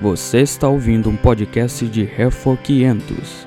Você 0.00 0.40
está 0.40 0.66
ouvindo 0.66 1.10
um 1.10 1.16
podcast 1.16 1.86
de 1.86 2.04
Refor 2.04 2.56
500. 2.56 3.46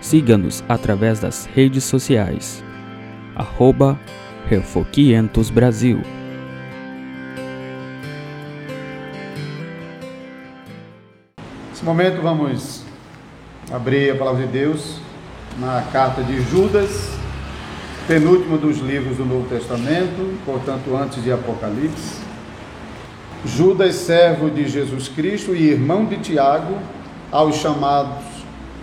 Siga-nos 0.00 0.64
através 0.66 1.20
das 1.20 1.44
redes 1.44 1.84
sociais. 1.84 2.64
Arroba 3.34 4.00
Refor 4.48 4.86
500 4.86 5.50
Brasil. 5.50 6.00
Nesse 11.68 11.84
momento 11.84 12.22
vamos 12.22 12.82
abrir 13.70 14.12
a 14.12 14.16
palavra 14.16 14.46
de 14.46 14.52
Deus 14.54 14.98
na 15.58 15.82
carta 15.92 16.22
de 16.22 16.40
Judas, 16.50 17.10
penúltimo 18.08 18.56
dos 18.56 18.78
livros 18.78 19.18
do 19.18 19.26
Novo 19.26 19.46
Testamento, 19.46 20.38
portanto 20.46 20.96
antes 20.96 21.22
de 21.22 21.30
Apocalipse. 21.30 22.25
Judas, 23.46 23.94
servo 23.94 24.50
de 24.50 24.66
Jesus 24.66 25.06
Cristo 25.06 25.54
e 25.54 25.70
irmão 25.70 26.04
de 26.04 26.16
Tiago, 26.16 26.76
aos 27.30 27.54
chamados, 27.56 28.24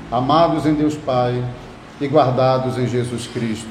amados 0.10 0.66
em 0.66 0.74
Deus 0.74 0.96
Pai 0.96 1.44
e 2.00 2.08
guardados 2.08 2.78
em 2.78 2.88
Jesus 2.88 3.28
Cristo. 3.28 3.68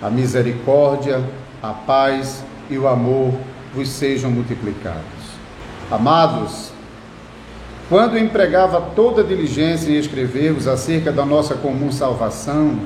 A 0.00 0.08
misericórdia, 0.08 1.24
a 1.60 1.70
paz 1.72 2.44
e 2.70 2.78
o 2.78 2.86
amor 2.86 3.34
vos 3.74 3.88
sejam 3.88 4.30
multiplicados. 4.30 5.02
Amados, 5.90 6.70
quando 7.88 8.16
empregava 8.16 8.80
toda 8.94 9.24
diligência 9.24 9.90
em 9.90 9.96
escrever-vos 9.96 10.68
acerca 10.68 11.10
da 11.10 11.26
nossa 11.26 11.56
comum 11.56 11.90
salvação, 11.90 12.78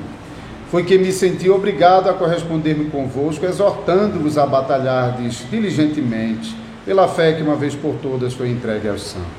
foi 0.71 0.83
que 0.83 0.97
me 0.97 1.11
senti 1.11 1.49
obrigado 1.49 2.09
a 2.09 2.13
corresponder-me 2.13 2.85
convosco, 2.89 3.45
exortando-vos 3.45 4.39
a 4.39 4.45
batalhardes 4.47 5.45
diligentemente 5.51 6.60
pela 6.85 7.07
fé 7.07 7.33
que 7.33 7.43
uma 7.43 7.55
vez 7.55 7.75
por 7.75 7.95
todas 7.95 8.33
foi 8.33 8.49
entregue 8.49 8.87
aos 8.87 9.01
santos. 9.01 9.29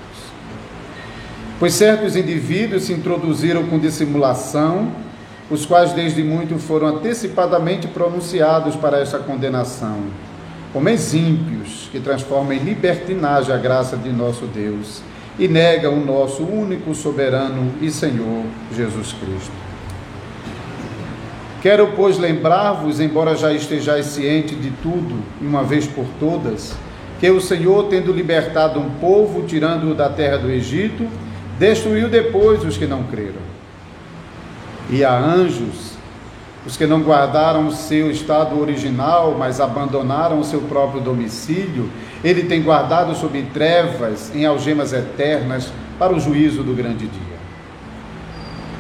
Pois 1.59 1.75
certos 1.75 2.17
indivíduos 2.17 2.85
se 2.85 2.93
introduziram 2.93 3.65
com 3.65 3.79
dissimulação, 3.79 4.91
os 5.51 5.67
quais 5.67 5.93
desde 5.93 6.23
muito 6.23 6.59
foram 6.59 6.89
antecipadamente 6.89 7.87
pronunciados 7.87 8.75
para 8.75 8.99
esta 8.99 9.19
condenação. 9.19 9.99
Homens 10.75 11.13
ímpios 11.15 11.89
que 11.93 12.01
transformam 12.01 12.55
em 12.55 12.59
libertinagem 12.59 13.55
a 13.55 13.59
graça 13.59 13.97
de 13.97 14.11
nosso 14.11 14.47
Deus 14.47 15.03
e 15.39 15.47
negam 15.47 15.95
o 15.95 16.05
nosso 16.05 16.43
único 16.43 16.95
soberano 16.95 17.73
e 17.81 17.91
Senhor 17.91 18.45
Jesus 18.75 19.13
Cristo. 19.13 19.53
Quero, 21.61 21.93
pois, 21.95 22.19
lembrar-vos, 22.19 22.99
embora 22.99 23.37
já 23.37 23.53
estejais 23.53 24.07
ciente 24.07 24.55
de 24.55 24.71
tudo, 24.83 25.23
uma 25.41 25.63
vez 25.63 25.87
por 25.87 26.07
todas, 26.19 26.75
que 27.23 27.31
o 27.31 27.41
Senhor, 27.41 27.85
tendo 27.85 28.13
libertado 28.13 28.81
um 28.81 28.91
povo, 28.99 29.45
tirando-o 29.47 29.95
da 29.95 30.09
terra 30.09 30.39
do 30.39 30.51
Egito, 30.51 31.09
destruiu 31.57 32.09
depois 32.09 32.65
os 32.65 32.77
que 32.77 32.85
não 32.85 33.05
creram. 33.05 33.41
E 34.91 35.05
a 35.05 35.17
anjos, 35.17 35.93
os 36.67 36.77
que 36.77 36.85
não 36.85 37.01
guardaram 37.01 37.69
o 37.69 37.71
seu 37.71 38.11
estado 38.11 38.61
original, 38.61 39.37
mas 39.39 39.61
abandonaram 39.61 40.41
o 40.41 40.45
seu 40.45 40.63
próprio 40.63 41.01
domicílio, 41.01 41.89
ele 42.25 42.43
tem 42.43 42.61
guardado 42.61 43.15
sob 43.15 43.41
trevas, 43.55 44.35
em 44.35 44.45
algemas 44.45 44.93
eternas, 44.93 45.73
para 46.01 46.13
o 46.13 46.19
juízo 46.19 46.65
do 46.65 46.75
grande 46.75 47.07
dia. 47.07 47.39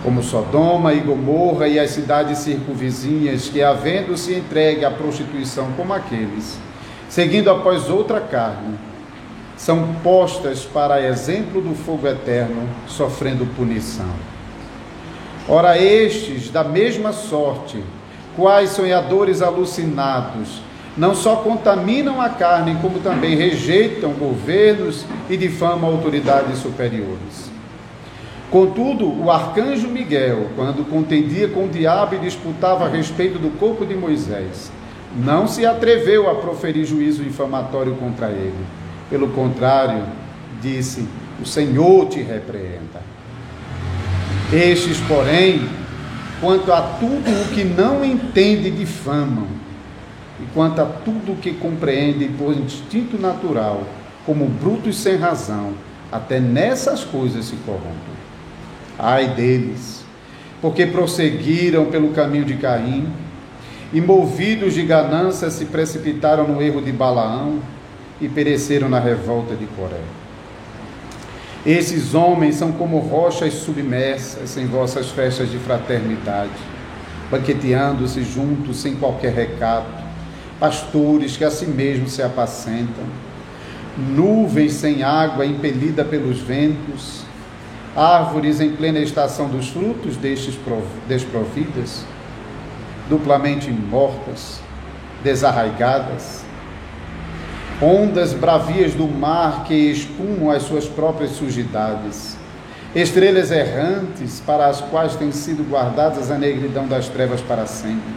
Como 0.02 0.20
Sodoma 0.20 0.92
e 0.92 0.98
Gomorra 0.98 1.68
e 1.68 1.78
as 1.78 1.90
cidades 1.90 2.38
circunvizinhas, 2.38 3.48
que, 3.48 3.62
havendo-se 3.62 4.34
entregue 4.34 4.84
à 4.84 4.90
prostituição 4.90 5.68
como 5.76 5.92
aqueles, 5.92 6.58
seguindo 7.12 7.50
após 7.50 7.90
outra 7.90 8.22
carne, 8.22 8.78
são 9.54 9.96
postas 10.02 10.64
para 10.64 11.06
exemplo 11.06 11.60
do 11.60 11.74
fogo 11.74 12.08
eterno, 12.08 12.66
sofrendo 12.86 13.44
punição. 13.54 14.08
Ora, 15.46 15.76
estes, 15.76 16.48
da 16.48 16.64
mesma 16.64 17.12
sorte, 17.12 17.84
quais 18.34 18.70
sonhadores 18.70 19.42
alucinados, 19.42 20.62
não 20.96 21.14
só 21.14 21.36
contaminam 21.36 22.18
a 22.18 22.30
carne, 22.30 22.78
como 22.80 22.98
também 23.00 23.36
rejeitam 23.36 24.12
governos 24.12 25.04
e 25.28 25.36
difamam 25.36 25.90
autoridades 25.90 26.60
superiores. 26.60 27.52
Contudo, 28.50 29.22
o 29.22 29.30
arcanjo 29.30 29.86
Miguel, 29.86 30.46
quando 30.56 30.88
contendia 30.88 31.46
com 31.48 31.66
o 31.66 31.68
diabo 31.68 32.14
e 32.14 32.20
disputava 32.20 32.86
a 32.86 32.88
respeito 32.88 33.38
do 33.38 33.50
corpo 33.58 33.84
de 33.84 33.94
Moisés, 33.94 34.72
não 35.16 35.46
se 35.46 35.66
atreveu 35.66 36.30
a 36.30 36.34
proferir 36.36 36.84
juízo 36.84 37.22
infamatório 37.22 37.94
contra 37.96 38.30
ele. 38.30 38.64
Pelo 39.10 39.28
contrário, 39.28 40.04
disse: 40.60 41.06
O 41.40 41.46
Senhor 41.46 42.08
te 42.08 42.20
repreenda. 42.20 43.02
Estes, 44.52 44.98
porém, 45.08 45.66
quanto 46.40 46.72
a 46.72 46.80
tudo 46.80 47.30
o 47.30 47.54
que 47.54 47.64
não 47.64 48.04
entende, 48.04 48.70
difamam, 48.70 49.46
e 50.40 50.44
quanto 50.54 50.80
a 50.80 50.84
tudo 50.84 51.32
o 51.32 51.36
que 51.36 51.52
compreende 51.52 52.26
por 52.28 52.52
instinto 52.54 53.20
natural, 53.20 53.82
como 54.26 54.46
brutos 54.46 54.98
sem 54.98 55.16
razão, 55.16 55.72
até 56.10 56.38
nessas 56.38 57.04
coisas 57.04 57.46
se 57.46 57.56
corrompem. 57.64 58.22
Ai 58.98 59.28
deles, 59.28 60.04
porque 60.60 60.86
prosseguiram 60.86 61.86
pelo 61.86 62.10
caminho 62.10 62.44
de 62.44 62.56
Caim 62.56 63.10
e 63.92 64.00
movidos 64.00 64.74
de 64.74 64.82
ganância 64.82 65.50
se 65.50 65.66
precipitaram 65.66 66.48
no 66.48 66.62
erro 66.62 66.80
de 66.80 66.90
Balaão 66.90 67.60
e 68.20 68.28
pereceram 68.28 68.88
na 68.88 68.98
revolta 68.98 69.54
de 69.54 69.66
Coré. 69.66 70.00
Esses 71.64 72.14
homens 72.14 72.56
são 72.56 72.72
como 72.72 72.98
rochas 72.98 73.54
submersas 73.54 74.56
em 74.56 74.66
vossas 74.66 75.10
festas 75.10 75.50
de 75.50 75.58
fraternidade, 75.58 76.50
banqueteando-se 77.30 78.24
juntos 78.24 78.78
sem 78.78 78.96
qualquer 78.96 79.32
recato, 79.32 80.02
pastores 80.58 81.36
que 81.36 81.44
a 81.44 81.50
si 81.50 81.66
mesmos 81.66 82.12
se 82.12 82.22
apacentam, 82.22 83.04
nuvens 83.96 84.72
sem 84.72 85.02
água 85.02 85.44
impelida 85.44 86.04
pelos 86.04 86.38
ventos, 86.38 87.22
árvores 87.94 88.60
em 88.60 88.72
plena 88.72 88.98
estação 88.98 89.48
dos 89.48 89.68
frutos 89.68 90.16
destes 90.16 90.58
desprovidas, 91.06 92.04
duplamente 93.12 93.70
mortas, 93.70 94.58
desarraigadas, 95.22 96.42
ondas 97.78 98.32
bravias 98.32 98.94
do 98.94 99.06
mar 99.06 99.64
que 99.64 99.74
espumam 99.74 100.50
as 100.50 100.62
suas 100.62 100.86
próprias 100.86 101.32
sujidades, 101.32 102.38
estrelas 102.94 103.50
errantes 103.50 104.40
para 104.40 104.66
as 104.66 104.80
quais 104.80 105.14
tem 105.14 105.30
sido 105.30 105.62
guardadas 105.68 106.30
a 106.30 106.38
negridão 106.38 106.88
das 106.88 107.06
trevas 107.08 107.42
para 107.42 107.66
sempre. 107.66 108.14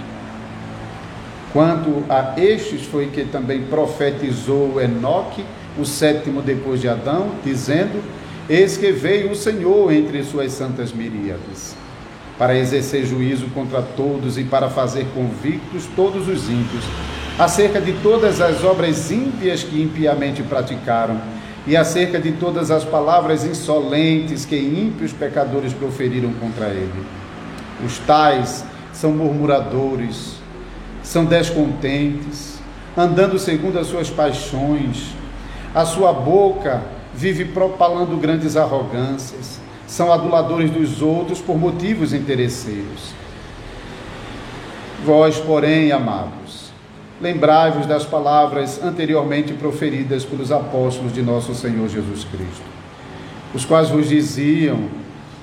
Quanto 1.51 2.05
a 2.07 2.39
estes 2.39 2.85
foi 2.85 3.07
que 3.07 3.25
também 3.25 3.63
profetizou 3.63 4.81
Enoque, 4.81 5.43
o 5.77 5.83
sétimo 5.83 6.41
depois 6.41 6.79
de 6.79 6.87
Adão, 6.87 7.31
dizendo: 7.43 8.01
Eis 8.49 8.77
que 8.77 8.93
veio 8.93 9.31
o 9.31 9.35
Senhor 9.35 9.91
entre 9.91 10.23
suas 10.23 10.53
santas 10.53 10.93
miríades 10.93 11.75
para 12.37 12.57
exercer 12.57 13.05
juízo 13.05 13.47
contra 13.53 13.81
todos 13.81 14.37
e 14.37 14.43
para 14.43 14.69
fazer 14.69 15.05
convictos 15.13 15.87
todos 15.95 16.27
os 16.27 16.49
ímpios, 16.49 16.83
acerca 17.39 17.79
de 17.79 17.93
todas 17.93 18.41
as 18.41 18.63
obras 18.63 19.11
ímpias 19.11 19.63
que 19.63 19.81
impiamente 19.81 20.43
praticaram, 20.43 21.19
e 21.67 21.75
acerca 21.75 22.19
de 22.19 22.33
todas 22.33 22.69
as 22.69 22.83
palavras 22.83 23.43
insolentes 23.43 24.45
que 24.45 24.55
ímpios 24.55 25.11
pecadores 25.11 25.73
proferiram 25.73 26.31
contra 26.33 26.67
ele. 26.67 27.03
Os 27.83 27.97
tais 27.99 28.63
são 28.93 29.11
murmuradores, 29.11 30.35
são 31.01 31.25
descontentes, 31.25 32.59
andando 32.95 33.39
segundo 33.39 33.79
as 33.79 33.87
suas 33.87 34.09
paixões, 34.09 35.15
a 35.73 35.85
sua 35.85 36.13
boca 36.13 36.83
vive 37.13 37.45
propalando 37.45 38.15
grandes 38.17 38.55
arrogâncias 38.55 39.64
são 39.87 40.11
aduladores 40.11 40.71
dos 40.71 41.01
outros 41.01 41.39
por 41.39 41.57
motivos 41.57 42.13
interesseiros. 42.13 43.13
Vós, 45.03 45.37
porém, 45.37 45.91
amados, 45.91 46.71
lembrai-vos 47.21 47.85
das 47.85 48.03
palavras 48.03 48.81
anteriormente 48.83 49.53
proferidas 49.53 50.25
pelos 50.25 50.51
apóstolos 50.51 51.13
de 51.13 51.21
nosso 51.21 51.53
Senhor 51.53 51.87
Jesus 51.87 52.23
Cristo, 52.23 52.63
os 53.53 53.63
quais 53.63 53.89
vos 53.89 54.09
diziam: 54.09 54.89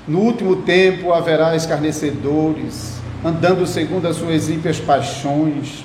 No 0.07 0.19
último 0.21 0.57
tempo 0.57 1.13
haverá 1.13 1.55
escarnecedores, 1.55 3.01
andando 3.25 3.67
segundo 3.67 4.09
as 4.09 4.17
suas 4.17 4.49
ímpias 4.49 4.81
paixões. 4.81 5.85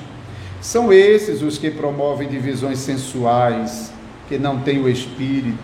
São 0.60 0.92
esses 0.92 1.44
os 1.44 1.60
que 1.60 1.70
promovem 1.70 2.28
divisões 2.28 2.80
sensuais, 2.80 3.94
que 4.28 4.40
não 4.40 4.60
têm 4.60 4.80
o 4.80 4.90
espírito. 4.90 5.64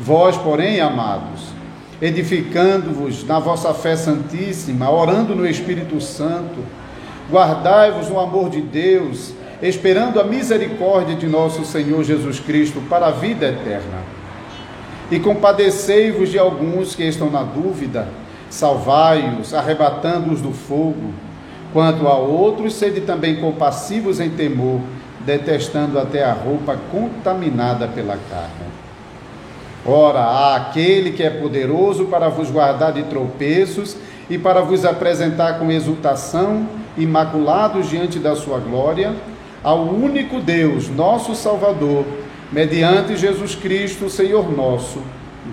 Vós, 0.00 0.36
porém, 0.36 0.80
amados, 0.80 1.59
edificando-vos 2.00 3.24
na 3.24 3.38
vossa 3.38 3.74
fé 3.74 3.94
santíssima, 3.94 4.90
orando 4.90 5.34
no 5.34 5.46
Espírito 5.46 6.00
Santo. 6.00 6.64
Guardai-vos 7.30 8.08
no 8.08 8.18
amor 8.18 8.48
de 8.48 8.60
Deus, 8.60 9.32
esperando 9.62 10.18
a 10.20 10.24
misericórdia 10.24 11.14
de 11.14 11.26
nosso 11.26 11.64
Senhor 11.64 12.02
Jesus 12.02 12.40
Cristo 12.40 12.80
para 12.88 13.08
a 13.08 13.10
vida 13.10 13.46
eterna. 13.46 13.98
E 15.10 15.18
compadecei-vos 15.18 16.30
de 16.30 16.38
alguns 16.38 16.94
que 16.94 17.02
estão 17.02 17.30
na 17.30 17.42
dúvida, 17.42 18.08
salvai-os, 18.48 19.52
arrebatando-os 19.52 20.40
do 20.40 20.52
fogo. 20.52 21.12
Quanto 21.72 22.08
a 22.08 22.16
outros, 22.16 22.74
sede 22.74 23.02
também 23.02 23.36
compassivos 23.40 24.18
em 24.18 24.30
temor, 24.30 24.80
detestando 25.24 25.98
até 25.98 26.24
a 26.24 26.32
roupa 26.32 26.78
contaminada 26.90 27.86
pela 27.86 28.16
carne. 28.30 28.69
Ora, 29.84 30.20
há 30.20 30.56
aquele 30.56 31.12
que 31.12 31.22
é 31.22 31.30
poderoso 31.30 32.06
para 32.06 32.28
vos 32.28 32.50
guardar 32.50 32.92
de 32.92 33.02
tropeços 33.04 33.96
e 34.28 34.36
para 34.36 34.60
vos 34.60 34.84
apresentar 34.84 35.58
com 35.58 35.70
exultação, 35.70 36.68
imaculados 36.96 37.88
diante 37.88 38.18
da 38.18 38.36
sua 38.36 38.58
glória, 38.58 39.14
ao 39.62 39.82
único 39.84 40.40
Deus, 40.40 40.88
nosso 40.88 41.34
Salvador, 41.34 42.04
mediante 42.52 43.16
Jesus 43.16 43.54
Cristo, 43.54 44.10
Senhor 44.10 44.50
nosso, 44.54 45.02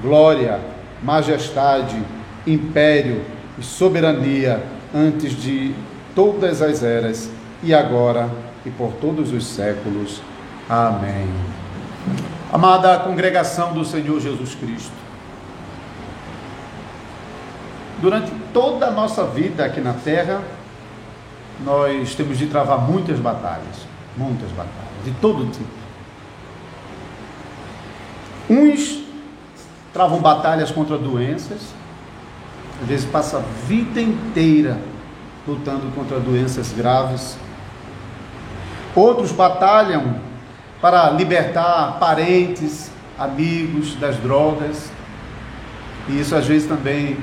glória, 0.02 0.60
majestade, 1.02 1.98
império 2.46 3.22
e 3.58 3.64
soberania 3.64 4.62
antes 4.94 5.32
de 5.32 5.74
todas 6.16 6.62
as 6.62 6.84
eras 6.84 7.30
e 7.64 7.74
agora 7.74 8.30
e 8.66 8.70
por 8.70 8.94
todos 8.94 9.32
os 9.32 9.46
séculos. 9.46 10.22
Amém. 10.70 11.57
Amada 12.52 13.00
congregação 13.00 13.74
do 13.74 13.84
Senhor 13.84 14.20
Jesus 14.22 14.56
Cristo, 14.56 14.94
durante 18.02 18.32
toda 18.54 18.88
a 18.88 18.92
nossa 18.92 19.26
vida 19.26 19.66
aqui 19.66 19.82
na 19.82 19.94
terra, 19.94 20.42
nós 21.64 22.16
temos 22.16 22.38
de 22.38 22.48
travar 22.48 22.80
muitas 22.80 23.20
batalhas, 23.20 23.86
muitas 24.16 24.50
batalhas, 24.52 25.04
de 25.04 25.12
todo 25.20 25.52
tipo. 25.52 25.70
Uns 28.50 29.04
travam 29.92 30.20
batalhas 30.20 30.72
contra 30.72 30.98
doenças, 30.98 31.60
às 32.82 32.88
vezes 32.88 33.06
passa 33.10 33.38
a 33.38 33.42
vida 33.66 34.00
inteira 34.00 34.78
lutando 35.48 35.92
contra 35.96 36.20
doenças 36.20 36.72
graves. 36.72 37.38
Outros 38.96 39.32
batalham 39.32 40.27
para 40.82 41.10
libertar 41.12 41.98
parentes, 42.00 42.92
amigos 43.18 43.96
das 43.96 44.18
drogas. 44.18 44.92
E 46.08 46.20
isso 46.20 46.36
às 46.36 46.46
vezes 46.46 46.68
também 46.68 47.18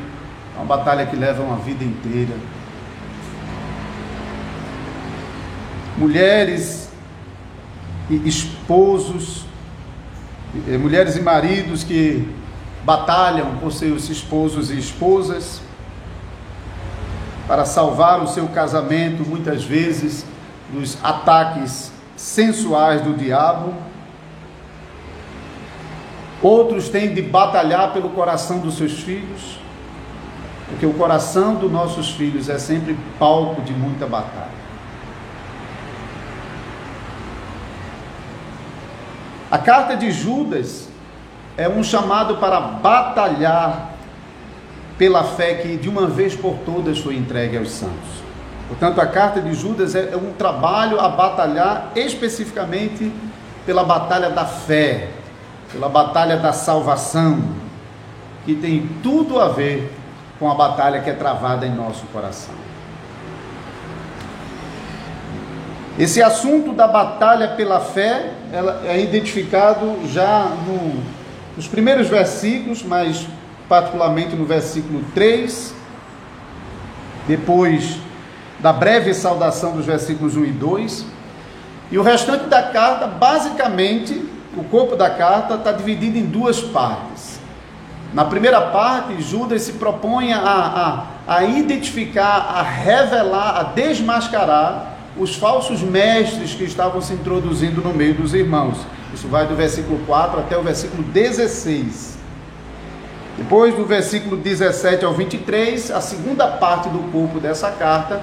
é 0.54 0.58
uma 0.58 0.64
batalha 0.64 1.06
que 1.06 1.16
leva 1.16 1.42
uma 1.42 1.56
vida 1.56 1.84
inteira. 1.84 2.34
Mulheres 5.96 6.90
e 8.10 8.28
esposos, 8.28 9.46
mulheres 10.80 11.16
e 11.16 11.20
maridos 11.20 11.84
que 11.84 12.28
batalham 12.84 13.56
por 13.56 13.72
seus 13.72 14.10
esposos 14.10 14.70
e 14.70 14.78
esposas 14.78 15.62
para 17.46 17.64
salvar 17.64 18.22
o 18.22 18.26
seu 18.26 18.48
casamento, 18.48 19.22
muitas 19.26 19.64
vezes 19.64 20.26
dos 20.72 20.98
ataques 21.02 21.93
sensuais 22.24 23.02
do 23.02 23.12
diabo. 23.12 23.74
Outros 26.40 26.88
têm 26.88 27.12
de 27.12 27.20
batalhar 27.20 27.92
pelo 27.92 28.08
coração 28.10 28.60
dos 28.60 28.78
seus 28.78 28.92
filhos, 29.00 29.58
porque 30.68 30.86
o 30.86 30.94
coração 30.94 31.56
dos 31.56 31.70
nossos 31.70 32.10
filhos 32.12 32.48
é 32.48 32.58
sempre 32.58 32.96
palco 33.18 33.60
de 33.60 33.74
muita 33.74 34.06
batalha. 34.06 34.64
A 39.50 39.58
carta 39.58 39.94
de 39.94 40.10
Judas 40.10 40.88
é 41.58 41.68
um 41.68 41.84
chamado 41.84 42.38
para 42.38 42.58
batalhar 42.58 43.94
pela 44.96 45.24
fé 45.24 45.56
que 45.56 45.76
de 45.76 45.90
uma 45.90 46.06
vez 46.06 46.34
por 46.34 46.56
todas 46.64 46.98
foi 46.98 47.16
entregue 47.16 47.58
aos 47.58 47.70
santos. 47.70 48.24
Portanto, 48.68 49.00
a 49.00 49.06
carta 49.06 49.40
de 49.40 49.52
Judas 49.54 49.94
é, 49.94 50.10
é 50.12 50.16
um 50.16 50.32
trabalho 50.32 51.00
a 51.00 51.08
batalhar 51.08 51.92
especificamente 51.94 53.12
pela 53.66 53.84
batalha 53.84 54.30
da 54.30 54.44
fé, 54.44 55.08
pela 55.72 55.88
batalha 55.88 56.36
da 56.36 56.52
salvação, 56.52 57.42
que 58.44 58.54
tem 58.54 58.88
tudo 59.02 59.40
a 59.40 59.48
ver 59.48 59.92
com 60.38 60.50
a 60.50 60.54
batalha 60.54 61.00
que 61.00 61.10
é 61.10 61.14
travada 61.14 61.66
em 61.66 61.74
nosso 61.74 62.06
coração. 62.06 62.54
Esse 65.98 66.20
assunto 66.20 66.72
da 66.72 66.88
batalha 66.88 67.48
pela 67.48 67.78
fé 67.80 68.32
ela 68.52 68.82
é 68.84 69.00
identificado 69.00 69.98
já 70.08 70.48
no, 70.66 71.00
nos 71.56 71.68
primeiros 71.68 72.08
versículos, 72.08 72.82
mas 72.82 73.26
particularmente 73.68 74.34
no 74.34 74.44
versículo 74.44 75.04
3, 75.14 75.74
depois 77.28 77.98
da 78.64 78.72
breve 78.72 79.12
saudação 79.12 79.72
dos 79.72 79.84
versículos 79.84 80.38
1 80.38 80.44
e 80.46 80.50
2. 80.50 81.04
E 81.90 81.98
o 81.98 82.02
restante 82.02 82.46
da 82.46 82.62
carta, 82.62 83.06
basicamente, 83.06 84.26
o 84.56 84.64
corpo 84.64 84.96
da 84.96 85.10
carta 85.10 85.56
está 85.56 85.70
dividido 85.70 86.16
em 86.16 86.24
duas 86.24 86.62
partes. 86.62 87.38
Na 88.14 88.24
primeira 88.24 88.62
parte, 88.62 89.20
Judas 89.20 89.60
se 89.60 89.72
propõe 89.72 90.32
a, 90.32 90.40
a, 90.40 91.34
a 91.36 91.44
identificar, 91.44 92.54
a 92.54 92.62
revelar, 92.62 93.60
a 93.60 93.62
desmascarar 93.64 94.94
os 95.18 95.36
falsos 95.36 95.82
mestres 95.82 96.54
que 96.54 96.64
estavam 96.64 97.02
se 97.02 97.12
introduzindo 97.12 97.82
no 97.82 97.92
meio 97.92 98.14
dos 98.14 98.32
irmãos. 98.32 98.78
Isso 99.12 99.28
vai 99.28 99.46
do 99.46 99.54
versículo 99.54 99.98
4 100.06 100.40
até 100.40 100.56
o 100.56 100.62
versículo 100.62 101.02
16. 101.02 102.16
Depois 103.36 103.74
do 103.74 103.84
versículo 103.84 104.38
17 104.38 105.04
ao 105.04 105.12
23, 105.12 105.90
a 105.90 106.00
segunda 106.00 106.46
parte 106.46 106.88
do 106.88 107.10
corpo 107.12 107.38
dessa 107.38 107.70
carta 107.70 108.22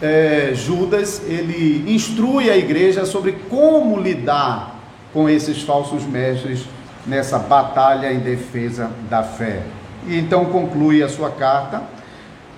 é, 0.00 0.52
Judas 0.54 1.22
ele 1.26 1.84
instrui 1.92 2.50
a 2.50 2.56
igreja 2.56 3.04
sobre 3.04 3.32
como 3.48 4.00
lidar 4.00 4.76
com 5.12 5.28
esses 5.28 5.62
falsos 5.62 6.04
mestres 6.04 6.64
nessa 7.06 7.38
batalha 7.38 8.12
em 8.12 8.20
defesa 8.20 8.90
da 9.08 9.22
fé. 9.22 9.62
E 10.06 10.18
então 10.18 10.46
conclui 10.46 11.02
a 11.02 11.08
sua 11.08 11.30
carta 11.30 11.82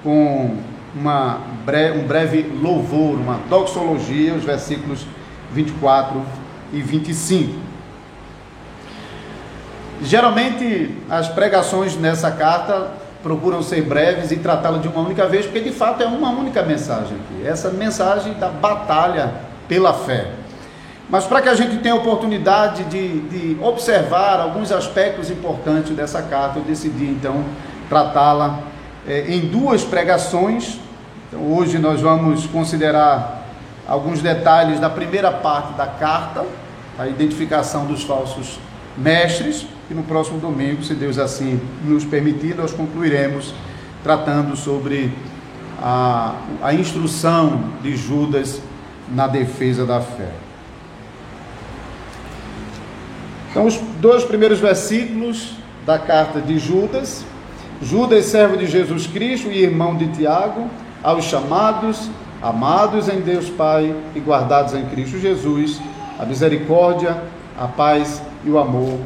com 0.02 0.56
uma 0.94 1.40
um 1.96 2.06
breve 2.06 2.42
louvor, 2.60 3.14
uma 3.18 3.40
doxologia, 3.48 4.34
os 4.34 4.44
versículos 4.44 5.06
24 5.52 6.22
e 6.72 6.80
25. 6.80 7.58
Geralmente 10.02 10.94
as 11.08 11.28
pregações 11.28 11.96
nessa 11.96 12.30
carta 12.30 13.01
procuram 13.22 13.62
ser 13.62 13.82
breves 13.82 14.30
e 14.30 14.36
tratá-la 14.36 14.78
de 14.78 14.88
uma 14.88 15.00
única 15.00 15.26
vez, 15.26 15.46
porque 15.46 15.60
de 15.60 15.72
fato 15.72 16.02
é 16.02 16.06
uma 16.06 16.30
única 16.30 16.62
mensagem 16.62 17.16
aqui, 17.16 17.46
essa 17.46 17.70
mensagem 17.70 18.34
da 18.34 18.48
batalha 18.48 19.32
pela 19.68 19.94
fé. 19.94 20.26
Mas 21.08 21.24
para 21.24 21.42
que 21.42 21.48
a 21.48 21.54
gente 21.54 21.78
tenha 21.78 21.94
oportunidade 21.94 22.84
de, 22.84 23.20
de 23.20 23.62
observar 23.62 24.40
alguns 24.40 24.72
aspectos 24.72 25.30
importantes 25.30 25.94
dessa 25.94 26.22
carta, 26.22 26.58
eu 26.58 26.64
decidi 26.64 27.04
então 27.04 27.44
tratá-la 27.88 28.60
é, 29.06 29.26
em 29.28 29.40
duas 29.40 29.84
pregações. 29.84 30.78
Então, 31.28 31.52
hoje 31.52 31.78
nós 31.78 32.00
vamos 32.00 32.46
considerar 32.46 33.46
alguns 33.86 34.22
detalhes 34.22 34.80
da 34.80 34.88
primeira 34.88 35.30
parte 35.30 35.74
da 35.74 35.86
carta, 35.86 36.44
a 36.98 37.06
identificação 37.06 37.84
dos 37.84 38.02
falsos 38.02 38.58
mestres, 38.96 39.66
e 39.90 39.94
no 39.94 40.02
próximo 40.02 40.38
domingo, 40.38 40.82
se 40.82 40.94
Deus 40.94 41.18
assim 41.18 41.60
nos 41.84 42.04
permitir, 42.04 42.54
nós 42.54 42.72
concluiremos 42.72 43.52
tratando 44.02 44.56
sobre 44.56 45.12
a, 45.80 46.34
a 46.62 46.74
instrução 46.74 47.64
de 47.82 47.96
Judas 47.96 48.60
na 49.08 49.26
defesa 49.26 49.84
da 49.84 50.00
fé. 50.00 50.30
Então, 53.50 53.66
os 53.66 53.76
dois 54.00 54.24
primeiros 54.24 54.60
versículos 54.60 55.56
da 55.84 55.98
carta 55.98 56.40
de 56.40 56.58
Judas. 56.58 57.24
Judas, 57.82 58.26
servo 58.26 58.56
de 58.56 58.66
Jesus 58.66 59.06
Cristo 59.06 59.48
e 59.48 59.62
irmão 59.62 59.96
de 59.96 60.08
Tiago, 60.08 60.70
aos 61.02 61.24
chamados, 61.24 62.08
amados 62.40 63.08
em 63.08 63.20
Deus 63.20 63.50
Pai 63.50 63.94
e 64.14 64.20
guardados 64.20 64.72
em 64.74 64.86
Cristo 64.86 65.18
Jesus, 65.18 65.80
a 66.18 66.24
misericórdia, 66.24 67.20
a 67.58 67.66
paz 67.66 68.22
e 68.44 68.50
o 68.50 68.58
amor 68.58 69.00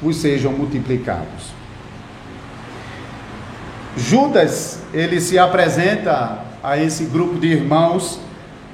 vos 0.00 0.16
sejam 0.16 0.52
multiplicados. 0.52 1.60
Judas, 3.96 4.82
ele 4.94 5.20
se 5.20 5.38
apresenta 5.38 6.38
a 6.62 6.76
esse 6.76 7.04
grupo 7.04 7.38
de 7.38 7.48
irmãos 7.48 8.20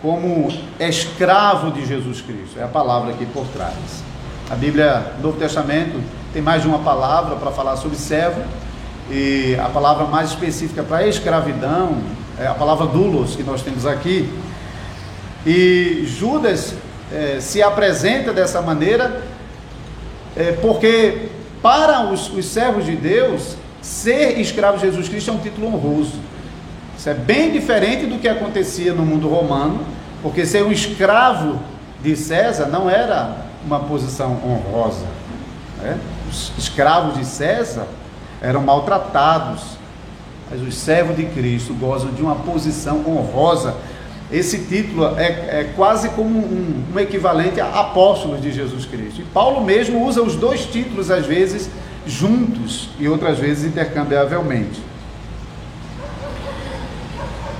como 0.03 0.53
escravo 0.79 1.71
de 1.71 1.87
Jesus 1.87 2.21
Cristo. 2.21 2.59
É 2.59 2.63
a 2.63 2.69
palavra 2.69 3.13
aqui 3.13 3.27
por 3.27 3.47
trás. 3.49 3.75
A 4.51 4.55
Bíblia, 4.55 5.15
no 5.17 5.25
Novo 5.25 5.39
Testamento, 5.39 6.01
tem 6.33 6.43
mais 6.43 6.63
de 6.63 6.69
uma 6.69 6.79
palavra 6.81 7.37
para 7.37 7.51
falar 7.51 7.77
sobre 7.77 7.97
servo. 7.97 8.43
E 9.11 9.57
a 9.59 9.69
palavra 9.69 10.05
mais 10.07 10.31
específica 10.31 10.83
para 10.83 11.07
escravidão 11.07 11.99
é 12.39 12.47
a 12.47 12.55
palavra 12.55 12.87
dulos 12.87 13.35
que 13.35 13.43
nós 13.43 13.63
temos 13.63 13.87
aqui. 13.87 14.29
E 15.47 16.05
Judas 16.07 16.75
é, 17.13 17.39
se 17.41 17.63
apresenta 17.63 18.33
dessa 18.33 18.61
maneira 18.61 19.23
é, 20.37 20.53
porque 20.53 21.29
para 21.63 22.07
os, 22.13 22.33
os 22.33 22.45
servos 22.47 22.85
de 22.85 22.95
Deus, 22.95 23.57
ser 23.81 24.39
escravo 24.39 24.79
de 24.79 24.85
Jesus 24.85 25.09
Cristo 25.09 25.31
é 25.31 25.35
um 25.35 25.39
título 25.39 25.69
honroso. 25.69 26.21
Isso 26.99 27.09
é 27.09 27.15
bem 27.15 27.53
diferente 27.53 28.07
do 28.07 28.19
que 28.19 28.29
acontecia 28.29 28.93
no 28.93 29.05
mundo 29.05 29.29
romano, 29.29 29.81
porque 30.23 30.45
ser 30.45 30.63
um 30.65 30.73
escravo 30.73 31.61
de 32.03 32.17
César 32.17 32.67
não 32.67 32.89
era 32.89 33.47
uma 33.65 33.81
posição 33.81 34.39
honrosa. 34.45 35.07
Né? 35.81 35.99
Os 36.29 36.53
escravos 36.59 37.17
de 37.17 37.25
César 37.25 37.87
eram 38.41 38.63
maltratados, 38.63 39.63
mas 40.51 40.61
os 40.61 40.75
servos 40.75 41.17
de 41.17 41.25
Cristo 41.27 41.75
gozam 41.75 42.13
de 42.13 42.23
uma 42.23 42.37
posição 42.37 43.03
honrosa. 43.07 43.75
Esse 44.31 44.59
título 44.59 45.17
é, 45.17 45.61
é 45.61 45.73
quase 45.77 46.09
como 46.11 46.39
um, 46.39 46.85
um 46.95 46.99
equivalente 46.99 47.61
a 47.61 47.81
apóstolos 47.81 48.43
de 48.43 48.51
Jesus 48.51 48.85
Cristo. 48.85 49.21
E 49.21 49.25
Paulo 49.25 49.65
mesmo 49.65 50.05
usa 50.05 50.21
os 50.21 50.35
dois 50.35 50.65
títulos, 50.65 51.11
às 51.11 51.27
vezes, 51.27 51.71
juntos 52.07 52.89
e 52.99 53.09
outras 53.09 53.39
vezes 53.39 53.65
intercambiavelmente. 53.65 54.81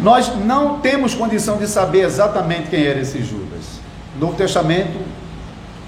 Nós 0.01 0.31
não 0.45 0.81
temos 0.81 1.15
condição 1.15 1.57
de 1.57 1.67
saber 1.67 2.01
exatamente 2.01 2.69
quem 2.69 2.85
era 2.85 3.01
esse 3.01 3.23
Judas. 3.23 3.81
O 4.17 4.21
Novo 4.21 4.35
Testamento 4.37 4.99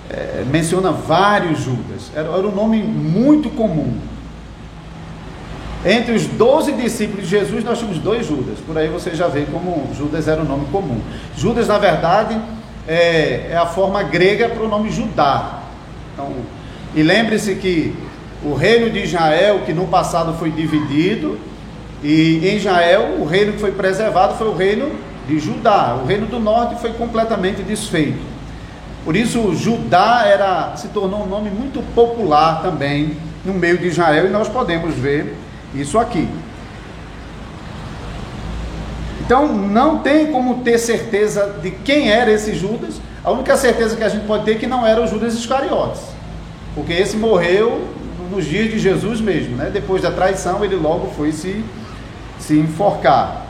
é, 0.08 0.44
menciona 0.50 0.90
vários 0.90 1.60
Judas. 1.60 2.10
Era, 2.14 2.28
era 2.28 2.46
um 2.46 2.54
nome 2.54 2.82
muito 2.82 3.50
comum. 3.50 3.94
Entre 5.84 6.12
os 6.12 6.26
doze 6.26 6.72
discípulos 6.72 7.24
de 7.24 7.30
Jesus, 7.30 7.62
nós 7.62 7.78
tínhamos 7.78 7.98
dois 8.00 8.26
Judas. 8.26 8.58
Por 8.66 8.76
aí 8.76 8.88
você 8.88 9.14
já 9.14 9.28
vê 9.28 9.42
como 9.42 9.88
Judas 9.94 10.26
era 10.26 10.40
um 10.40 10.44
nome 10.44 10.66
comum. 10.72 11.00
Judas, 11.36 11.68
na 11.68 11.78
verdade, 11.78 12.38
é, 12.86 13.48
é 13.50 13.56
a 13.56 13.66
forma 13.66 14.02
grega 14.02 14.48
para 14.48 14.64
o 14.64 14.68
nome 14.68 14.90
Judá. 14.90 15.60
Então, 16.12 16.32
e 16.94 17.02
lembre-se 17.02 17.54
que 17.54 17.94
o 18.42 18.54
reino 18.54 18.90
de 18.90 19.00
Israel, 19.00 19.60
que 19.64 19.72
no 19.72 19.86
passado 19.86 20.34
foi 20.34 20.50
dividido, 20.50 21.38
e 22.02 22.40
em 22.44 22.56
Israel 22.56 23.16
o 23.20 23.24
reino 23.24 23.52
que 23.52 23.60
foi 23.60 23.72
preservado 23.72 24.34
foi 24.34 24.48
o 24.48 24.54
reino 24.54 24.90
de 25.28 25.38
Judá. 25.38 25.96
O 26.02 26.06
reino 26.06 26.26
do 26.26 26.40
norte 26.40 26.80
foi 26.80 26.92
completamente 26.92 27.62
desfeito. 27.62 28.18
Por 29.04 29.14
isso, 29.14 29.54
Judá 29.54 30.24
era, 30.26 30.76
se 30.76 30.88
tornou 30.88 31.22
um 31.22 31.26
nome 31.26 31.50
muito 31.50 31.82
popular 31.94 32.62
também 32.62 33.16
no 33.44 33.54
meio 33.54 33.78
de 33.78 33.86
Israel, 33.86 34.26
e 34.26 34.28
nós 34.28 34.48
podemos 34.48 34.94
ver 34.94 35.36
isso 35.74 35.98
aqui. 35.98 36.28
Então, 39.20 39.48
não 39.48 39.98
tem 39.98 40.32
como 40.32 40.62
ter 40.62 40.78
certeza 40.78 41.58
de 41.62 41.70
quem 41.70 42.10
era 42.10 42.32
esse 42.32 42.54
Judas. 42.54 43.00
A 43.22 43.30
única 43.30 43.56
certeza 43.56 43.94
que 43.94 44.02
a 44.02 44.08
gente 44.08 44.26
pode 44.26 44.44
ter 44.44 44.52
é 44.52 44.54
que 44.54 44.66
não 44.66 44.86
era 44.86 45.02
o 45.02 45.06
Judas 45.06 45.34
Iscariotes, 45.34 46.00
porque 46.74 46.94
esse 46.94 47.16
morreu 47.16 47.86
nos 48.30 48.46
dias 48.46 48.70
de 48.70 48.78
Jesus 48.78 49.20
mesmo, 49.20 49.56
né? 49.56 49.70
Depois 49.70 50.02
da 50.02 50.10
traição, 50.10 50.64
ele 50.64 50.76
logo 50.76 51.12
foi 51.14 51.32
se, 51.32 51.62
se 52.38 52.58
enforcar. 52.58 53.46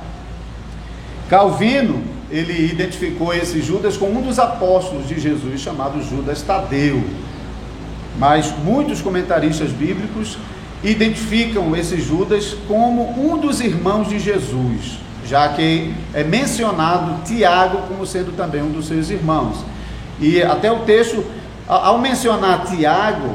Calvino, 1.29 2.03
ele 2.31 2.71
identificou 2.73 3.35
esse 3.35 3.61
Judas 3.61 3.97
com 3.97 4.07
um 4.07 4.23
dos 4.23 4.39
apóstolos 4.39 5.07
de 5.07 5.21
Jesus, 5.21 5.61
chamado 5.61 6.03
Judas 6.03 6.43
Tadeu. 6.43 7.03
Mas 8.19 8.53
muitos 8.65 9.01
comentaristas 9.01 9.71
bíblicos 9.71 10.39
identificam 10.83 11.75
esse 11.77 12.01
Judas 12.01 12.57
como 12.67 13.11
um 13.19 13.37
dos 13.39 13.61
irmãos 13.61 14.09
de 14.09 14.19
Jesus, 14.19 14.99
já 15.27 15.49
que 15.49 15.93
é 16.15 16.23
mencionado 16.23 17.23
Tiago 17.25 17.83
como 17.89 18.07
sendo 18.07 18.37
também 18.37 18.63
um 18.63 18.71
dos 18.71 18.87
seus 18.87 19.11
irmãos. 19.11 19.59
E 20.21 20.43
até 20.43 20.71
o 20.71 20.81
texto, 20.81 21.25
ao 21.67 21.99
mencionar 21.99 22.65
Tiago, 22.65 23.35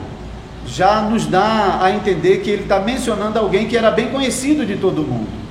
já 0.66 1.02
nos 1.02 1.26
dá 1.26 1.80
a 1.82 1.92
entender 1.92 2.38
que 2.38 2.50
ele 2.50 2.64
está 2.64 2.80
mencionando 2.80 3.38
alguém 3.38 3.68
que 3.68 3.78
era 3.78 3.92
bem 3.92 4.10
conhecido 4.10 4.66
de 4.66 4.78
todo 4.78 5.02
mundo. 5.02 5.44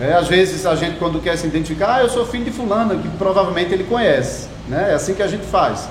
É, 0.00 0.12
às 0.12 0.28
vezes 0.28 0.64
a 0.64 0.76
gente 0.76 0.96
quando 0.98 1.20
quer 1.20 1.36
se 1.36 1.46
identificar, 1.46 1.96
ah, 1.96 2.02
eu 2.02 2.08
sou 2.08 2.24
filho 2.24 2.44
de 2.44 2.52
fulano, 2.52 2.96
que 3.00 3.08
provavelmente 3.18 3.72
ele 3.74 3.82
conhece. 3.82 4.48
Né? 4.68 4.90
É 4.90 4.94
assim 4.94 5.14
que 5.14 5.22
a 5.22 5.26
gente 5.26 5.44
faz. 5.44 5.88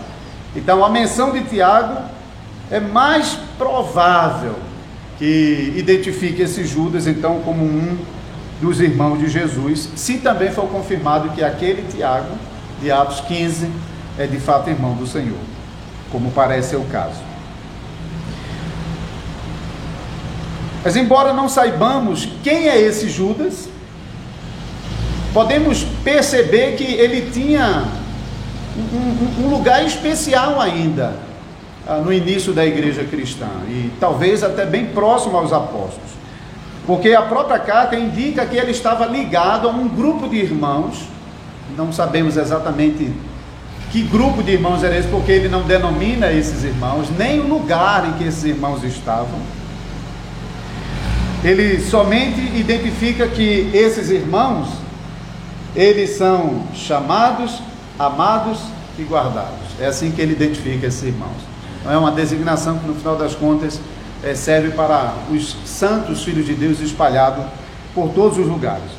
Então 0.55 0.83
a 0.83 0.89
menção 0.89 1.31
de 1.31 1.41
Tiago 1.41 2.03
é 2.71 2.79
mais 2.79 3.37
provável 3.57 4.55
que 5.17 5.73
identifique 5.75 6.41
esse 6.41 6.65
Judas 6.65 7.07
então 7.07 7.41
como 7.41 7.63
um 7.63 7.97
dos 8.61 8.79
irmãos 8.79 9.19
de 9.19 9.27
Jesus, 9.27 9.89
se 9.95 10.17
também 10.17 10.51
for 10.51 10.67
confirmado 10.67 11.29
que 11.29 11.43
aquele 11.43 11.83
Tiago 11.91 12.35
de 12.81 12.91
Atos 12.91 13.21
15 13.21 13.69
é 14.17 14.25
de 14.25 14.39
fato 14.39 14.69
irmão 14.69 14.95
do 14.95 15.05
Senhor, 15.05 15.37
como 16.11 16.31
parece 16.31 16.69
ser 16.69 16.75
o 16.77 16.85
caso. 16.85 17.21
Mas 20.83 20.95
embora 20.95 21.33
não 21.33 21.49
saibamos 21.49 22.27
quem 22.43 22.69
é 22.69 22.79
esse 22.79 23.09
Judas, 23.09 23.67
podemos 25.33 25.83
perceber 26.03 26.75
que 26.75 26.83
ele 26.83 27.29
tinha 27.31 27.85
um, 28.75 29.43
um, 29.43 29.45
um 29.45 29.49
lugar 29.49 29.85
especial 29.85 30.61
ainda 30.61 31.26
ah, 31.87 31.97
no 31.97 32.11
início 32.11 32.53
da 32.53 32.65
igreja 32.65 33.03
cristã 33.03 33.49
e 33.67 33.91
talvez 33.99 34.43
até 34.43 34.65
bem 34.65 34.87
próximo 34.87 35.37
aos 35.37 35.53
apóstolos, 35.53 36.11
porque 36.85 37.13
a 37.13 37.21
própria 37.21 37.59
carta 37.59 37.95
indica 37.95 38.45
que 38.45 38.57
ele 38.57 38.71
estava 38.71 39.05
ligado 39.05 39.67
a 39.67 39.71
um 39.71 39.87
grupo 39.87 40.27
de 40.27 40.37
irmãos, 40.37 41.03
não 41.75 41.91
sabemos 41.91 42.37
exatamente 42.37 43.11
que 43.91 44.01
grupo 44.03 44.43
de 44.43 44.51
irmãos 44.51 44.83
era 44.83 44.97
esse, 44.97 45.07
porque 45.07 45.31
ele 45.31 45.47
não 45.47 45.63
denomina 45.63 46.31
esses 46.31 46.63
irmãos, 46.63 47.07
nem 47.17 47.39
o 47.39 47.47
lugar 47.47 48.07
em 48.07 48.13
que 48.13 48.23
esses 48.25 48.43
irmãos 48.43 48.83
estavam 48.83 49.39
ele 51.43 51.79
somente 51.79 52.41
identifica 52.57 53.27
que 53.27 53.69
esses 53.73 54.09
irmãos, 54.09 54.67
eles 55.75 56.17
são 56.17 56.63
chamados, 56.73 57.61
amados 57.99 58.59
e 58.97 59.03
guardados. 59.03 59.67
É 59.79 59.85
assim 59.85 60.11
que 60.11 60.21
ele 60.21 60.33
identifica 60.33 60.87
esses 60.87 61.03
irmãos. 61.03 61.37
É 61.85 61.97
uma 61.97 62.11
designação 62.11 62.79
que 62.79 62.87
no 62.87 62.95
final 62.95 63.15
das 63.15 63.35
contas 63.35 63.79
é, 64.23 64.33
serve 64.33 64.71
para 64.71 65.13
os 65.31 65.55
santos 65.65 66.23
filhos 66.23 66.45
de 66.45 66.53
Deus 66.53 66.79
espalhados 66.79 67.45
por 67.93 68.09
todos 68.09 68.37
os 68.37 68.47
lugares. 68.47 68.91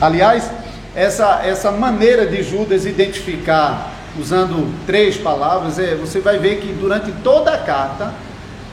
Aliás, 0.00 0.50
essa, 0.94 1.40
essa 1.44 1.70
maneira 1.70 2.26
de 2.26 2.42
Judas 2.42 2.84
identificar, 2.84 3.92
usando 4.18 4.72
três 4.86 5.16
palavras, 5.16 5.78
é, 5.78 5.94
você 5.94 6.20
vai 6.20 6.38
ver 6.38 6.60
que 6.60 6.72
durante 6.72 7.12
toda 7.22 7.52
a 7.52 7.58
carta, 7.58 8.12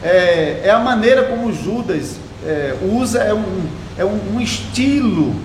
é, 0.04 0.62
é 0.64 0.70
a 0.70 0.80
maneira 0.80 1.24
como 1.24 1.52
Judas 1.52 2.18
é, 2.46 2.76
usa, 2.82 3.20
é, 3.20 3.34
um, 3.34 3.68
é 3.98 4.06
um 4.06 4.40
estilo 4.40 5.36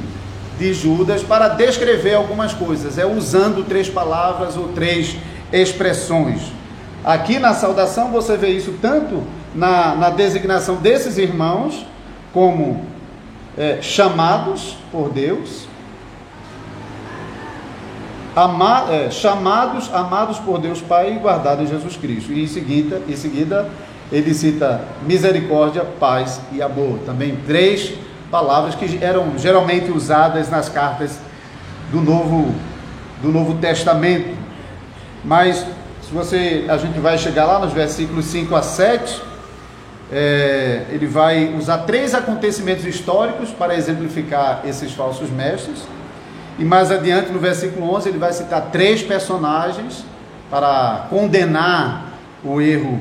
de 0.58 0.72
Judas 0.72 1.22
para 1.22 1.48
descrever 1.48 2.14
algumas 2.14 2.52
coisas, 2.52 2.98
é 2.98 3.04
usando 3.04 3.66
três 3.66 3.88
palavras 3.88 4.56
ou 4.56 4.68
três 4.68 5.16
expressões. 5.52 6.40
Aqui 7.04 7.38
na 7.38 7.52
saudação 7.52 8.10
você 8.10 8.36
vê 8.36 8.48
isso 8.48 8.78
tanto 8.80 9.22
na, 9.54 9.94
na 9.94 10.10
designação 10.10 10.76
desses 10.76 11.18
irmãos, 11.18 11.86
como 12.32 12.86
é, 13.58 13.78
chamados 13.82 14.78
por 14.90 15.10
Deus, 15.10 15.68
ama, 18.34 18.86
é, 18.90 19.10
chamados, 19.10 19.92
amados 19.92 20.38
por 20.38 20.58
Deus 20.58 20.80
Pai 20.80 21.12
e 21.12 21.18
guardados 21.18 21.64
em 21.64 21.72
Jesus 21.72 21.96
Cristo. 21.96 22.32
E 22.32 22.42
em 22.42 22.46
seguida, 22.46 23.02
em 23.06 23.16
seguida 23.16 23.68
ele 24.10 24.32
cita 24.32 24.80
misericórdia, 25.06 25.84
paz 25.84 26.40
e 26.52 26.62
amor. 26.62 27.00
Também 27.04 27.36
três 27.46 27.92
palavras 28.30 28.74
que 28.74 28.98
eram 29.02 29.38
geralmente 29.38 29.90
usadas 29.90 30.50
nas 30.50 30.70
cartas 30.70 31.18
do 31.92 32.00
Novo, 32.00 32.54
do 33.20 33.30
Novo 33.30 33.54
Testamento. 33.58 34.34
Mas 35.22 35.66
você, 36.14 36.64
a 36.68 36.76
gente 36.76 36.98
vai 37.00 37.18
chegar 37.18 37.44
lá 37.44 37.58
nos 37.58 37.72
versículos 37.72 38.26
5 38.26 38.54
a 38.54 38.62
7, 38.62 39.20
é, 40.12 40.84
ele 40.90 41.06
vai 41.06 41.52
usar 41.58 41.78
três 41.78 42.14
acontecimentos 42.14 42.86
históricos 42.86 43.50
para 43.50 43.74
exemplificar 43.74 44.62
esses 44.64 44.92
falsos 44.92 45.28
mestres. 45.28 45.82
E 46.56 46.64
mais 46.64 46.92
adiante, 46.92 47.32
no 47.32 47.40
versículo 47.40 47.92
11, 47.94 48.10
ele 48.10 48.18
vai 48.18 48.32
citar 48.32 48.70
três 48.70 49.02
personagens 49.02 50.04
para 50.48 51.08
condenar 51.10 52.12
o 52.44 52.60
erro 52.60 53.00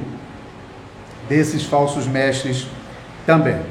desses 1.29 1.63
falsos 1.63 2.07
mestres 2.07 2.65
também. 3.27 3.61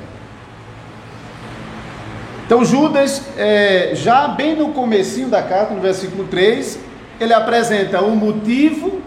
Então 2.47 2.65
Judas, 2.65 3.23
é, 3.37 3.91
já 3.95 4.29
bem 4.29 4.55
no 4.55 4.69
comecinho 4.69 5.29
da 5.29 5.43
carta, 5.43 5.75
no 5.75 5.81
versículo 5.81 6.29
3, 6.29 6.79
ele 7.19 7.35
apresenta 7.35 8.03
o 8.03 8.15
motivo 8.15 9.03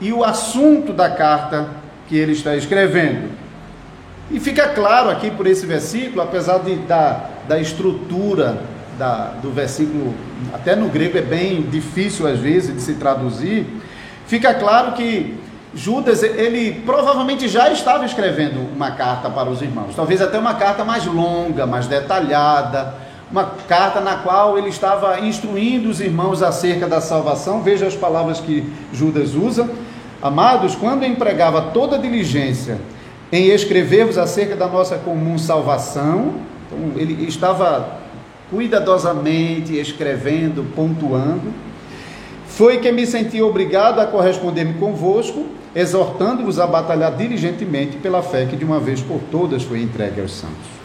e 0.00 0.12
o 0.12 0.24
assunto 0.24 0.92
da 0.92 1.10
carta 1.10 1.68
que 2.08 2.16
ele 2.16 2.32
está 2.32 2.54
escrevendo. 2.56 3.30
E 4.30 4.40
fica 4.40 4.68
claro 4.68 5.08
aqui 5.10 5.30
por 5.30 5.46
esse 5.46 5.66
versículo, 5.66 6.20
apesar 6.20 6.58
de, 6.58 6.76
da, 6.76 7.26
da 7.48 7.60
estrutura 7.60 8.58
da, 8.98 9.32
do 9.42 9.50
versículo, 9.50 10.14
até 10.52 10.74
no 10.74 10.88
grego 10.88 11.18
é 11.18 11.22
bem 11.22 11.62
difícil 11.62 12.26
às 12.26 12.38
vezes 12.38 12.74
de 12.74 12.80
se 12.80 12.94
traduzir, 12.94 13.66
fica 14.26 14.54
claro 14.54 14.92
que 14.92 15.38
Judas, 15.74 16.22
ele 16.22 16.80
provavelmente 16.86 17.48
já 17.48 17.70
estava 17.70 18.06
escrevendo 18.06 18.60
uma 18.74 18.92
carta 18.92 19.28
para 19.28 19.50
os 19.50 19.60
irmãos, 19.60 19.94
talvez 19.94 20.22
até 20.22 20.38
uma 20.38 20.54
carta 20.54 20.84
mais 20.84 21.04
longa, 21.04 21.66
mais 21.66 21.86
detalhada, 21.86 22.94
uma 23.30 23.44
carta 23.68 24.00
na 24.00 24.16
qual 24.16 24.56
ele 24.56 24.68
estava 24.68 25.20
instruindo 25.20 25.90
os 25.90 26.00
irmãos 26.00 26.42
acerca 26.42 26.86
da 26.86 27.00
salvação. 27.00 27.60
Veja 27.60 27.86
as 27.86 27.94
palavras 27.94 28.40
que 28.40 28.64
Judas 28.92 29.34
usa. 29.34 29.68
Amados, 30.20 30.74
quando 30.74 31.04
empregava 31.04 31.70
toda 31.72 31.98
diligência 31.98 32.78
em 33.30 33.48
escrever-vos 33.48 34.16
acerca 34.16 34.56
da 34.56 34.66
nossa 34.66 34.96
comum 34.96 35.36
salvação, 35.36 36.34
então 36.66 37.00
ele 37.00 37.26
estava 37.26 37.98
cuidadosamente 38.50 39.76
escrevendo, 39.76 40.64
pontuando. 40.74 41.52
Foi 42.46 42.78
que 42.78 42.90
me 42.90 43.06
senti 43.06 43.42
obrigado 43.42 44.00
a 44.00 44.06
corresponder-me 44.06 44.74
convosco, 44.74 45.46
exortando-vos 45.74 46.58
a 46.58 46.66
batalhar 46.66 47.14
diligentemente 47.14 47.98
pela 47.98 48.22
fé 48.22 48.46
que 48.46 48.56
de 48.56 48.64
uma 48.64 48.80
vez 48.80 49.02
por 49.02 49.20
todas 49.30 49.62
foi 49.62 49.82
entregue 49.82 50.20
aos 50.20 50.32
santos. 50.32 50.76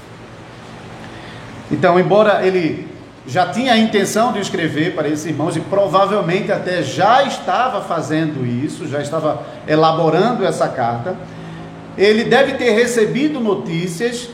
Então, 1.71 1.97
embora 1.97 2.45
ele 2.45 2.89
já 3.27 3.47
tinha 3.47 3.73
a 3.73 3.77
intenção 3.77 4.33
de 4.33 4.39
escrever 4.39 4.95
para 4.95 5.07
esses 5.07 5.25
irmãos 5.25 5.55
e 5.55 5.59
provavelmente 5.59 6.51
até 6.51 6.81
já 6.81 7.23
estava 7.23 7.81
fazendo 7.81 8.45
isso, 8.45 8.87
já 8.87 9.01
estava 9.01 9.43
elaborando 9.67 10.43
essa 10.45 10.67
carta, 10.67 11.15
ele 11.97 12.23
deve 12.23 12.53
ter 12.53 12.71
recebido 12.71 13.39
notícias 13.39 14.29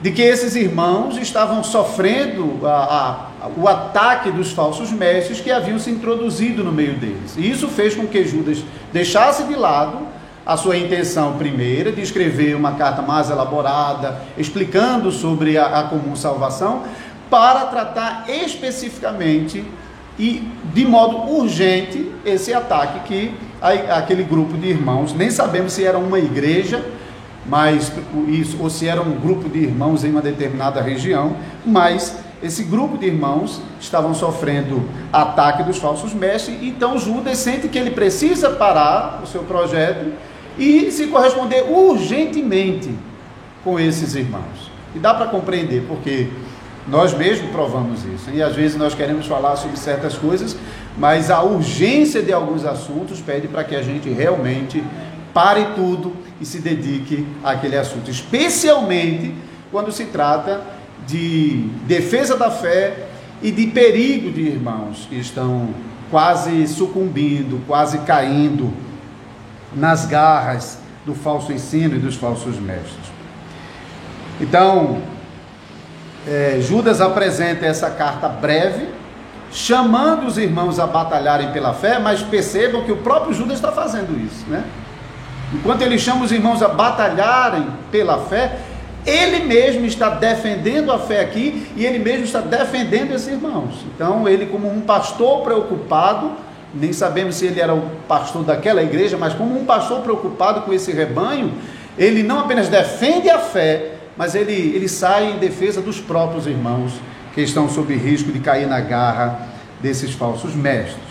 de 0.00 0.10
que 0.10 0.22
esses 0.22 0.56
irmãos 0.56 1.18
estavam 1.18 1.62
sofrendo 1.62 2.66
a, 2.66 3.28
a, 3.42 3.48
o 3.56 3.68
ataque 3.68 4.30
dos 4.30 4.52
falsos 4.52 4.90
mestres 4.90 5.40
que 5.40 5.50
haviam 5.50 5.78
se 5.78 5.90
introduzido 5.90 6.64
no 6.64 6.72
meio 6.72 6.94
deles. 6.94 7.34
E 7.36 7.50
isso 7.50 7.68
fez 7.68 7.94
com 7.94 8.06
que 8.06 8.24
Judas 8.24 8.64
deixasse 8.92 9.44
de 9.44 9.54
lado 9.54 9.98
a 10.46 10.56
sua 10.56 10.76
intenção 10.76 11.36
primeira 11.36 11.92
de 11.92 12.00
escrever 12.00 12.56
uma 12.56 12.72
carta 12.72 13.02
mais 13.02 13.28
elaborada, 13.28 14.22
explicando 14.38 15.12
sobre 15.12 15.58
a, 15.58 15.80
a 15.80 15.82
comum 15.84 16.16
salvação, 16.16 16.82
para 17.30 17.66
tratar 17.66 18.24
especificamente 18.28 19.64
e 20.18 20.46
de 20.74 20.84
modo 20.84 21.30
urgente 21.30 22.10
esse 22.24 22.52
ataque 22.52 23.00
que 23.08 23.34
aquele 23.88 24.24
grupo 24.24 24.56
de 24.56 24.68
irmãos, 24.68 25.14
nem 25.14 25.30
sabemos 25.30 25.72
se 25.72 25.84
era 25.84 25.98
uma 25.98 26.18
igreja 26.18 26.84
mas 27.46 27.92
isso, 28.28 28.58
ou 28.60 28.68
se 28.68 28.86
era 28.86 29.00
um 29.00 29.12
grupo 29.12 29.48
de 29.48 29.58
irmãos 29.58 30.04
em 30.04 30.10
uma 30.10 30.20
determinada 30.20 30.80
região, 30.80 31.36
mas 31.64 32.18
esse 32.42 32.64
grupo 32.64 32.96
de 32.96 33.06
irmãos 33.06 33.60
estavam 33.80 34.14
sofrendo 34.14 34.88
ataque 35.12 35.62
dos 35.62 35.78
falsos 35.78 36.14
mestres, 36.14 36.58
então 36.62 36.98
Judas 36.98 37.38
sente 37.38 37.68
que 37.68 37.78
ele 37.78 37.90
precisa 37.90 38.50
parar 38.50 39.20
o 39.22 39.26
seu 39.26 39.42
projeto 39.42 40.12
e 40.58 40.90
se 40.90 41.06
corresponder 41.06 41.64
urgentemente 41.70 42.90
com 43.64 43.78
esses 43.78 44.14
irmãos. 44.14 44.70
E 44.94 44.98
dá 44.98 45.14
para 45.14 45.26
compreender, 45.26 45.84
porque 45.86 46.28
nós 46.88 47.14
mesmos 47.14 47.50
provamos 47.50 48.04
isso. 48.04 48.30
E 48.32 48.42
às 48.42 48.54
vezes 48.54 48.76
nós 48.76 48.94
queremos 48.94 49.26
falar 49.26 49.56
sobre 49.56 49.76
certas 49.76 50.14
coisas, 50.14 50.56
mas 50.96 51.30
a 51.30 51.42
urgência 51.42 52.22
de 52.22 52.32
alguns 52.32 52.64
assuntos 52.64 53.20
pede 53.20 53.48
para 53.48 53.64
que 53.64 53.76
a 53.76 53.82
gente 53.82 54.08
realmente 54.08 54.82
pare 55.32 55.66
tudo 55.74 56.12
e 56.40 56.44
se 56.44 56.58
dedique 56.60 57.26
àquele 57.44 57.76
assunto, 57.76 58.10
especialmente 58.10 59.34
quando 59.70 59.92
se 59.92 60.06
trata 60.06 60.60
de 61.06 61.68
defesa 61.86 62.36
da 62.36 62.50
fé 62.50 63.06
e 63.42 63.50
de 63.50 63.66
perigo 63.68 64.30
de 64.30 64.42
irmãos 64.42 65.06
que 65.08 65.16
estão 65.16 65.68
quase 66.10 66.66
sucumbindo, 66.66 67.64
quase 67.66 67.98
caindo 67.98 68.72
nas 69.74 70.06
garras 70.06 70.78
do 71.06 71.14
falso 71.14 71.52
ensino 71.52 71.96
e 71.96 71.98
dos 71.98 72.16
falsos 72.16 72.58
mestres. 72.58 73.10
Então, 74.40 74.98
é, 76.30 76.60
Judas 76.60 77.00
apresenta 77.00 77.66
essa 77.66 77.90
carta 77.90 78.28
breve, 78.28 78.88
chamando 79.52 80.28
os 80.28 80.38
irmãos 80.38 80.78
a 80.78 80.86
batalharem 80.86 81.50
pela 81.50 81.74
fé, 81.74 81.98
mas 81.98 82.22
percebam 82.22 82.84
que 82.84 82.92
o 82.92 82.98
próprio 82.98 83.34
Judas 83.34 83.56
está 83.56 83.72
fazendo 83.72 84.16
isso, 84.24 84.48
né? 84.48 84.62
Enquanto 85.52 85.82
ele 85.82 85.98
chama 85.98 86.24
os 86.24 86.30
irmãos 86.30 86.62
a 86.62 86.68
batalharem 86.68 87.66
pela 87.90 88.18
fé, 88.18 88.58
ele 89.04 89.44
mesmo 89.44 89.84
está 89.84 90.10
defendendo 90.10 90.92
a 90.92 90.98
fé 91.00 91.20
aqui 91.20 91.66
e 91.74 91.84
ele 91.84 91.98
mesmo 91.98 92.24
está 92.24 92.40
defendendo 92.40 93.12
esses 93.12 93.26
irmãos. 93.26 93.84
Então, 93.92 94.28
ele, 94.28 94.46
como 94.46 94.70
um 94.70 94.82
pastor 94.82 95.42
preocupado, 95.42 96.30
nem 96.72 96.92
sabemos 96.92 97.34
se 97.34 97.46
ele 97.46 97.60
era 97.60 97.74
o 97.74 97.82
pastor 98.06 98.44
daquela 98.44 98.80
igreja, 98.84 99.16
mas 99.18 99.34
como 99.34 99.58
um 99.58 99.64
pastor 99.64 100.02
preocupado 100.02 100.60
com 100.60 100.72
esse 100.72 100.92
rebanho, 100.92 101.52
ele 101.98 102.22
não 102.22 102.38
apenas 102.38 102.68
defende 102.68 103.28
a 103.28 103.40
fé, 103.40 103.94
mas 104.20 104.34
ele, 104.34 104.52
ele 104.52 104.86
sai 104.86 105.32
em 105.32 105.38
defesa 105.38 105.80
dos 105.80 105.98
próprios 105.98 106.46
irmãos 106.46 106.92
que 107.32 107.40
estão 107.40 107.70
sob 107.70 107.96
risco 107.96 108.30
de 108.30 108.38
cair 108.38 108.66
na 108.66 108.78
garra 108.78 109.48
desses 109.80 110.12
falsos 110.12 110.54
mestres. 110.54 111.08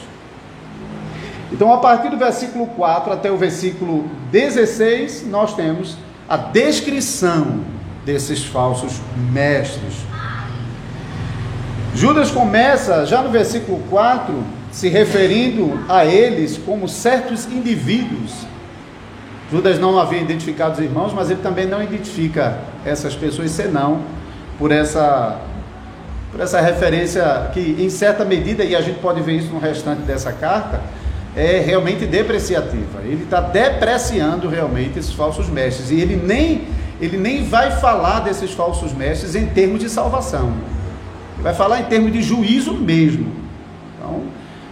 Então, 1.51 1.73
a 1.73 1.79
partir 1.79 2.11
do 2.11 2.17
versículo 2.17 2.67
4 2.67 3.11
até 3.11 3.31
o 3.31 3.35
versículo 3.35 4.07
16, 4.31 5.25
nós 5.25 5.55
temos 5.55 5.97
a 6.29 6.37
descrição 6.37 7.61
desses 8.05 8.45
falsos 8.45 9.01
mestres. 9.31 9.95
Judas 11.95 12.29
começa 12.29 13.07
já 13.07 13.23
no 13.23 13.31
versículo 13.31 13.81
4 13.89 14.35
se 14.71 14.87
referindo 14.87 15.83
a 15.89 16.05
eles 16.05 16.59
como 16.59 16.87
certos 16.87 17.47
indivíduos. 17.47 18.45
Judas 19.51 19.79
não 19.79 19.99
havia 19.99 20.19
identificado 20.19 20.73
os 20.73 20.79
irmãos, 20.79 21.13
mas 21.13 21.29
ele 21.29 21.41
também 21.41 21.65
não 21.65 21.81
identifica 21.81 22.57
essas 22.85 23.15
pessoas 23.15 23.51
senão 23.51 24.01
por 24.57 24.71
essa 24.71 25.39
por 26.31 26.39
essa 26.39 26.61
referência 26.61 27.49
que 27.53 27.75
em 27.79 27.89
certa 27.89 28.23
medida 28.23 28.63
e 28.63 28.75
a 28.75 28.81
gente 28.81 28.99
pode 28.99 29.21
ver 29.21 29.33
isso 29.33 29.51
no 29.51 29.59
restante 29.59 30.01
dessa 30.01 30.31
carta, 30.31 30.79
é 31.35 31.59
realmente 31.59 32.05
depreciativa. 32.05 32.99
Ele 33.03 33.23
está 33.23 33.41
depreciando 33.41 34.47
realmente 34.47 34.99
esses 34.99 35.13
falsos 35.13 35.49
mestres. 35.49 35.89
E 35.91 35.99
ele 35.99 36.15
nem, 36.15 36.67
ele 37.01 37.17
nem 37.17 37.43
vai 37.43 37.71
falar 37.71 38.19
desses 38.19 38.51
falsos 38.51 38.93
mestres 38.93 39.35
em 39.35 39.47
termos 39.47 39.79
de 39.79 39.89
salvação. 39.89 40.53
Ele 41.35 41.43
vai 41.43 41.53
falar 41.53 41.79
em 41.79 41.85
termos 41.85 42.11
de 42.11 42.21
juízo 42.21 42.73
mesmo. 42.73 43.31
Então, 43.97 44.23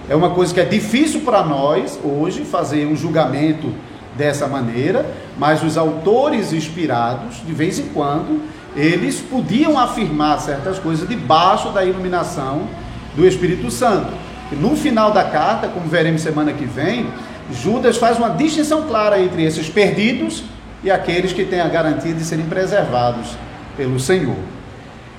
é 0.10 0.16
uma 0.16 0.32
coisa 0.32 0.54
que 0.54 0.60
é 0.60 0.66
difícil 0.66 1.22
para 1.22 1.44
nós 1.44 2.00
hoje 2.04 2.44
fazer 2.44 2.86
um 2.86 2.96
julgamento 2.96 3.72
dessa 4.18 4.48
maneira, 4.48 5.06
mas 5.38 5.64
os 5.64 5.78
autores 5.78 6.52
inspirados, 6.52 7.42
de 7.46 7.54
vez 7.54 7.80
em 7.80 7.88
quando, 7.90 8.42
eles 8.76 9.20
podiam 9.20 9.78
afirmar 9.78 10.40
certas 10.40 10.80
coisas 10.80 11.08
debaixo 11.08 11.70
da 11.70 11.84
iluminação 11.84 12.68
do 13.16 13.26
Espírito 13.28 13.72
Santo. 13.72 14.12
No 14.52 14.76
final 14.76 15.12
da 15.12 15.24
carta, 15.24 15.68
como 15.68 15.88
veremos 15.88 16.22
semana 16.22 16.54
que 16.54 16.66
vem, 16.66 17.08
Judas 17.52 17.98
faz 17.98 18.18
uma 18.18 18.30
distinção 18.30 18.84
clara 18.84 19.22
entre 19.22 19.44
esses 19.44 19.70
perdidos 19.70 20.44
e 20.84 20.92
aqueles 20.92 21.34
que 21.34 21.46
têm 21.46 21.60
a 21.60 21.68
garantia 21.68 22.14
de 22.14 22.24
serem 22.24 22.46
preservados 22.46 23.36
pelo 23.76 24.00
Senhor. 24.00 24.38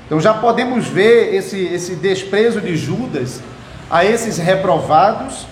Então 0.07 0.21
já 0.21 0.33
podemos 0.33 0.87
ver 0.87 1.35
esse, 1.35 1.59
esse 1.59 1.95
desprezo 1.97 2.61
de 2.61 2.77
Judas 2.77 3.43
a 3.91 4.05
esses 4.05 4.39
reprovados, 4.39 5.47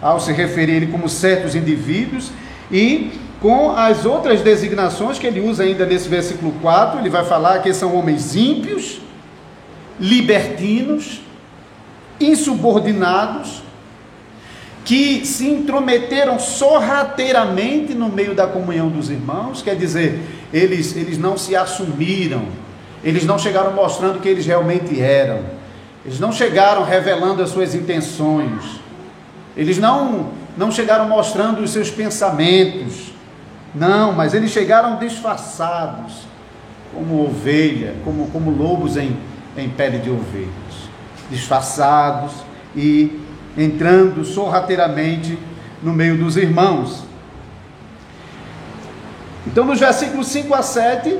ao 0.00 0.20
se 0.20 0.32
referir 0.32 0.88
como 0.90 1.08
certos 1.08 1.54
indivíduos, 1.54 2.30
e 2.70 3.10
com 3.40 3.72
as 3.72 4.04
outras 4.04 4.40
designações 4.40 5.18
que 5.18 5.26
ele 5.26 5.40
usa 5.40 5.64
ainda 5.64 5.84
nesse 5.84 6.08
versículo 6.08 6.52
4, 6.62 7.00
ele 7.00 7.10
vai 7.10 7.24
falar 7.24 7.58
que 7.60 7.74
são 7.74 7.96
homens 7.96 8.36
ímpios, 8.36 9.00
libertinos, 9.98 11.20
insubordinados, 12.20 13.62
que 14.84 15.24
se 15.24 15.48
intrometeram 15.48 16.38
sorrateiramente 16.38 17.94
no 17.94 18.08
meio 18.08 18.34
da 18.34 18.46
comunhão 18.46 18.88
dos 18.88 19.10
irmãos, 19.10 19.62
quer 19.62 19.76
dizer, 19.76 20.20
eles, 20.52 20.96
eles 20.96 21.18
não 21.18 21.36
se 21.36 21.54
assumiram, 21.54 22.44
eles 23.02 23.24
não 23.24 23.38
chegaram 23.38 23.72
mostrando 23.72 24.20
que 24.20 24.28
eles 24.28 24.44
realmente 24.46 25.00
eram, 25.00 25.40
eles 26.04 26.18
não 26.18 26.32
chegaram 26.32 26.84
revelando 26.84 27.42
as 27.42 27.50
suas 27.50 27.74
intenções, 27.74 28.80
eles 29.56 29.78
não, 29.78 30.30
não 30.56 30.70
chegaram 30.70 31.08
mostrando 31.08 31.62
os 31.62 31.70
seus 31.70 31.90
pensamentos, 31.90 33.12
não, 33.74 34.12
mas 34.12 34.34
eles 34.34 34.50
chegaram 34.50 34.98
disfarçados, 34.98 36.26
como 36.94 37.24
ovelha, 37.24 37.94
como, 38.04 38.28
como 38.30 38.50
lobos 38.50 38.96
em, 38.96 39.16
em 39.56 39.68
pele 39.68 39.98
de 39.98 40.10
ovelha 40.10 40.62
disfarçados 41.32 42.32
e 42.76 43.20
entrando 43.56 44.24
sorrateiramente 44.24 45.38
no 45.82 45.92
meio 45.92 46.16
dos 46.16 46.36
irmãos. 46.36 47.04
Então, 49.46 49.64
nos 49.64 49.80
versículos 49.80 50.28
5 50.28 50.54
a 50.54 50.62
7, 50.62 51.18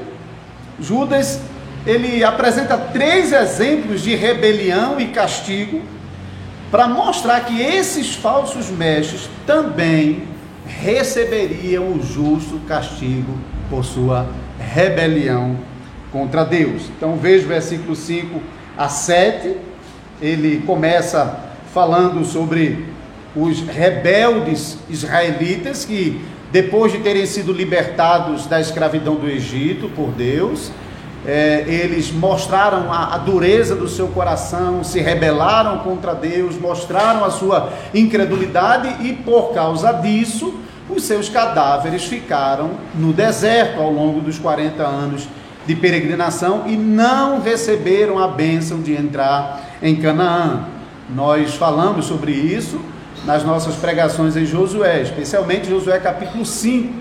Judas 0.79 1.41
ele 1.85 2.23
apresenta 2.23 2.79
três 2.79 3.33
exemplos 3.33 4.03
de 4.03 4.15
rebelião 4.15 5.01
e 5.01 5.09
castigo 5.09 5.83
para 6.73 6.89
mostrar 6.89 7.45
que 7.45 7.61
esses 7.61 8.15
falsos 8.15 8.71
mestres 8.71 9.29
também 9.47 10.23
receberiam 10.67 11.93
o 11.93 12.03
justo 12.03 12.59
castigo 12.67 13.39
por 13.69 13.85
sua 13.85 14.27
rebelião 14.59 15.59
contra 16.11 16.45
Deus. 16.45 16.85
Então 16.97 17.17
veja 17.17 17.45
o 17.45 17.49
versículo 17.49 17.95
5 17.95 18.41
a 18.77 18.89
7, 18.89 19.55
ele 20.21 20.63
começa 20.67 21.41
falando 21.75 22.25
sobre 22.25 22.87
os 23.37 23.61
rebeldes 23.61 24.79
israelitas 24.89 25.85
que 25.85 26.25
depois 26.51 26.91
de 26.91 27.01
terem 27.01 27.27
sido 27.27 27.53
libertados 27.53 28.47
da 28.47 28.59
escravidão 28.59 29.17
do 29.17 29.29
Egito 29.29 29.91
por 29.91 30.11
Deus, 30.11 30.73
é, 31.27 31.65
eles 31.69 32.11
mostraram 32.11 32.93
a, 32.93 33.15
a, 33.15 33.19
dureza 33.19 33.77
do 33.77 33.89
seu 33.89 34.09
coração, 34.09 34.83
se 34.83 35.01
rebelaram 35.01 35.79
contra 35.79 36.15
Deus, 36.15 36.59
mostraram 36.59 37.25
a 37.25 37.31
sua 37.31 37.73
incredulidade 37.95 39.07
e 39.07 39.13
por 39.13 39.55
causa 39.55 39.93
disso, 39.93 40.55
os 40.91 41.05
seus 41.05 41.29
cadáveres 41.29 42.05
ficaram 42.05 42.73
no 42.95 43.13
deserto 43.13 43.81
ao 43.81 43.91
longo 43.91 44.21
dos 44.21 44.39
40 44.39 44.83
anos 44.83 45.29
de 45.65 45.77
peregrinação 45.77 46.65
e 46.67 46.77
não 46.77 47.41
receberam 47.41 48.19
a 48.19 48.27
bênção 48.27 48.81
de 48.81 48.93
entrar 48.93 49.79
em 49.81 49.95
Canaã. 49.97 50.65
Nós 51.09 51.55
falamos 51.55 52.07
sobre 52.07 52.33
isso 52.33 52.81
nas 53.25 53.45
nossas 53.45 53.77
pregações 53.77 54.37
em 54.37 54.45
Josué, 54.45 55.03
especialmente 55.03 55.69
Josué 55.69 56.01
capítulo 56.01 56.45
5, 56.45 56.93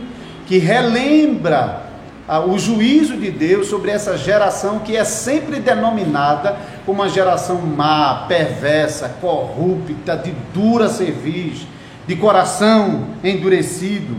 que 0.45 0.59
relembra 0.59 1.90
o 2.39 2.57
juízo 2.57 3.17
de 3.17 3.29
Deus 3.29 3.67
sobre 3.67 3.91
essa 3.91 4.17
geração 4.17 4.79
que 4.79 4.95
é 4.95 5.03
sempre 5.03 5.59
denominada 5.59 6.55
como 6.85 7.01
uma 7.01 7.09
geração 7.09 7.57
má, 7.57 8.25
perversa, 8.27 9.09
corrupta, 9.19 10.15
de 10.15 10.31
dura 10.53 10.87
cerviz, 10.87 11.67
de 12.07 12.15
coração 12.15 13.07
endurecido. 13.21 14.15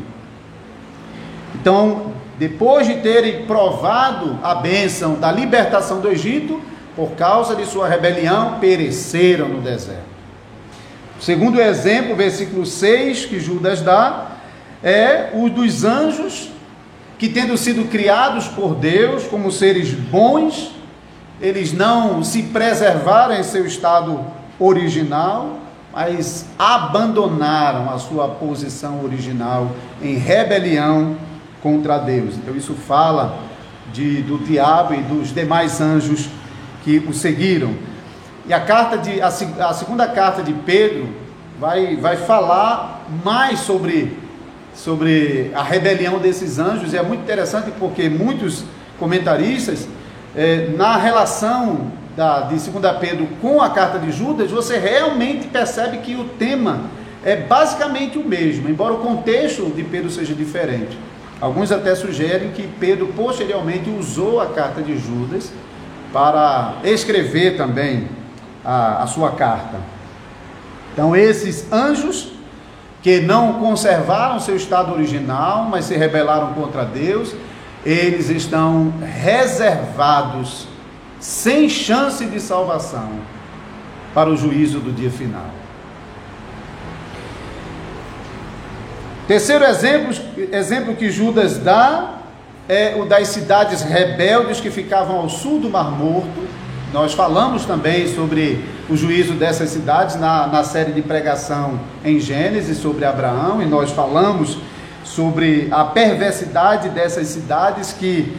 Então, 1.55 2.13
depois 2.39 2.87
de 2.87 2.97
terem 2.97 3.47
provado 3.47 4.39
a 4.43 4.57
bênção 4.57 5.15
da 5.15 5.33
libertação 5.33 6.01
do 6.01 6.11
Egito, 6.11 6.61
por 6.95 7.13
causa 7.13 7.57
de 7.57 7.65
sua 7.65 7.89
rebelião, 7.89 8.59
pereceram 8.61 9.49
no 9.49 9.61
deserto. 9.63 10.13
Segundo 11.19 11.61
exemplo, 11.61 12.15
versículo 12.15 12.67
6 12.67 13.25
que 13.27 13.41
Judas 13.41 13.81
dá, 13.81 14.33
é 14.83 15.31
o 15.33 15.49
dos 15.49 15.85
anjos 15.85 16.51
que, 17.23 17.29
tendo 17.29 17.57
sido 17.57 17.89
criados 17.89 18.49
por 18.49 18.75
Deus 18.75 19.29
como 19.29 19.53
seres 19.53 19.93
bons, 19.93 20.73
eles 21.41 21.73
não 21.73 22.25
se 22.25 22.43
preservaram 22.43 23.37
em 23.37 23.45
seu 23.45 23.65
estado 23.65 24.19
original, 24.59 25.61
mas 25.93 26.47
abandonaram 26.59 27.89
a 27.91 27.99
sua 28.01 28.27
posição 28.27 29.05
original 29.05 29.71
em 30.03 30.17
rebelião 30.17 31.17
contra 31.63 31.97
Deus. 31.97 32.35
Então, 32.35 32.57
isso 32.57 32.75
fala 32.75 33.39
de, 33.93 34.21
do 34.23 34.39
diabo 34.39 34.93
e 34.93 35.03
dos 35.03 35.33
demais 35.33 35.81
anjos 35.81 36.29
que 36.83 36.99
o 36.99 37.15
seguiram. 37.15 37.73
E 38.49 38.53
a 38.53 38.59
carta 38.59 38.99
de 38.99 39.23
a, 39.23 39.29
a 39.29 39.75
segunda 39.75 40.09
carta 40.09 40.43
de 40.43 40.53
Pedro 40.53 41.09
vai, 41.61 41.95
vai 41.95 42.17
falar 42.17 43.07
mais 43.25 43.61
sobre 43.61 44.19
sobre 44.75 45.51
a 45.55 45.63
rebelião 45.63 46.19
desses 46.19 46.59
anjos, 46.59 46.93
e 46.93 46.97
é 46.97 47.03
muito 47.03 47.23
interessante 47.23 47.71
porque 47.79 48.09
muitos 48.09 48.65
comentaristas, 48.99 49.87
é, 50.35 50.69
na 50.77 50.97
relação 50.97 51.93
da, 52.17 52.43
de 52.43 52.55
2 52.55 52.99
Pedro 53.01 53.29
com 53.41 53.61
a 53.61 53.71
carta 53.71 53.99
de 53.99 54.11
Judas, 54.13 54.51
você 54.51 54.79
realmente 54.79 55.47
percebe 55.49 55.99
que 55.99 56.15
o 56.15 56.25
tema 56.25 56.81
é 57.25 57.37
basicamente 57.37 58.19
o 58.19 58.25
mesmo, 58.25 58.69
embora 58.69 58.95
o 58.95 58.99
contexto 58.99 59.65
de 59.71 59.83
Pedro 59.83 60.11
seja 60.11 60.35
diferente. 60.35 60.99
Alguns 61.41 61.73
até 61.73 61.95
sugerem 61.95 62.51
que 62.51 62.69
Pedro 62.79 63.09
posteriormente 63.09 63.91
usou 63.91 64.41
a 64.41 64.47
carta 64.47 64.81
de 64.81 64.97
Judas 64.97 65.53
para 66.13 66.77
escrever 66.85 67.57
também 67.57 68.09
a, 68.65 69.03
a 69.03 69.07
sua 69.07 69.33
carta. 69.33 69.79
Então, 70.93 71.17
esses 71.17 71.73
anjos 71.73 72.33
que 73.03 73.21
não 73.21 73.55
conservaram 73.55 74.39
seu 74.39 74.57
estado 74.57 74.93
original, 74.93 75.65
mas 75.65 75.87
se 75.87 75.97
rebelaram 75.97 76.53
contra 76.55 76.85
Deus, 76.85 77.35
eles 77.85 78.31
estão 78.31 78.95
reservados, 79.01 80.69
sem 81.19 81.69
chance 81.69 82.25
de 82.25 82.41
salvação, 82.41 83.11
para 84.15 84.31
o 84.31 84.37
juízo 84.37 84.79
do 84.79 84.93
dia 84.93 85.11
final. 85.11 85.51
Terceiro 89.27 89.65
exemplo, 89.65 90.15
exemplo 90.53 90.95
que 90.95 91.11
Judas 91.11 91.59
dá 91.59 92.19
é 92.69 92.95
o 92.97 93.05
das 93.05 93.29
cidades 93.29 93.83
rebeldes 93.83 94.61
que 94.61 94.71
ficavam 94.71 95.17
ao 95.17 95.29
sul 95.29 95.59
do 95.59 95.69
Mar 95.69 95.91
Morto. 95.91 96.62
Nós 96.93 97.15
falamos 97.15 97.65
também 97.65 98.07
sobre 98.07 98.63
o 98.87 98.95
juízo 98.95 99.33
dessas 99.33 99.71
cidades 99.71 100.17
na, 100.17 100.47
na 100.47 100.63
série 100.63 100.93
de 100.93 101.01
pregação 101.01 101.81
em 102.05 102.21
Gênesis 102.21 102.77
sobre 102.77 103.07
Abraão, 103.07 103.63
e 103.63 103.65
nós 103.65 103.91
falamos 103.93 104.59
sobre 105.03 105.69
a 105.71 105.85
perversidade 105.85 106.91
dessas 106.91 107.29
cidades 107.29 107.95
que 107.95 108.37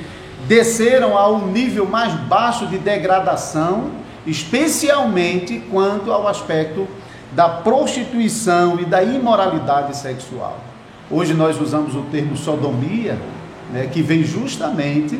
desceram 0.47 1.17
ao 1.17 1.39
nível 1.47 1.87
mais 1.87 2.13
baixo 2.13 2.67
de 2.67 2.77
degradação, 2.77 3.89
especialmente 4.27 5.59
quanto 5.71 6.11
ao 6.11 6.27
aspecto 6.27 6.87
da 7.31 7.49
prostituição 7.49 8.79
e 8.79 8.85
da 8.85 9.03
imoralidade 9.03 9.97
sexual. 9.97 10.59
Hoje 11.09 11.33
nós 11.33 11.59
usamos 11.59 11.95
o 11.95 12.01
termo 12.03 12.37
sodomia, 12.37 13.17
né, 13.71 13.89
que 13.91 14.03
vem 14.03 14.23
justamente 14.23 15.19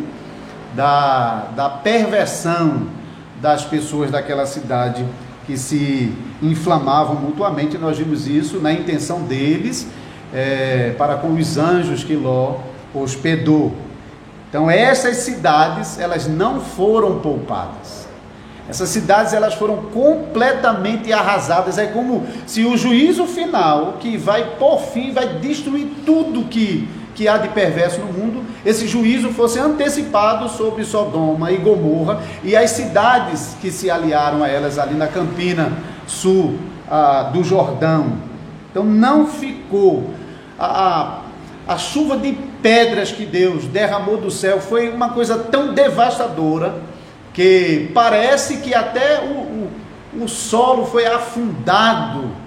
da, 0.76 1.48
da 1.56 1.68
perversão 1.68 3.02
das 3.44 3.66
pessoas 3.66 4.10
daquela 4.10 4.46
cidade 4.46 5.06
que 5.46 5.58
se 5.58 6.14
inflamavam 6.42 7.16
mutuamente. 7.16 7.78
Nós 7.78 7.98
vimos 7.98 8.26
isso 8.26 8.62
na 8.62 8.72
intenção 8.72 9.24
deles 9.24 9.86
é, 10.34 10.96
para 10.98 11.18
com 11.18 11.34
os 11.34 11.58
anjos 11.58 12.06
que 12.06 12.16
Ló 12.16 12.60
hospedou. 12.94 13.76
Então 14.48 14.72
essas 14.72 15.18
cidades 15.18 16.00
elas 16.00 16.26
não 16.26 16.62
foram 16.62 17.20
poupadas. 17.20 18.08
Essas 18.70 18.88
cidades 18.88 19.34
elas 19.34 19.56
foram 19.56 19.76
completamente 19.92 21.12
arrasadas. 21.12 21.78
É 21.78 21.88
como 21.88 22.26
se 22.48 22.64
o 22.64 22.78
juízo 22.78 23.26
final 23.26 23.98
que 24.00 24.16
vai 24.16 24.56
por 24.58 24.80
fim 24.80 25.12
vai 25.12 25.28
destruir 25.40 25.88
tudo 26.06 26.46
que 26.46 26.88
que 27.16 27.28
há 27.28 27.38
de 27.38 27.50
perverso 27.50 28.02
no 28.02 28.12
mundo, 28.12 28.44
esse 28.66 28.88
juízo 28.88 29.30
fosse 29.30 29.60
antecipado 29.60 30.50
sobre 30.50 30.84
Sodoma 30.84 31.52
e 31.52 31.58
Gomorra 31.58 32.22
e 32.44 32.56
as 32.56 32.72
cidades 32.72 33.56
que 33.62 33.72
se 33.72 33.90
aliaram 33.90 34.44
a 34.44 34.48
elas 34.48 34.80
ali 34.80 34.96
na 34.96 35.08
campina 35.08 35.72
sul 36.08 36.58
ah, 36.90 37.30
do 37.34 37.44
Jordão. 37.44 38.14
Então 38.72 38.84
não 38.84 39.28
ficou 39.28 40.10
a, 40.58 41.22
a, 41.68 41.74
a 41.74 41.78
chuva 41.78 42.18
de 42.18 42.34
pedras 42.62 43.12
que 43.12 43.26
Deus 43.26 43.66
derramou 43.66 44.18
do 44.18 44.32
céu 44.32 44.60
foi 44.60 44.90
uma 44.90 45.10
coisa 45.10 45.38
tão 45.38 45.74
devastadora 45.74 46.76
que 47.34 47.92
parece 47.94 48.58
que 48.58 48.74
até 48.74 49.22
o, 49.22 50.20
o, 50.20 50.24
o 50.24 50.28
solo 50.28 50.86
foi 50.86 51.06
afundado 51.06 52.43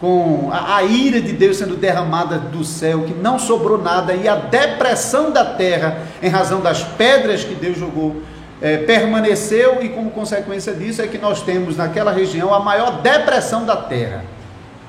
com 0.00 0.50
a, 0.52 0.76
a, 0.76 0.82
ira 0.82 1.20
de 1.20 1.32
Deus 1.32 1.56
sendo 1.56 1.76
derramada 1.76 2.38
do 2.38 2.64
céu, 2.64 3.04
que 3.04 3.14
não 3.14 3.38
sobrou 3.38 3.78
nada, 3.78 4.14
e 4.14 4.28
a 4.28 4.36
depressão 4.36 5.30
da 5.30 5.44
terra, 5.44 5.98
em 6.22 6.28
razão 6.28 6.60
das 6.60 6.82
pedras 6.82 7.44
que 7.44 7.54
Deus 7.54 7.78
jogou, 7.78 8.22
é, 8.60 8.78
permaneceu, 8.78 9.82
e 9.82 9.88
como 9.88 10.10
consequência 10.10 10.74
disso 10.74 11.00
é 11.00 11.06
que 11.06 11.18
nós 11.18 11.42
temos 11.42 11.76
naquela 11.76 12.12
região 12.12 12.52
a 12.52 12.60
maior 12.60 13.00
depressão 13.00 13.64
da 13.64 13.76
terra. 13.76 14.24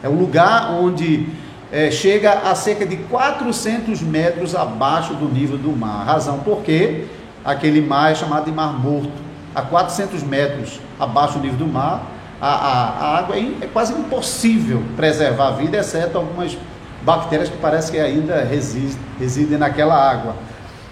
É 0.04 0.10
o 0.10 0.14
lugar 0.14 0.72
onde 0.72 1.28
é, 1.72 1.90
chega 1.90 2.34
a 2.50 2.56
cerca 2.56 2.86
de 2.86 2.98
400 2.98 4.02
metros 4.02 4.56
abaixo 4.56 5.14
do 5.14 5.28
nível 5.28 5.58
do 5.58 5.72
mar. 5.76 6.06
Razão 6.06 6.40
porque 6.40 7.06
aquele 7.44 7.82
mar 7.82 8.12
é 8.12 8.16
chamado 8.16 8.46
de 8.46 8.52
Mar 8.52 8.74
Morto, 8.74 9.12
a 9.56 9.62
400 9.62 10.22
metros 10.24 10.80
abaixo 11.00 11.40
do 11.40 11.40
nível 11.40 11.58
do 11.58 11.68
mar 11.68 12.17
a, 12.42 12.48
a, 12.48 13.18
água 13.18 13.36
é, 13.36 13.52
é, 13.62 13.68
quase 13.68 13.94
impossível 13.94 14.84
preservar 14.96 15.50
a 15.50 15.52
vida, 15.52 15.78
exceto 15.78 16.18
algumas 16.18 16.58
bactérias 17.02 17.50
que 17.50 17.58
parece 17.58 17.92
que 17.92 18.00
ainda 18.00 18.44
resistem, 18.44 19.02
residem 19.20 19.58
naquela 19.58 19.96
água. 19.96 20.36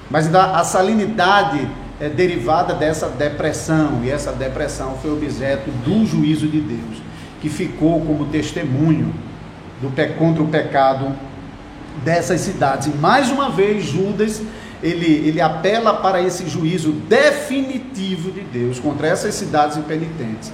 Mas 0.09 0.33
a 0.33 0.63
salinidade 0.63 1.67
é 1.99 2.09
derivada 2.09 2.73
dessa 2.73 3.09
depressão, 3.09 4.01
e 4.03 4.09
essa 4.09 4.31
depressão 4.31 4.97
foi 5.01 5.11
objeto 5.11 5.69
do 5.83 6.05
juízo 6.05 6.47
de 6.47 6.59
Deus, 6.59 7.01
que 7.41 7.49
ficou 7.49 8.01
como 8.01 8.25
testemunho 8.25 9.13
do, 9.81 9.91
contra 10.17 10.43
o 10.43 10.47
pecado 10.47 11.11
dessas 12.03 12.41
cidades. 12.41 12.87
E 12.87 12.91
mais 12.91 13.29
uma 13.29 13.49
vez, 13.49 13.85
Judas 13.85 14.41
ele, 14.83 15.27
ele 15.27 15.41
apela 15.41 15.93
para 15.95 16.21
esse 16.21 16.47
juízo 16.47 16.91
definitivo 16.91 18.31
de 18.31 18.41
Deus 18.41 18.79
contra 18.79 19.07
essas 19.07 19.33
cidades 19.33 19.77
impenitentes 19.77 20.51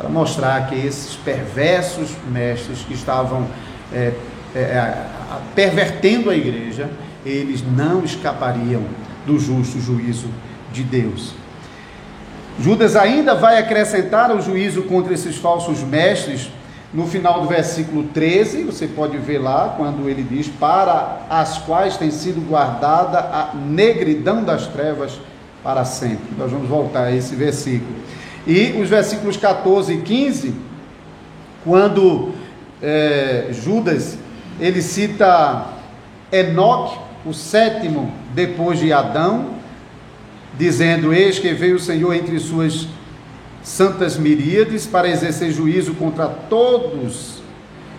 para 0.00 0.08
mostrar 0.08 0.66
que 0.66 0.74
esses 0.74 1.14
perversos 1.14 2.16
mestres 2.32 2.78
que 2.78 2.94
estavam 2.94 3.46
é, 3.92 4.14
é, 4.54 4.58
é 4.58 5.06
pervertendo 5.54 6.30
a 6.30 6.34
igreja, 6.34 6.88
eles 7.24 7.62
não 7.62 8.02
escapariam 8.02 8.82
do 9.26 9.38
justo 9.38 9.78
juízo 9.78 10.28
de 10.72 10.82
Deus. 10.82 11.34
Judas 12.58 12.96
ainda 12.96 13.34
vai 13.34 13.58
acrescentar 13.58 14.34
o 14.34 14.40
juízo 14.40 14.84
contra 14.84 15.12
esses 15.12 15.36
falsos 15.36 15.80
mestres 15.80 16.50
no 16.94 17.06
final 17.06 17.42
do 17.42 17.46
versículo 17.46 18.04
13, 18.04 18.64
você 18.64 18.86
pode 18.88 19.16
ver 19.18 19.38
lá, 19.38 19.74
quando 19.76 20.08
ele 20.08 20.22
diz: 20.22 20.48
Para 20.48 21.26
as 21.28 21.58
quais 21.58 21.98
tem 21.98 22.10
sido 22.10 22.40
guardada 22.48 23.18
a 23.18 23.54
negridão 23.54 24.42
das 24.42 24.66
trevas 24.66 25.20
para 25.62 25.84
sempre. 25.84 26.34
Nós 26.36 26.50
vamos 26.50 26.68
voltar 26.68 27.04
a 27.04 27.12
esse 27.14 27.36
versículo. 27.36 27.94
E 28.46 28.80
os 28.80 28.88
versículos 28.88 29.36
14 29.36 29.92
e 29.92 30.00
15, 30.00 30.54
quando 31.64 32.32
é, 32.82 33.48
Judas 33.50 34.18
ele 34.58 34.80
cita 34.82 35.66
Enoque, 36.32 36.98
o 37.24 37.34
sétimo 37.34 38.12
depois 38.34 38.78
de 38.78 38.92
Adão, 38.92 39.50
dizendo: 40.58 41.12
Eis 41.12 41.38
que 41.38 41.52
veio 41.52 41.76
o 41.76 41.80
Senhor 41.80 42.14
entre 42.14 42.38
suas 42.38 42.86
santas 43.62 44.16
miríades 44.16 44.86
para 44.86 45.08
exercer 45.08 45.52
juízo 45.52 45.94
contra 45.94 46.26
todos 46.26 47.40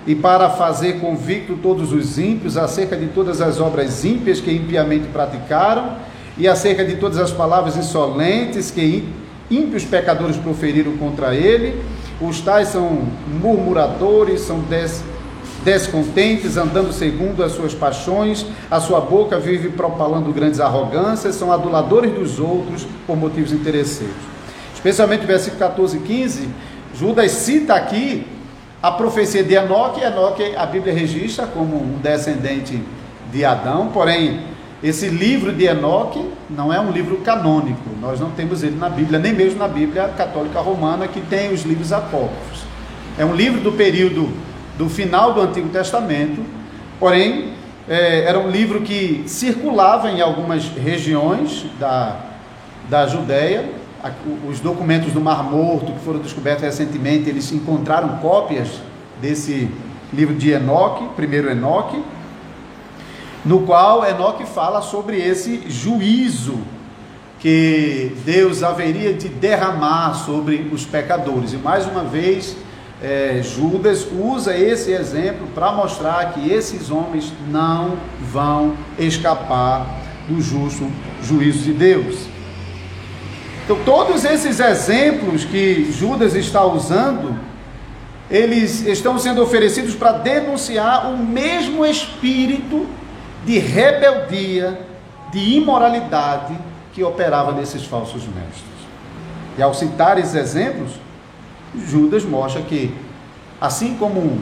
e 0.08 0.16
para 0.16 0.50
fazer 0.50 1.00
convicto 1.00 1.60
todos 1.62 1.94
os 1.94 2.18
ímpios 2.18 2.58
acerca 2.58 2.98
de 2.98 3.08
todas 3.08 3.40
as 3.42 3.60
obras 3.60 4.04
ímpias 4.04 4.42
que 4.42 4.52
impiamente 4.52 5.08
praticaram 5.10 5.98
e 6.38 6.48
acerca 6.48 6.84
de 6.84 6.96
todas 6.96 7.20
as 7.20 7.32
palavras 7.32 7.78
insolentes 7.78 8.72
que 8.72 9.08
ímpios 9.52 9.84
pecadores 9.84 10.38
proferiram 10.38 10.98
contra 10.98 11.36
ele. 11.36 11.80
Os 12.20 12.40
tais 12.42 12.70
são 12.70 13.04
murmuradores, 13.42 14.42
são 14.42 14.62
des 14.62 15.04
descontentes, 15.64 16.58
andando 16.58 16.92
segundo 16.92 17.44
as 17.44 17.52
suas 17.52 17.74
paixões, 17.74 18.46
a 18.70 18.80
sua 18.80 19.00
boca 19.00 19.38
vive 19.40 19.70
propalando 19.70 20.34
grandes 20.34 20.60
arrogâncias, 20.60 21.36
são 21.36 21.52
aduladores 21.52 22.12
dos 22.14 22.40
outros 22.40 22.88
por 23.06 23.16
motivos 23.16 23.52
interesseiros. 23.52 24.16
Especialmente 24.74 25.26
versículo 25.26 25.60
14 25.60 25.98
e 25.98 26.00
15, 26.00 26.50
Judas 26.96 27.32
cita 27.32 27.76
aqui 27.76 28.26
a 28.82 28.92
profecia 28.92 29.44
de 29.44 29.54
Enoque, 29.54 30.02
Enoque 30.04 30.56
a 30.56 30.66
Bíblia 30.66 30.94
registra 30.94 31.46
como 31.46 31.76
um 31.76 32.00
descendente 32.02 32.82
de 33.32 33.46
Adão, 33.46 33.90
porém 33.94 34.42
esse 34.84 35.08
livro 35.08 35.54
de 35.54 35.66
Enoque 35.66 36.28
não 36.50 36.74
é 36.74 36.80
um 36.80 36.92
livro 36.92 37.18
canônico, 37.18 37.90
nós 38.02 38.20
não 38.20 38.32
temos 38.32 38.64
ele 38.64 38.76
na 38.78 38.90
Bíblia, 38.90 39.20
nem 39.20 39.32
mesmo 39.32 39.60
na 39.60 39.68
Bíblia 39.68 40.08
católica 40.18 40.60
romana, 40.60 41.08
que 41.08 41.22
tem 41.22 41.54
os 41.54 41.62
livros 41.62 41.94
apócrifos. 41.94 42.64
É 43.18 43.24
um 43.24 43.36
livro 43.36 43.62
do 43.62 43.74
período 43.74 44.30
do 44.78 44.90
final 44.90 45.34
do 45.34 45.42
Antigo 45.42 45.70
Testamento, 45.70 46.44
porém, 47.00 47.54
é, 47.88 48.24
era 48.24 48.40
um 48.40 48.50
livro 48.50 48.82
que 48.82 49.24
circulava 49.28 50.10
em 50.10 50.22
algumas 50.22 50.66
regiões 50.70 51.66
da, 51.80 52.16
da 52.90 53.06
Judéia. 53.06 53.70
Os 54.50 54.60
documentos 54.60 55.14
do 55.14 55.22
Mar 55.22 55.44
Morto, 55.44 55.92
que 55.92 56.00
foram 56.00 56.20
descobertos 56.20 56.64
recentemente, 56.64 57.30
eles 57.30 57.52
encontraram 57.52 58.18
cópias 58.18 58.82
desse 59.22 59.70
livro 60.12 60.34
de 60.34 60.52
Enoque, 60.52 61.06
primeiro 61.16 61.52
Enoque, 61.52 62.02
no 63.44 63.62
qual 63.62 64.06
Enoque 64.06 64.46
fala 64.46 64.82
sobre 64.82 65.18
esse 65.18 65.64
juízo 65.68 66.60
que 67.40 68.16
Deus 68.24 68.62
haveria 68.62 69.14
de 69.14 69.28
derramar 69.28 70.14
sobre 70.14 70.70
os 70.72 70.86
pecadores. 70.86 71.54
E 71.54 71.58
mais 71.58 71.88
uma 71.88 72.04
vez, 72.04 72.56
é, 73.02 73.42
Judas 73.44 74.06
usa 74.12 74.56
esse 74.56 74.92
exemplo 74.92 75.48
para 75.56 75.72
mostrar 75.72 76.34
que 76.34 76.52
esses 76.52 76.92
homens 76.92 77.34
não 77.50 77.98
vão 78.32 78.76
escapar 79.00 79.88
do 80.30 80.40
justo 80.40 80.88
juízo 81.24 81.64
de 81.64 81.74
Deus. 81.74 82.28
Então, 83.66 83.80
todos 83.84 84.24
esses 84.24 84.60
exemplos 84.60 85.44
que 85.44 85.92
Judas 85.92 86.36
está 86.36 86.64
usando, 86.64 87.36
eles 88.30 88.86
estão 88.86 89.18
sendo 89.18 89.42
oferecidos 89.42 89.96
para 89.96 90.12
denunciar 90.12 91.12
o 91.12 91.18
mesmo 91.18 91.84
espírito 91.84 92.86
de 93.46 93.58
rebeldia, 93.60 94.80
de 95.32 95.40
imoralidade 95.40 96.56
que 96.94 97.04
operava 97.04 97.52
nesses 97.52 97.86
falsos 97.86 98.24
mestres. 98.24 98.72
E 99.58 99.62
ao 99.62 99.74
citar 99.74 100.18
esses 100.18 100.36
exemplos, 100.36 100.92
Judas 101.76 102.24
mostra 102.24 102.62
que, 102.62 102.94
assim 103.60 103.96
como 103.96 104.40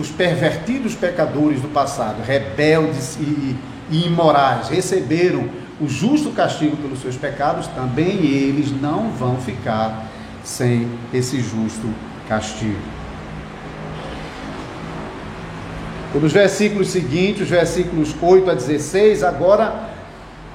os 0.00 0.10
pervertidos 0.10 0.94
pecadores 0.94 1.60
do 1.60 1.68
passado, 1.68 2.22
rebeldes 2.22 3.16
e, 3.16 3.56
e 3.90 4.06
imorais, 4.06 4.68
receberam 4.68 5.48
o 5.80 5.88
justo 5.88 6.30
castigo 6.30 6.76
pelos 6.76 7.00
seus 7.00 7.16
pecados, 7.16 7.66
também 7.68 8.24
eles 8.24 8.70
não 8.70 9.10
vão 9.10 9.36
ficar 9.36 10.06
sem 10.42 10.88
esse 11.12 11.40
justo 11.40 11.88
castigo. 12.28 12.97
Nos 16.14 16.32
versículos 16.32 16.88
seguintes, 16.88 17.42
os 17.42 17.48
versículos 17.48 18.14
8 18.20 18.50
a 18.50 18.54
16, 18.54 19.22
agora 19.22 19.90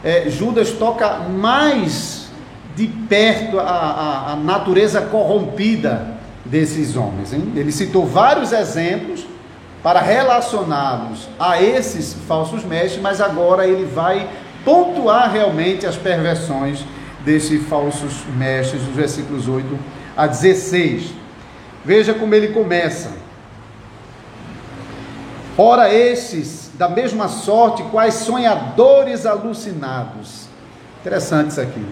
é, 0.04 0.30
Judas 0.30 0.72
toca 0.72 1.20
mais 1.20 2.28
de 2.76 2.88
perto 2.88 3.60
a, 3.60 3.64
a, 3.64 4.32
a 4.34 4.36
natureza 4.36 5.02
corrompida 5.02 6.18
desses 6.44 6.96
homens. 6.96 7.34
Hein? 7.34 7.54
Ele 7.56 7.72
citou 7.72 8.06
vários 8.06 8.52
exemplos 8.52 9.26
para 9.84 10.02
relacioná-los 10.02 11.28
a 11.40 11.62
esses 11.62 12.14
falsos 12.28 12.64
mestres, 12.64 13.02
mas 13.02 13.22
agora 13.22 13.68
ele 13.68 13.86
vai 13.86 14.28
pontuar 14.66 15.32
realmente 15.32 15.86
as 15.86 15.96
perversões 15.96 16.84
desses 17.24 17.62
falsos 17.68 18.24
mestres, 18.36 18.82
dos 18.82 18.96
versículos 18.96 19.48
8 19.48 19.78
a 20.16 20.26
16. 20.26 21.14
Veja 21.86 22.14
como 22.14 22.34
ele 22.34 22.50
começa. 22.50 23.12
Ora, 25.58 25.94
estes, 25.94 26.72
da 26.78 26.90
mesma 26.90 27.28
sorte, 27.28 27.84
quais 27.92 28.16
sonhadores 28.16 29.26
alucinados. 29.26 30.48
Interessante 31.02 31.52
isso 31.52 31.62
aqui. 31.62 31.86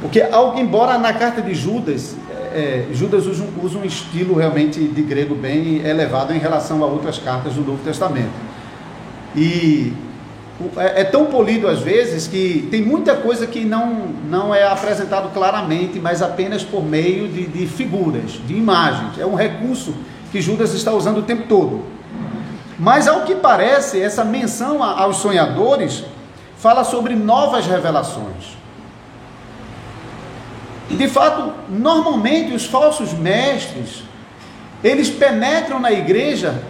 Porque, 0.00 0.22
embora 0.56 0.96
na 0.98 1.12
carta 1.12 1.42
de 1.42 1.54
Judas, 1.54 2.14
é, 2.54 2.86
Judas 2.92 3.26
usa 3.26 3.42
um, 3.42 3.64
usa 3.64 3.78
um 3.78 3.84
estilo 3.84 4.34
realmente 4.34 4.80
de 4.80 5.02
grego 5.02 5.34
bem 5.34 5.78
elevado 5.84 6.32
em 6.32 6.38
relação 6.38 6.84
a 6.84 6.86
outras 6.86 7.18
cartas 7.18 7.54
do 7.54 7.62
Novo 7.62 7.82
Testamento. 7.82 8.30
E 9.34 9.92
é, 10.76 11.00
é, 11.00 11.04
tão 11.04 11.26
polido 11.26 11.66
às 11.66 11.80
vezes 11.80 12.28
que 12.28 12.68
tem 12.70 12.80
muita 12.82 13.16
coisa 13.16 13.46
que 13.46 13.64
não, 13.64 14.08
não 14.30 14.54
é 14.54 14.66
apresentado 14.66 15.32
claramente, 15.34 15.98
mas 15.98 16.22
apenas 16.22 16.62
por 16.62 16.84
meio 16.84 17.26
de, 17.26 17.46
de 17.46 17.66
figuras, 17.66 18.40
de 18.46 18.54
imagens. 18.54 19.18
É 19.18 19.26
um 19.26 19.34
recurso 19.34 19.94
que 20.30 20.40
Judas 20.40 20.72
está 20.74 20.92
usando 20.92 21.18
o 21.18 21.22
tempo 21.22 21.44
todo. 21.48 21.95
Mas 22.78 23.08
ao 23.08 23.22
que 23.22 23.34
parece, 23.34 24.00
essa 24.00 24.24
menção 24.24 24.82
aos 24.82 25.16
sonhadores 25.16 26.04
fala 26.58 26.84
sobre 26.84 27.14
novas 27.14 27.66
revelações. 27.66 28.56
De 30.90 31.08
fato, 31.08 31.52
normalmente 31.68 32.54
os 32.54 32.66
falsos 32.66 33.12
mestres, 33.12 34.02
eles 34.84 35.10
penetram 35.10 35.80
na 35.80 35.90
igreja 35.90 36.62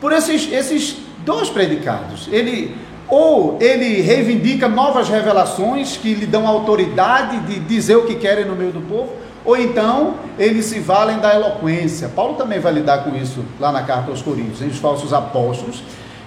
por 0.00 0.12
esses, 0.12 0.50
esses 0.50 0.96
dois 1.24 1.50
predicados. 1.50 2.28
Ele 2.30 2.76
ou 3.08 3.56
ele 3.60 4.00
reivindica 4.00 4.68
novas 4.68 5.08
revelações 5.08 5.96
que 5.96 6.12
lhe 6.12 6.26
dão 6.26 6.46
autoridade 6.46 7.38
de 7.40 7.60
dizer 7.60 7.96
o 7.96 8.04
que 8.04 8.16
querem 8.16 8.44
no 8.44 8.56
meio 8.56 8.72
do 8.72 8.80
povo, 8.80 9.12
ou 9.46 9.56
então 9.56 10.14
eles 10.38 10.66
se 10.66 10.80
valem 10.80 11.18
da 11.18 11.34
eloquência. 11.34 12.08
Paulo 12.08 12.34
também 12.34 12.58
vai 12.58 12.72
lidar 12.72 13.04
com 13.04 13.16
isso 13.16 13.44
lá 13.58 13.72
na 13.72 13.82
carta 13.82 14.10
aos 14.10 14.20
Coríntios, 14.20 14.60
os 14.60 14.78
falsos 14.78 15.12
apóstolos 15.12 15.82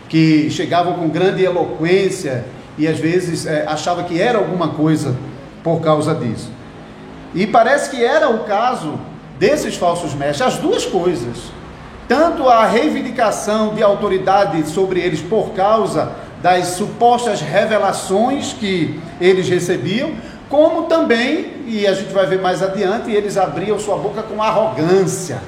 que 0.08 0.50
chegavam 0.50 0.94
com 0.94 1.08
grande 1.08 1.44
eloquência 1.44 2.46
e 2.78 2.88
às 2.88 2.98
vezes 2.98 3.46
é, 3.46 3.66
achava 3.68 4.04
que 4.04 4.20
era 4.20 4.40
alguma 4.40 4.70
coisa 4.70 5.16
por 5.64 5.82
causa 5.82 6.16
disso. 6.16 6.50
E 7.36 7.46
parece 7.46 7.92
que 7.92 8.04
era 8.04 8.30
o 8.30 8.46
caso 8.46 8.98
desses 9.38 9.76
falsos 9.76 10.14
mestres, 10.16 10.42
as 10.42 10.58
duas 10.58 10.86
coisas. 10.86 11.52
Tanto 12.08 12.50
a 12.50 12.66
reivindicação 12.66 13.76
de 13.76 13.84
autoridade 13.84 14.68
sobre 14.68 15.00
eles 15.00 15.22
por 15.22 15.52
causa 15.52 16.14
das 16.42 16.70
supostas 16.70 17.42
revelações 17.42 18.54
que 18.54 19.00
eles 19.22 19.48
recebiam, 19.48 20.14
como 20.50 20.84
também, 20.84 21.59
e 21.70 21.86
a 21.86 21.94
gente 21.94 22.12
vai 22.12 22.26
ver 22.26 22.42
mais 22.42 22.64
adiante, 22.64 23.12
eles 23.12 23.38
abriam 23.38 23.78
sua 23.78 23.96
boca 23.96 24.24
com 24.24 24.42
arrogância. 24.42 25.40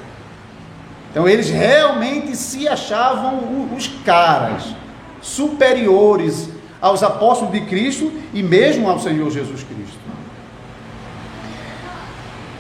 Então 1.10 1.28
eles 1.28 1.50
realmente 1.50 2.36
se 2.36 2.68
achavam 2.68 3.68
os 3.76 3.88
caras 4.06 4.76
superiores 5.22 6.50
aos 6.80 7.02
apóstolos 7.02 7.52
de 7.54 7.62
Cristo 7.62 8.12
e 8.34 8.44
mesmo 8.44 8.88
ao 8.88 9.00
Senhor 9.00 9.30
Jesus 9.32 9.64
Cristo. 9.64 10.00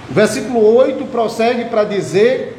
O 0.09 0.13
versículo 0.13 0.75
8 0.75 1.05
prossegue 1.05 1.65
para 1.65 1.83
dizer 1.83 2.57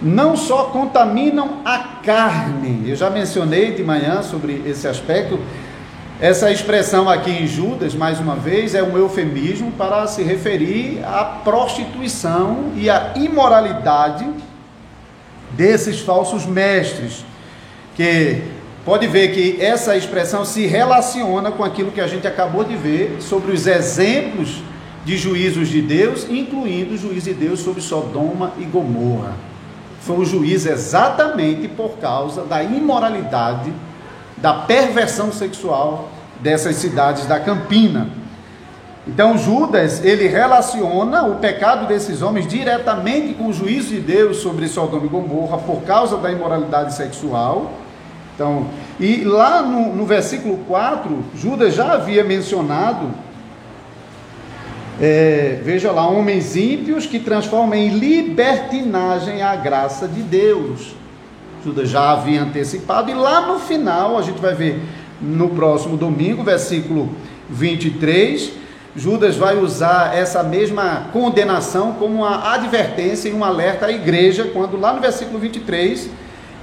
não 0.00 0.36
só 0.36 0.64
contaminam 0.64 1.60
a 1.64 1.78
carne, 2.02 2.88
eu 2.88 2.96
já 2.96 3.10
mencionei 3.10 3.72
de 3.72 3.82
manhã 3.82 4.22
sobre 4.22 4.62
esse 4.64 4.86
aspecto, 4.86 5.38
essa 6.20 6.50
expressão 6.50 7.08
aqui 7.08 7.30
em 7.30 7.46
Judas, 7.46 7.94
mais 7.94 8.18
uma 8.18 8.34
vez, 8.34 8.74
é 8.74 8.82
um 8.82 8.98
eufemismo 8.98 9.70
para 9.72 10.04
se 10.08 10.20
referir 10.20 11.00
à 11.04 11.24
prostituição 11.24 12.72
e 12.74 12.90
à 12.90 13.12
imoralidade 13.14 14.28
desses 15.52 16.00
falsos 16.00 16.44
mestres, 16.44 17.24
que 17.94 18.42
pode 18.84 19.06
ver 19.06 19.28
que 19.28 19.64
essa 19.64 19.96
expressão 19.96 20.44
se 20.44 20.66
relaciona 20.66 21.52
com 21.52 21.62
aquilo 21.62 21.92
que 21.92 22.00
a 22.00 22.08
gente 22.08 22.26
acabou 22.26 22.64
de 22.64 22.74
ver 22.74 23.18
sobre 23.20 23.52
os 23.52 23.68
exemplos 23.68 24.60
de 25.04 25.16
juízos 25.16 25.68
de 25.68 25.80
Deus, 25.80 26.26
incluindo 26.28 26.94
o 26.94 26.98
juízo 26.98 27.26
de 27.26 27.34
Deus 27.34 27.60
sobre 27.60 27.80
Sodoma 27.80 28.54
e 28.58 28.64
Gomorra. 28.64 29.36
Foi 30.00 30.16
um 30.16 30.24
juízo 30.24 30.68
exatamente 30.68 31.68
por 31.68 31.98
causa 31.98 32.42
da 32.42 32.60
imoralidade 32.60 33.72
da 34.40 34.54
perversão 34.54 35.32
sexual 35.32 36.08
dessas 36.40 36.76
cidades 36.76 37.26
da 37.26 37.40
Campina. 37.40 38.08
Então 39.06 39.38
Judas, 39.38 40.04
ele 40.04 40.28
relaciona 40.28 41.22
o 41.22 41.36
pecado 41.36 41.86
desses 41.86 42.20
homens 42.20 42.46
diretamente 42.46 43.34
com 43.34 43.46
o 43.46 43.52
juízo 43.52 43.88
de 43.88 44.00
Deus 44.00 44.38
sobre 44.38 44.68
Sodoma 44.68 45.06
e 45.06 45.08
Gomorra 45.08 45.56
por 45.58 45.82
causa 45.82 46.18
da 46.18 46.30
imoralidade 46.30 46.94
sexual. 46.94 47.72
Então, 48.34 48.66
e 49.00 49.24
lá 49.24 49.62
no, 49.62 49.96
no 49.96 50.04
versículo 50.04 50.58
4, 50.68 51.24
Judas 51.34 51.74
já 51.74 51.94
havia 51.94 52.22
mencionado, 52.22 53.10
é, 55.00 55.58
veja 55.64 55.90
lá, 55.90 56.06
homens 56.06 56.54
ímpios 56.54 57.06
que 57.06 57.18
transformam 57.18 57.74
em 57.74 57.88
libertinagem 57.88 59.42
a 59.42 59.56
graça 59.56 60.06
de 60.06 60.22
Deus. 60.22 60.94
Judas 61.68 61.90
já 61.90 62.12
havia 62.12 62.42
antecipado, 62.42 63.10
e 63.10 63.14
lá 63.14 63.42
no 63.42 63.58
final, 63.58 64.16
a 64.16 64.22
gente 64.22 64.40
vai 64.40 64.54
ver 64.54 64.82
no 65.20 65.50
próximo 65.50 65.98
domingo, 65.98 66.42
versículo 66.42 67.10
23, 67.50 68.52
Judas 68.96 69.36
vai 69.36 69.58
usar 69.58 70.16
essa 70.16 70.42
mesma 70.42 71.08
condenação 71.12 71.92
como 71.92 72.22
uma 72.22 72.54
advertência 72.54 73.28
e 73.28 73.34
um 73.34 73.44
alerta 73.44 73.86
à 73.86 73.92
igreja, 73.92 74.50
quando 74.52 74.80
lá 74.80 74.94
no 74.94 75.00
versículo 75.00 75.38
23 75.38 76.08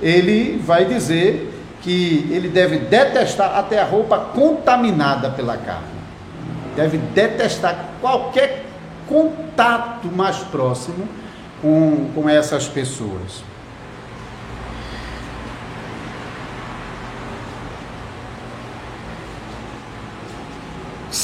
ele 0.01 0.57
vai 0.57 0.85
dizer 0.85 1.53
que 1.83 2.27
ele 2.31 2.49
deve 2.49 2.79
detestar 2.79 3.55
até 3.57 3.79
a 3.79 3.85
roupa 3.85 4.17
contaminada 4.17 5.29
pela 5.29 5.55
carne. 5.55 5.95
Deve 6.75 6.97
detestar 6.97 7.91
qualquer 8.01 8.65
contato 9.07 10.07
mais 10.07 10.37
próximo 10.37 11.07
com, 11.61 12.09
com 12.15 12.27
essas 12.27 12.67
pessoas. 12.67 13.54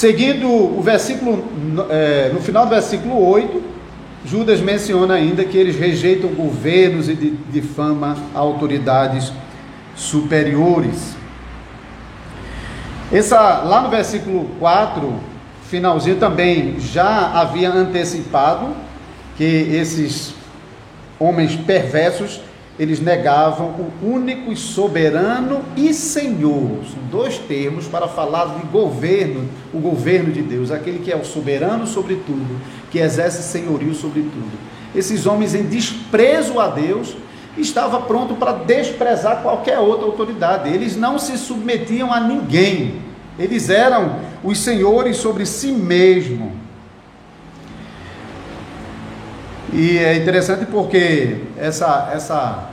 Seguindo 0.01 0.49
o 0.49 0.81
versículo, 0.81 1.45
é, 1.91 2.31
no 2.33 2.41
final 2.41 2.65
do 2.65 2.71
versículo 2.71 3.23
8, 3.23 3.61
Judas 4.25 4.59
menciona 4.59 5.13
ainda 5.13 5.45
que 5.45 5.55
eles 5.55 5.77
rejeitam 5.77 6.31
governos 6.31 7.07
e 7.07 7.13
difamam 7.51 8.17
autoridades 8.33 9.31
superiores. 9.95 11.15
Essa, 13.11 13.61
lá 13.61 13.79
no 13.83 13.91
versículo 13.91 14.49
4, 14.57 15.13
finalzinho 15.69 16.15
também 16.15 16.79
já 16.79 17.39
havia 17.39 17.69
antecipado 17.69 18.75
que 19.37 19.43
esses 19.43 20.33
homens 21.19 21.55
perversos 21.55 22.41
eles 22.81 22.99
negavam 22.99 23.67
o 23.67 24.11
único 24.11 24.51
e 24.51 24.57
soberano 24.57 25.61
e 25.77 25.93
Senhor. 25.93 26.79
São 26.91 27.03
dois 27.11 27.37
termos 27.37 27.85
para 27.85 28.07
falar 28.07 28.57
de 28.57 28.65
governo, 28.65 29.47
o 29.71 29.77
governo 29.77 30.31
de 30.31 30.41
Deus, 30.41 30.71
aquele 30.71 30.97
que 30.97 31.11
é 31.11 31.15
o 31.15 31.23
soberano 31.23 31.85
sobre 31.85 32.15
tudo, 32.15 32.59
que 32.89 32.97
exerce 32.97 33.43
senhorio 33.43 33.93
sobre 33.93 34.21
tudo. 34.23 34.49
Esses 34.95 35.27
homens 35.27 35.53
em 35.53 35.61
desprezo 35.61 36.59
a 36.59 36.69
Deus 36.69 37.15
estava 37.55 38.01
pronto 38.01 38.33
para 38.33 38.53
desprezar 38.53 39.43
qualquer 39.43 39.77
outra 39.77 40.07
autoridade. 40.07 40.67
Eles 40.67 40.97
não 40.97 41.19
se 41.19 41.37
submetiam 41.37 42.11
a 42.11 42.19
ninguém. 42.19 42.95
Eles 43.37 43.69
eram 43.69 44.15
os 44.43 44.57
senhores 44.57 45.17
sobre 45.17 45.45
si 45.45 45.71
mesmo. 45.71 46.51
E 49.71 49.99
é 49.99 50.17
interessante 50.17 50.65
porque 50.65 51.37
essa, 51.57 52.09
essa, 52.13 52.70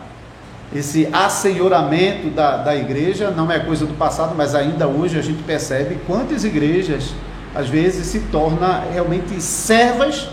esse 0.75 1.09
assenhoramento 1.13 2.29
da, 2.29 2.59
da 2.59 2.77
igreja 2.77 3.31
não 3.31 3.51
é 3.51 3.59
coisa 3.59 3.87
do 3.87 3.95
passado, 3.95 4.35
mas 4.37 4.55
ainda 4.55 4.87
hoje 4.87 5.19
a 5.19 5.23
gente 5.23 5.43
percebe 5.43 5.99
quantas 6.07 6.45
igrejas 6.45 7.15
às 7.55 7.69
vezes 7.69 8.07
se 8.07 8.21
tornam 8.31 8.83
realmente 8.93 9.41
servas 9.41 10.29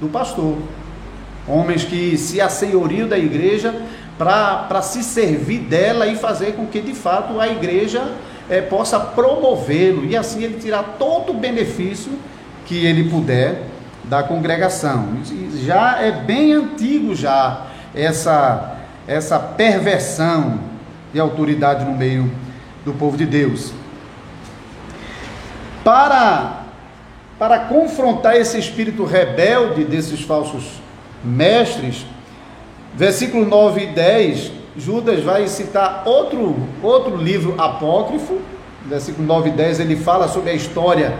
do 0.00 0.08
pastor. 0.08 0.58
Homens 1.46 1.84
que 1.84 2.16
se 2.16 2.40
assenhoriam 2.40 3.08
da 3.08 3.18
igreja 3.18 3.74
para 4.16 4.80
se 4.82 5.02
servir 5.02 5.58
dela 5.60 6.06
e 6.06 6.14
fazer 6.14 6.52
com 6.52 6.66
que 6.66 6.80
de 6.80 6.94
fato 6.94 7.40
a 7.40 7.48
igreja 7.48 8.12
é, 8.48 8.60
possa 8.60 9.00
promovê-lo 9.00 10.04
e 10.04 10.16
assim 10.16 10.44
ele 10.44 10.60
tirar 10.60 10.96
todo 10.98 11.30
o 11.30 11.34
benefício 11.34 12.12
que 12.64 12.86
ele 12.86 13.10
puder 13.10 13.62
da 14.04 14.22
congregação. 14.22 15.08
Já 15.64 16.00
é 16.00 16.12
bem 16.12 16.52
antigo 16.52 17.14
já 17.14 17.66
essa 17.94 18.79
essa 19.06 19.38
perversão 19.38 20.60
de 21.12 21.20
autoridade 21.20 21.84
no 21.84 21.92
meio 21.92 22.30
do 22.84 22.92
povo 22.92 23.16
de 23.16 23.26
Deus. 23.26 23.72
Para 25.84 26.58
para 27.38 27.58
confrontar 27.60 28.36
esse 28.36 28.58
espírito 28.58 29.02
rebelde 29.02 29.82
desses 29.82 30.20
falsos 30.20 30.78
mestres, 31.24 32.04
versículo 32.94 33.46
9 33.46 33.84
e 33.84 33.86
10, 33.86 34.52
Judas 34.76 35.24
vai 35.24 35.48
citar 35.48 36.02
outro 36.04 36.68
outro 36.82 37.16
livro 37.16 37.54
apócrifo, 37.58 38.38
versículo 38.84 39.26
9 39.26 39.48
e 39.48 39.52
10, 39.52 39.80
ele 39.80 39.96
fala 39.96 40.28
sobre 40.28 40.50
a 40.50 40.54
história 40.54 41.14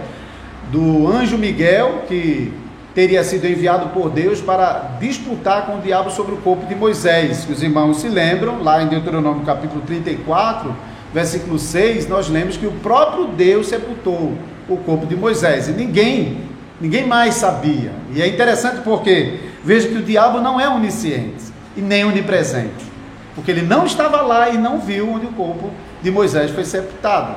do 0.71 1.07
anjo 1.07 1.39
Miguel 1.39 2.03
que 2.07 2.53
teria 2.93 3.23
sido 3.23 3.47
enviado 3.47 3.89
por 3.89 4.09
Deus 4.09 4.41
para 4.41 4.97
disputar 4.99 5.65
com 5.65 5.77
o 5.77 5.81
diabo 5.81 6.11
sobre 6.11 6.33
o 6.33 6.37
corpo 6.37 6.65
de 6.65 6.75
Moisés. 6.75 7.47
Os 7.49 7.63
irmãos 7.63 7.97
se 7.97 8.09
lembram, 8.09 8.61
lá 8.61 8.83
em 8.83 8.87
Deuteronômio 8.87 9.45
capítulo 9.45 9.81
34, 9.81 10.75
versículo 11.13 11.57
6, 11.57 12.07
nós 12.07 12.29
lemos 12.29 12.57
que 12.57 12.65
o 12.65 12.71
próprio 12.71 13.27
Deus 13.27 13.67
sepultou 13.67 14.33
o 14.67 14.77
corpo 14.77 15.05
de 15.05 15.15
Moisés 15.15 15.67
e 15.67 15.71
ninguém, 15.71 16.41
ninguém 16.79 17.05
mais 17.05 17.35
sabia. 17.35 17.91
E 18.13 18.21
é 18.21 18.27
interessante 18.27 18.81
porque 18.83 19.39
veja 19.63 19.87
que 19.87 19.95
o 19.95 20.03
diabo 20.03 20.41
não 20.41 20.59
é 20.59 20.67
onisciente 20.67 21.51
e 21.77 21.81
nem 21.81 22.03
onipresente, 22.03 22.85
porque 23.33 23.51
ele 23.51 23.61
não 23.61 23.85
estava 23.85 24.21
lá 24.21 24.49
e 24.49 24.57
não 24.57 24.79
viu 24.79 25.09
onde 25.09 25.27
o 25.27 25.31
corpo 25.31 25.71
de 26.01 26.11
Moisés 26.11 26.51
foi 26.51 26.65
sepultado. 26.65 27.35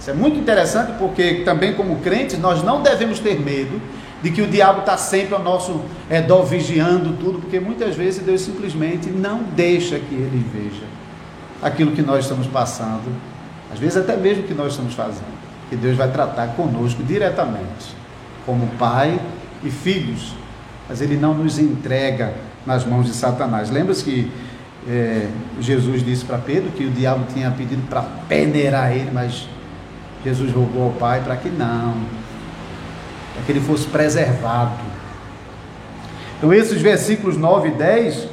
Isso 0.00 0.10
é 0.10 0.14
muito 0.14 0.38
interessante 0.38 0.92
porque 0.98 1.42
também 1.44 1.74
como 1.74 1.96
crentes 1.96 2.38
nós 2.38 2.62
não 2.62 2.82
devemos 2.82 3.20
ter 3.20 3.40
medo 3.40 3.80
de 4.22 4.30
que 4.30 4.42
o 4.42 4.46
diabo 4.46 4.80
está 4.80 4.96
sempre 4.96 5.34
ao 5.34 5.42
nosso 5.42 5.82
redor 6.08 6.44
vigiando 6.44 7.14
tudo, 7.14 7.38
porque 7.40 7.60
muitas 7.60 7.94
vezes 7.94 8.22
Deus 8.22 8.40
simplesmente 8.40 9.10
não 9.10 9.42
deixa 9.42 9.98
que 9.98 10.14
ele 10.14 10.44
veja 10.52 10.84
aquilo 11.62 11.92
que 11.92 12.02
nós 12.02 12.24
estamos 12.24 12.46
passando, 12.46 13.12
às 13.72 13.78
vezes 13.78 13.96
até 13.96 14.16
mesmo 14.16 14.44
o 14.44 14.46
que 14.46 14.54
nós 14.54 14.72
estamos 14.72 14.94
fazendo, 14.94 15.36
que 15.68 15.76
Deus 15.76 15.96
vai 15.96 16.10
tratar 16.10 16.48
conosco 16.48 17.02
diretamente, 17.02 17.94
como 18.44 18.66
pai 18.78 19.18
e 19.62 19.70
filhos, 19.70 20.34
mas 20.88 21.00
ele 21.00 21.16
não 21.16 21.34
nos 21.34 21.58
entrega 21.58 22.34
nas 22.64 22.84
mãos 22.84 23.06
de 23.06 23.12
Satanás. 23.12 23.70
Lembra-se 23.70 24.04
que 24.04 24.30
é, 24.88 25.28
Jesus 25.60 26.04
disse 26.04 26.24
para 26.24 26.38
Pedro 26.38 26.70
que 26.70 26.84
o 26.84 26.90
diabo 26.90 27.24
tinha 27.32 27.50
pedido 27.50 27.82
para 27.88 28.02
peneirar 28.28 28.92
ele, 28.92 29.10
mas 29.12 29.48
Jesus 30.24 30.52
rogou 30.52 30.84
ao 30.84 30.92
Pai 30.92 31.20
para 31.20 31.36
que 31.36 31.48
não, 31.48 31.94
para 33.36 33.44
que 33.44 33.52
ele 33.52 33.60
fosse 33.60 33.86
preservado. 33.86 34.72
Então, 36.38 36.52
esses 36.52 36.80
versículos 36.80 37.36
9 37.36 37.68
e 37.68 37.72
10 37.72 38.28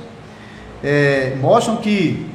é, 0.84 1.38
mostram 1.40 1.78
que, 1.78 2.26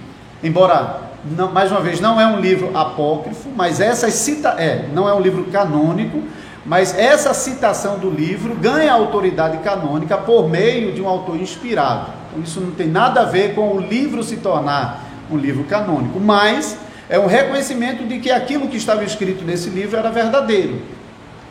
embora, 0.42 1.00
não, 1.36 1.50
mais 1.50 1.70
uma 1.70 1.80
vez, 1.80 2.00
não 2.00 2.20
é 2.20 2.26
um 2.26 2.40
livro 2.40 2.76
apócrifo, 2.76 3.48
mas 3.54 3.80
essa 3.80 4.10
cita, 4.10 4.50
é, 4.58 4.86
não 4.92 5.08
é 5.08 5.14
um 5.14 5.20
livro 5.20 5.44
canônico, 5.44 6.22
mas 6.64 6.96
essa 6.96 7.34
citação 7.34 7.98
do 7.98 8.10
livro 8.10 8.54
ganha 8.54 8.92
autoridade 8.92 9.58
canônica 9.58 10.16
por 10.18 10.48
meio 10.48 10.92
de 10.92 11.00
um 11.00 11.08
autor 11.08 11.40
inspirado. 11.40 12.12
Então, 12.30 12.42
isso 12.42 12.60
não 12.60 12.70
tem 12.70 12.88
nada 12.88 13.22
a 13.22 13.24
ver 13.24 13.54
com 13.54 13.72
o 13.76 13.80
livro 13.80 14.22
se 14.22 14.36
tornar 14.36 15.04
um 15.30 15.36
livro 15.36 15.64
canônico, 15.64 16.18
mas 16.18 16.78
é 17.08 17.18
um 17.18 17.26
reconhecimento 17.26 18.04
de 18.06 18.18
que 18.18 18.30
aquilo 18.30 18.68
que 18.68 18.76
estava 18.76 19.04
escrito 19.04 19.44
nesse 19.44 19.68
livro 19.70 19.98
era 19.98 20.10
verdadeiro. 20.10 20.80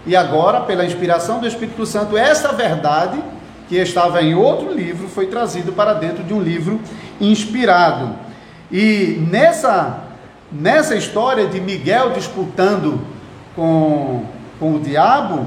E 0.07 0.15
agora, 0.15 0.61
pela 0.61 0.85
inspiração 0.85 1.39
do 1.39 1.45
Espírito 1.45 1.85
Santo, 1.85 2.17
essa 2.17 2.53
verdade 2.53 3.21
que 3.67 3.75
estava 3.75 4.21
em 4.21 4.33
outro 4.33 4.73
livro 4.73 5.09
foi 5.09 5.27
trazido 5.27 5.73
para 5.73 5.93
dentro 5.93 6.23
de 6.23 6.33
um 6.33 6.41
livro 6.41 6.79
inspirado. 7.19 8.15
E 8.71 9.21
nessa, 9.29 10.03
nessa 10.49 10.95
história 10.95 11.47
de 11.47 11.59
Miguel 11.59 12.11
disputando 12.11 13.01
com, 13.53 14.23
com 14.57 14.75
o 14.75 14.79
diabo, 14.79 15.45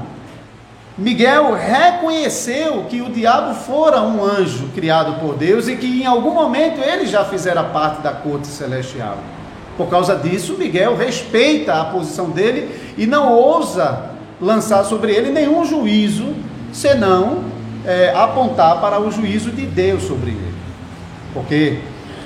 Miguel 0.95 1.55
reconheceu 1.55 2.85
que 2.87 3.01
o 3.01 3.09
diabo 3.09 3.55
fora 3.55 4.03
um 4.03 4.23
anjo 4.23 4.67
criado 4.75 5.19
por 5.19 5.35
Deus 5.35 5.67
e 5.67 5.75
que 5.75 6.03
em 6.03 6.05
algum 6.05 6.35
momento 6.35 6.79
ele 6.79 7.07
já 7.07 7.25
fizera 7.25 7.63
parte 7.63 8.01
da 8.03 8.11
corte 8.11 8.45
celestial. 8.45 9.17
Por 9.75 9.89
causa 9.89 10.15
disso, 10.15 10.55
Miguel 10.59 10.95
respeita 10.95 11.81
a 11.81 11.85
posição 11.85 12.29
dele 12.29 12.93
e 12.95 13.07
não 13.07 13.33
ousa 13.33 14.10
lançar 14.41 14.83
sobre 14.83 15.13
ele 15.13 15.31
nenhum 15.31 15.63
juízo, 15.63 16.33
senão 16.73 17.43
é, 17.85 18.11
apontar 18.15 18.81
para 18.81 18.99
o 18.99 19.11
juízo 19.11 19.51
de 19.51 19.65
Deus 19.65 20.03
sobre 20.03 20.31
ele. 20.31 20.53
Porque 21.33 21.79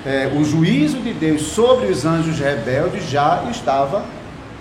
é, 0.06 0.32
o 0.36 0.44
juízo 0.44 0.98
de 1.00 1.14
Deus 1.14 1.42
sobre 1.42 1.88
os 1.88 2.06
anjos 2.06 2.40
rebeldes 2.40 3.10
já 3.10 3.44
estava 3.52 4.06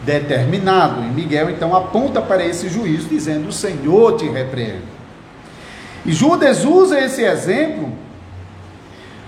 determinado. 0.05 1.03
E 1.03 1.07
Miguel 1.07 1.51
então 1.51 1.75
aponta 1.75 2.21
para 2.21 2.45
esse 2.45 2.69
juízo, 2.69 3.09
dizendo: 3.09 3.49
O 3.49 3.53
Senhor 3.53 4.17
te 4.17 4.29
repreende. 4.29 4.95
E 6.05 6.13
Judas 6.13 6.65
usa 6.65 7.01
esse 7.01 7.23
exemplo 7.23 7.91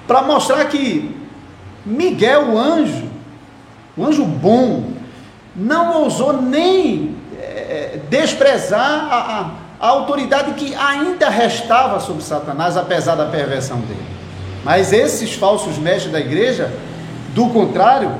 para 0.06 0.22
mostrar 0.22 0.64
que 0.66 1.16
Miguel, 1.84 2.50
o 2.50 2.58
anjo, 2.58 3.08
o 3.96 4.04
anjo 4.04 4.24
bom, 4.24 4.92
não 5.54 6.02
ousou 6.02 6.42
nem 6.42 7.15
desprezar 8.08 9.08
a, 9.10 9.16
a, 9.16 9.86
a 9.86 9.88
autoridade 9.88 10.54
que 10.54 10.74
ainda 10.74 11.28
restava 11.28 12.00
sobre 12.00 12.22
Satanás, 12.22 12.76
apesar 12.76 13.14
da 13.14 13.26
perversão 13.26 13.80
dele. 13.80 14.06
Mas 14.64 14.92
esses 14.92 15.34
falsos 15.34 15.78
mestres 15.78 16.12
da 16.12 16.20
igreja, 16.20 16.72
do 17.34 17.48
contrário, 17.50 18.12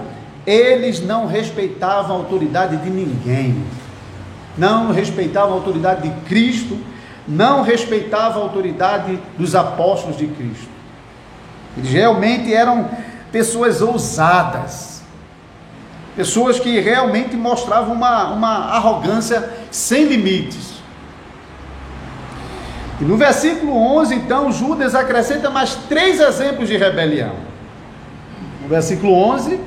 eles 0.47 1.01
não 1.01 1.27
respeitavam 1.27 2.17
a 2.17 2.19
autoridade 2.21 2.77
de 2.77 2.89
ninguém, 2.89 3.65
não 4.57 4.93
respeitavam 4.93 5.55
a 5.55 5.55
autoridade 5.55 6.09
de 6.09 6.15
Cristo, 6.21 6.79
não 7.27 7.63
respeitavam 7.63 8.43
a 8.43 8.45
autoridade 8.45 9.19
dos 9.37 9.55
apóstolos 9.55 10.17
de 10.17 10.29
Cristo. 10.29 10.69
Eles 11.77 11.91
realmente 11.91 12.55
eram 12.55 12.89
pessoas 13.33 13.83
ousadas, 13.83 14.96
pessoas 16.17 16.59
que 16.59 16.81
realmente 16.81 17.37
mostravam 17.37 17.95
uma, 17.95 18.33
uma 18.33 18.55
arrogância 18.71 19.51
sem 19.71 20.05
limites. 20.07 20.77
E 23.01 23.05
no 23.05 23.17
versículo 23.17 23.77
11, 23.77 24.15
então, 24.15 24.51
Judas 24.51 24.95
acrescenta 24.95 25.51
mais 25.51 25.75
três 25.89 26.19
exemplos 26.19 26.69
de 26.69 26.77
rebelião. 26.79 27.35
No 28.63 28.69
versículo 28.69 29.13
11, 29.13 29.61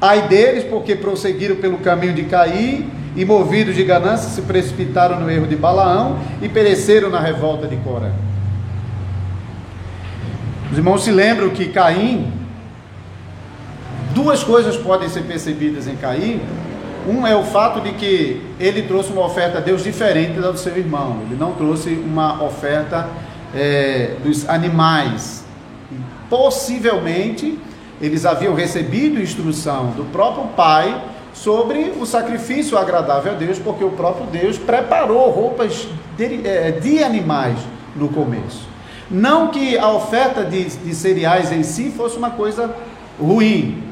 ai 0.00 0.28
deles, 0.28 0.62
porque 0.64 0.94
prosseguiram 0.94 1.56
pelo 1.56 1.78
caminho 1.78 2.14
de 2.14 2.22
Caí, 2.24 2.88
e 3.16 3.24
movidos 3.24 3.74
de 3.74 3.82
ganância 3.82 4.30
se 4.30 4.42
precipitaram 4.42 5.18
no 5.18 5.28
erro 5.28 5.46
de 5.46 5.56
Balaão 5.56 6.20
e 6.40 6.48
pereceram 6.48 7.10
na 7.10 7.20
revolta 7.20 7.66
de 7.66 7.76
Coré. 7.78 8.12
Os 10.70 10.78
irmãos 10.78 11.02
se 11.02 11.10
lembram 11.10 11.50
que 11.50 11.68
Caim, 11.68 12.32
duas 14.14 14.42
coisas 14.42 14.76
podem 14.76 15.08
ser 15.08 15.22
percebidas 15.22 15.86
em 15.86 15.96
Caim 15.96 16.40
um 17.08 17.26
é 17.26 17.34
o 17.34 17.42
fato 17.42 17.80
de 17.80 17.92
que 17.92 18.42
ele 18.58 18.82
trouxe 18.82 19.10
uma 19.12 19.24
oferta 19.24 19.58
a 19.58 19.60
Deus 19.60 19.82
diferente 19.82 20.38
da 20.38 20.50
do 20.50 20.58
seu 20.58 20.76
irmão. 20.76 21.22
Ele 21.26 21.36
não 21.38 21.52
trouxe 21.52 21.90
uma 21.90 22.42
oferta 22.42 23.08
é, 23.54 24.16
dos 24.22 24.48
animais. 24.48 25.44
Possivelmente 26.28 27.58
eles 28.00 28.24
haviam 28.24 28.54
recebido 28.54 29.20
instrução 29.20 29.88
do 29.88 30.04
próprio 30.12 30.46
pai 30.48 31.02
sobre 31.32 31.92
o 31.98 32.04
sacrifício 32.04 32.76
agradável 32.76 33.32
a 33.32 33.34
Deus, 33.34 33.58
porque 33.58 33.84
o 33.84 33.90
próprio 33.90 34.26
Deus 34.26 34.58
preparou 34.58 35.30
roupas 35.30 35.88
de, 36.16 36.46
é, 36.46 36.70
de 36.70 37.02
animais 37.02 37.58
no 37.96 38.08
começo. 38.08 38.68
Não 39.10 39.48
que 39.48 39.76
a 39.76 39.90
oferta 39.90 40.44
de, 40.44 40.64
de 40.64 40.94
cereais 40.94 41.50
em 41.50 41.62
si 41.62 41.90
fosse 41.90 42.16
uma 42.16 42.30
coisa 42.30 42.74
ruim, 43.18 43.89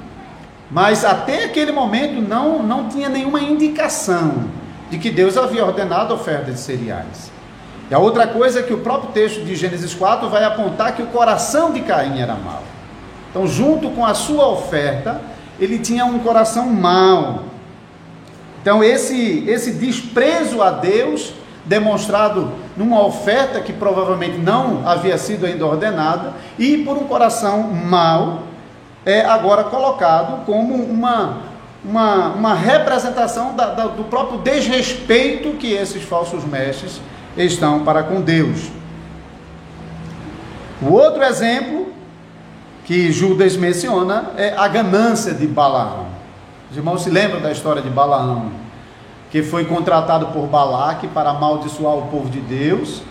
mas 0.71 1.05
até 1.05 1.45
aquele 1.45 1.73
momento 1.73 2.21
não, 2.21 2.63
não 2.63 2.89
tinha 2.89 3.09
nenhuma 3.09 3.41
indicação 3.41 4.45
de 4.91 4.99
que 4.99 5.11
Deus 5.11 5.37
havia 5.37 5.65
ordenado 5.65 6.13
a 6.13 6.17
oferta 6.17 6.51
de 6.51 6.59
cereais. 6.59 7.31
E 7.91 7.95
a 7.95 7.99
outra 7.99 8.27
coisa 8.27 8.61
é 8.61 8.63
que 8.63 8.73
o 8.73 8.79
próprio 8.79 9.13
texto 9.13 9.43
de 9.45 9.57
Gênesis 9.57 9.95
4 9.95 10.29
vai 10.29 10.45
apontar 10.45 10.95
que 10.95 11.03
o 11.03 11.07
coração 11.07 11.73
de 11.73 11.81
Caim 11.81 12.21
era 12.21 12.35
mau. 12.35 12.63
Então, 13.31 13.47
junto 13.47 13.91
com 13.91 14.05
a 14.05 14.15
sua 14.15 14.47
oferta, 14.49 15.21
ele 15.59 15.79
tinha 15.79 16.05
um 16.05 16.19
coração 16.19 16.67
mau. 16.67 17.45
Então, 18.61 18.85
esse, 18.85 19.45
esse 19.47 19.73
desprezo 19.73 20.63
a 20.63 20.71
Deus, 20.71 21.33
demonstrado 21.65 22.53
numa 22.77 23.05
oferta 23.05 23.61
que 23.61 23.73
provavelmente 23.73 24.39
não 24.39 24.87
havia 24.87 25.17
sido 25.17 25.47
ainda 25.47 25.65
ordenada, 25.65 26.35
e 26.59 26.79
por 26.79 26.97
um 26.97 27.05
coração 27.05 27.63
mau, 27.63 28.48
é 29.05 29.25
agora 29.25 29.65
colocado 29.65 30.45
como 30.45 30.75
uma, 30.75 31.39
uma, 31.85 32.29
uma 32.29 32.55
representação 32.55 33.55
da, 33.55 33.75
da, 33.75 33.87
do 33.87 34.05
próprio 34.05 34.39
desrespeito 34.39 35.53
que 35.53 35.73
esses 35.73 36.03
falsos 36.03 36.45
mestres 36.45 37.01
estão 37.37 37.85
para 37.85 38.03
com 38.03 38.21
Deus. 38.21 38.71
O 40.83 40.93
outro 40.93 41.23
exemplo 41.23 41.93
que 42.85 43.11
Judas 43.13 43.57
menciona 43.57 44.31
é 44.37 44.55
a 44.57 44.69
ganância 44.69 45.35
de 45.35 45.47
Balaão. 45.47 46.07
Os 46.71 46.77
irmãos 46.77 47.03
se 47.03 47.11
lembram 47.11 47.41
da 47.41 47.51
história 47.51 47.83
de 47.83 47.91
Balaão, 47.91 48.51
que 49.31 49.43
foi 49.43 49.65
contratado 49.65 50.27
por 50.29 50.47
Balaque 50.47 51.09
para 51.09 51.31
amaldiçoar 51.31 51.97
o 51.97 52.07
povo 52.09 52.31
de 52.31 52.41
Deus 52.41 53.03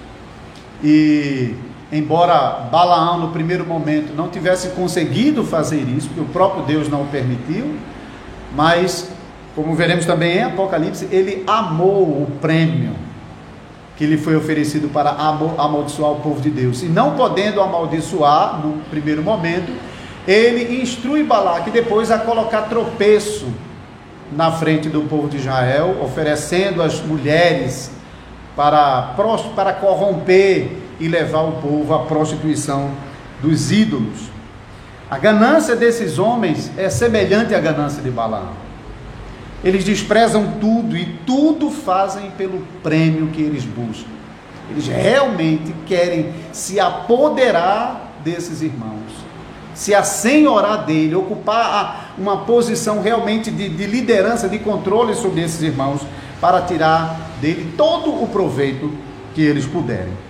e 0.83 1.55
embora 1.91 2.67
Balaão 2.71 3.19
no 3.19 3.29
primeiro 3.29 3.65
momento 3.65 4.13
não 4.15 4.29
tivesse 4.29 4.69
conseguido 4.69 5.43
fazer 5.43 5.81
isso, 5.81 6.07
porque 6.07 6.21
o 6.21 6.25
próprio 6.25 6.63
Deus 6.63 6.89
não 6.89 7.03
o 7.03 7.07
permitiu, 7.07 7.75
mas 8.55 9.09
como 9.55 9.73
veremos 9.73 10.05
também 10.05 10.37
em 10.37 10.43
Apocalipse, 10.43 11.07
ele 11.11 11.43
amou 11.47 12.03
o 12.03 12.27
prêmio 12.39 12.91
que 13.95 14.05
lhe 14.05 14.17
foi 14.17 14.35
oferecido 14.35 14.89
para 14.89 15.09
amaldiçoar 15.09 16.11
o 16.11 16.17
povo 16.17 16.39
de 16.39 16.51
Deus. 16.51 16.83
E 16.83 16.85
não 16.85 17.15
podendo 17.15 17.59
amaldiçoar 17.59 18.59
no 18.63 18.83
primeiro 18.91 19.23
momento, 19.23 19.73
ele 20.27 20.79
instrui 20.81 21.23
Balaque 21.23 21.71
depois 21.71 22.11
a 22.11 22.19
colocar 22.19 22.63
tropeço 22.63 23.47
na 24.31 24.51
frente 24.51 24.89
do 24.89 25.01
povo 25.03 25.27
de 25.27 25.37
Israel, 25.37 25.97
oferecendo 26.03 26.83
as 26.83 27.01
mulheres 27.01 27.89
para, 28.55 29.15
para 29.55 29.73
corromper 29.73 30.77
e 30.99 31.07
levar 31.07 31.41
o 31.41 31.53
povo 31.53 31.93
à 31.93 31.99
prostituição 32.05 32.91
dos 33.41 33.71
ídolos. 33.71 34.29
A 35.09 35.17
ganância 35.17 35.75
desses 35.75 36.19
homens 36.19 36.71
é 36.77 36.89
semelhante 36.89 37.55
à 37.55 37.59
ganância 37.59 38.01
de 38.01 38.09
Balaão. 38.09 38.67
Eles 39.63 39.83
desprezam 39.83 40.53
tudo 40.59 40.95
e 40.95 41.05
tudo 41.25 41.71
fazem 41.71 42.29
pelo 42.31 42.61
prêmio 42.83 43.27
que 43.27 43.41
eles 43.41 43.63
buscam. 43.63 44.09
Eles 44.69 44.87
realmente 44.87 45.73
querem 45.85 46.33
se 46.51 46.79
apoderar 46.79 48.11
desses 48.23 48.61
irmãos, 48.61 49.11
se 49.73 49.95
assenhorar 49.95 50.85
dele, 50.85 51.15
ocupar 51.15 52.13
uma 52.17 52.39
posição 52.39 53.01
realmente 53.01 53.49
de, 53.49 53.69
de 53.69 53.85
liderança, 53.85 54.49
de 54.49 54.59
controle 54.59 55.15
sobre 55.15 55.41
esses 55.41 55.61
irmãos, 55.61 56.01
para 56.41 56.61
tirar 56.61 57.31
dele 57.39 57.73
todo 57.77 58.11
o 58.11 58.27
proveito 58.27 58.91
que 59.33 59.41
eles 59.41 59.65
puderem. 59.65 60.26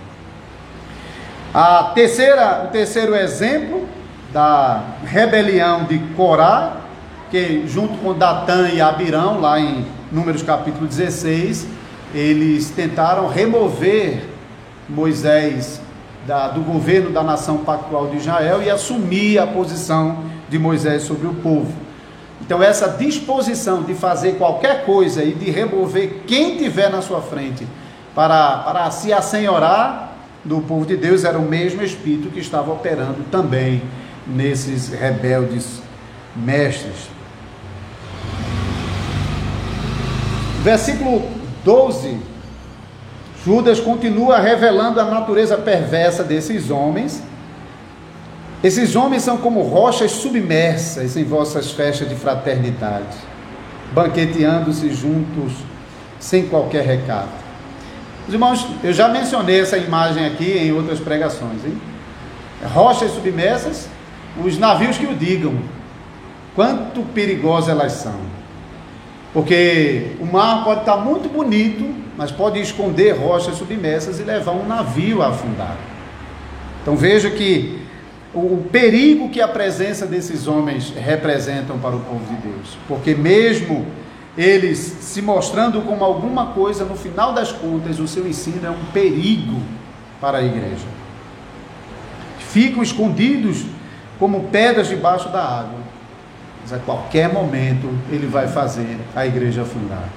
A 1.60 1.90
terceira, 1.92 2.66
o 2.66 2.68
terceiro 2.68 3.16
exemplo 3.16 3.88
da 4.32 4.80
rebelião 5.04 5.82
de 5.86 5.98
Corá, 6.14 6.76
que 7.32 7.66
junto 7.66 7.98
com 7.98 8.14
Datã 8.14 8.68
e 8.68 8.80
Abirão, 8.80 9.40
lá 9.40 9.58
em 9.58 9.84
Números 10.12 10.40
capítulo 10.44 10.86
16, 10.86 11.66
eles 12.14 12.70
tentaram 12.70 13.26
remover 13.26 14.22
Moisés 14.88 15.80
da, 16.28 16.46
do 16.46 16.60
governo 16.60 17.10
da 17.10 17.24
nação 17.24 17.58
pactual 17.58 18.06
de 18.06 18.18
Israel 18.18 18.62
e 18.62 18.70
assumir 18.70 19.40
a 19.40 19.46
posição 19.48 20.18
de 20.48 20.60
Moisés 20.60 21.02
sobre 21.02 21.26
o 21.26 21.34
povo. 21.34 21.72
Então, 22.40 22.62
essa 22.62 22.88
disposição 22.90 23.82
de 23.82 23.94
fazer 23.94 24.36
qualquer 24.36 24.84
coisa 24.84 25.24
e 25.24 25.34
de 25.34 25.50
remover 25.50 26.22
quem 26.24 26.56
tiver 26.56 26.88
na 26.88 27.02
sua 27.02 27.20
frente 27.20 27.66
para, 28.14 28.58
para 28.58 28.92
se 28.92 29.12
assenhorar 29.12 30.07
do 30.48 30.60
povo 30.62 30.86
de 30.86 30.96
Deus 30.96 31.24
era 31.24 31.38
o 31.38 31.42
mesmo 31.42 31.82
Espírito 31.82 32.30
que 32.30 32.40
estava 32.40 32.72
operando 32.72 33.24
também 33.30 33.82
nesses 34.26 34.88
rebeldes 34.88 35.80
mestres. 36.34 37.08
Versículo 40.62 41.22
12. 41.64 42.18
Judas 43.44 43.78
continua 43.78 44.38
revelando 44.38 45.00
a 45.00 45.04
natureza 45.04 45.56
perversa 45.56 46.24
desses 46.24 46.70
homens 46.70 47.22
Esses 48.62 48.96
homens 48.96 49.22
são 49.22 49.38
como 49.38 49.62
rochas 49.62 50.10
submersas 50.10 51.16
em 51.16 51.22
vossas 51.22 51.70
festas 51.70 52.08
de 52.08 52.16
fraternidade, 52.16 53.16
banqueteando-se 53.92 54.92
juntos 54.92 55.52
sem 56.18 56.48
qualquer 56.48 56.84
recado. 56.84 57.47
Os 58.28 58.34
irmãos, 58.34 58.66
eu 58.84 58.92
já 58.92 59.08
mencionei 59.08 59.58
essa 59.58 59.78
imagem 59.78 60.26
aqui 60.26 60.44
em 60.44 60.70
outras 60.70 61.00
pregações, 61.00 61.64
hein? 61.64 61.80
Rochas 62.62 63.12
submersas, 63.12 63.88
os 64.44 64.58
navios 64.58 64.98
que 64.98 65.06
o 65.06 65.14
digam, 65.14 65.54
quanto 66.54 67.00
perigosas 67.14 67.70
elas 67.70 67.92
são. 67.92 68.20
Porque 69.32 70.12
o 70.20 70.26
mar 70.26 70.62
pode 70.62 70.80
estar 70.80 70.98
muito 70.98 71.26
bonito, 71.30 71.88
mas 72.18 72.30
pode 72.30 72.60
esconder 72.60 73.12
rochas 73.12 73.56
submersas 73.56 74.20
e 74.20 74.24
levar 74.24 74.52
um 74.52 74.66
navio 74.66 75.22
a 75.22 75.28
afundar. 75.28 75.78
Então 76.82 76.96
veja 76.96 77.30
que 77.30 77.80
o 78.34 78.62
perigo 78.70 79.30
que 79.30 79.40
a 79.40 79.48
presença 79.48 80.04
desses 80.04 80.46
homens 80.46 80.92
representam 80.94 81.78
para 81.78 81.96
o 81.96 82.00
povo 82.00 82.26
de 82.26 82.46
Deus. 82.46 82.76
Porque 82.86 83.14
mesmo 83.14 83.86
eles 84.36 84.78
se 84.78 85.20
mostrando 85.20 85.82
como 85.82 86.04
alguma 86.04 86.46
coisa, 86.46 86.84
no 86.84 86.96
final 86.96 87.32
das 87.32 87.50
contas, 87.50 87.98
o 87.98 88.06
seu 88.06 88.26
ensino 88.26 88.66
é 88.66 88.70
um 88.70 88.84
perigo 88.92 89.60
para 90.20 90.38
a 90.38 90.42
igreja. 90.42 90.86
Ficam 92.38 92.82
escondidos 92.82 93.64
como 94.18 94.44
pedras 94.44 94.88
debaixo 94.88 95.28
da 95.28 95.42
água. 95.42 95.78
Mas 96.62 96.72
a 96.72 96.78
qualquer 96.78 97.32
momento 97.32 97.88
ele 98.10 98.26
vai 98.26 98.48
fazer 98.48 98.98
a 99.14 99.26
igreja 99.26 99.62
afundar. 99.62 100.08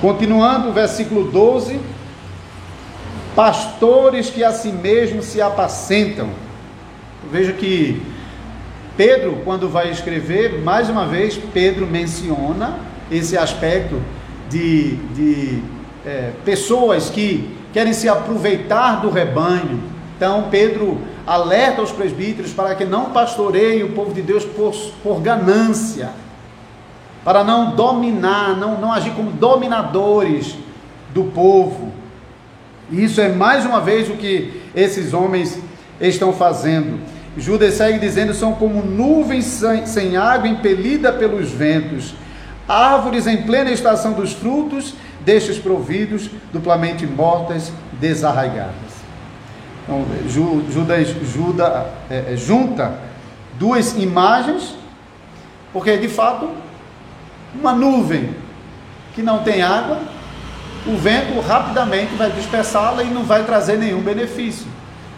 Continuando, 0.00 0.72
versículo 0.72 1.30
12 1.30 1.80
pastores 3.34 4.30
que 4.30 4.42
a 4.42 4.50
si 4.50 4.72
mesmos 4.72 5.26
se 5.26 5.40
apacentam. 5.40 6.30
Veja 7.30 7.52
que 7.52 8.00
Pedro, 8.96 9.42
quando 9.44 9.68
vai 9.68 9.90
escrever, 9.90 10.62
mais 10.62 10.88
uma 10.88 11.06
vez, 11.06 11.38
Pedro 11.52 11.86
menciona 11.86 12.78
esse 13.10 13.36
aspecto 13.36 14.00
de, 14.48 14.96
de 15.14 15.62
é, 16.04 16.32
pessoas 16.44 17.10
que 17.10 17.54
querem 17.72 17.92
se 17.92 18.08
aproveitar 18.08 19.02
do 19.02 19.10
rebanho. 19.10 19.82
Então, 20.16 20.48
Pedro 20.50 20.98
alerta 21.26 21.82
os 21.82 21.92
presbíteros 21.92 22.52
para 22.52 22.74
que 22.74 22.86
não 22.86 23.10
pastoreiem 23.10 23.82
o 23.82 23.92
povo 23.92 24.14
de 24.14 24.22
Deus 24.22 24.44
por, 24.44 24.74
por 25.02 25.20
ganância, 25.20 26.10
para 27.22 27.44
não 27.44 27.76
dominar, 27.76 28.56
não, 28.56 28.80
não 28.80 28.92
agir 28.92 29.10
como 29.10 29.30
dominadores 29.30 30.56
do 31.12 31.24
povo. 31.24 31.92
E 32.90 33.04
isso 33.04 33.20
é 33.20 33.28
mais 33.28 33.66
uma 33.66 33.80
vez 33.80 34.08
o 34.08 34.14
que 34.14 34.62
esses 34.74 35.12
homens 35.12 35.58
estão 36.00 36.32
fazendo. 36.32 36.98
Judas 37.36 37.74
segue 37.74 37.98
dizendo: 37.98 38.34
são 38.34 38.54
como 38.54 38.82
nuvens 38.82 39.62
sem 39.86 40.16
água 40.16 40.48
impelida 40.48 41.12
pelos 41.12 41.50
ventos, 41.50 42.14
árvores 42.68 43.26
em 43.26 43.42
plena 43.42 43.70
estação 43.70 44.12
dos 44.12 44.32
frutos, 44.32 44.94
destes 45.20 45.58
providos, 45.58 46.30
duplamente 46.52 47.06
mortas, 47.06 47.72
desarraigadas. 48.00 48.74
Então, 49.82 50.04
Judas 50.70 51.08
Juda, 51.32 51.86
é, 52.10 52.32
é, 52.32 52.36
junta 52.36 52.98
duas 53.58 53.96
imagens, 53.96 54.74
porque 55.72 55.96
de 55.96 56.08
fato, 56.08 56.50
uma 57.54 57.72
nuvem 57.72 58.34
que 59.14 59.22
não 59.22 59.42
tem 59.42 59.62
água 59.62 59.98
o 60.86 60.96
vento 60.96 61.40
rapidamente 61.40 62.14
vai 62.14 62.30
dispersá-la 62.30 63.02
e 63.02 63.10
não 63.10 63.24
vai 63.24 63.44
trazer 63.44 63.76
nenhum 63.76 64.00
benefício. 64.00 64.66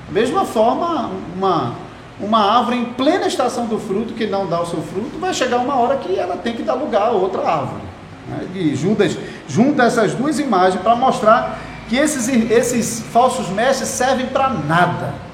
Da 0.07 0.13
mesma 0.19 0.45
forma, 0.47 1.11
uma, 1.37 1.75
uma 2.21 2.59
árvore 2.59 2.79
em 2.79 2.85
plena 2.87 3.27
estação 3.27 3.67
do 3.67 3.79
fruto, 3.79 4.15
que 4.15 4.27
não 4.27 4.47
dá 4.47 4.61
o 4.61 4.67
seu 4.67 4.83
fruto, 4.83 5.19
vai 5.19 5.33
chegar 5.33 5.59
uma 5.59 5.77
hora 5.77 5.97
que 5.97 6.19
ela 6.19 6.37
tem 6.37 6.55
que 6.55 6.63
dar 6.63 6.75
lugar 6.75 7.03
a 7.03 7.11
outra 7.11 7.43
árvore. 7.43 7.83
Né? 8.29 8.47
E 8.55 8.75
Judas 8.75 9.17
junta 9.49 9.85
essas 9.85 10.15
duas 10.15 10.39
imagens 10.39 10.83
para 10.83 10.97
mostrar 10.97 11.59
que 11.89 11.97
esses, 11.97 12.29
esses 12.29 13.01
falsos 13.13 13.49
mestres 13.49 13.89
servem 13.89 14.27
para 14.27 14.51
nada 14.51 15.29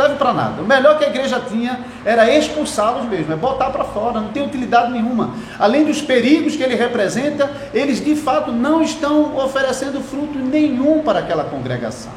serve 0.00 0.14
para 0.14 0.32
nada. 0.32 0.62
O 0.62 0.66
melhor 0.66 0.98
que 0.98 1.04
a 1.04 1.08
igreja 1.08 1.40
tinha 1.40 1.80
era 2.04 2.30
expulsá-los 2.34 3.06
mesmo, 3.06 3.32
é 3.32 3.36
botar 3.36 3.70
para 3.70 3.84
fora, 3.84 4.20
não 4.20 4.28
tem 4.28 4.42
utilidade 4.42 4.90
nenhuma. 4.90 5.34
Além 5.58 5.84
dos 5.84 6.00
perigos 6.00 6.56
que 6.56 6.62
ele 6.62 6.74
representa, 6.74 7.50
eles 7.74 8.02
de 8.02 8.16
fato 8.16 8.50
não 8.50 8.82
estão 8.82 9.36
oferecendo 9.36 10.00
fruto 10.00 10.38
nenhum 10.38 11.02
para 11.02 11.18
aquela 11.18 11.44
congregação. 11.44 12.12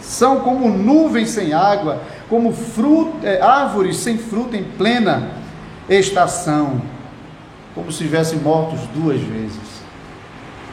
São 0.00 0.40
como 0.40 0.68
nuvens 0.68 1.30
sem 1.30 1.52
água, 1.52 2.00
como 2.30 2.52
fruto, 2.52 3.26
é, 3.26 3.42
árvores 3.42 3.96
sem 3.96 4.16
fruto 4.16 4.56
em 4.56 4.62
plena 4.62 5.32
estação, 5.88 6.80
como 7.74 7.90
se 7.90 8.04
estivessem 8.04 8.38
mortos 8.38 8.80
duas 8.94 9.20
vezes. 9.20 9.58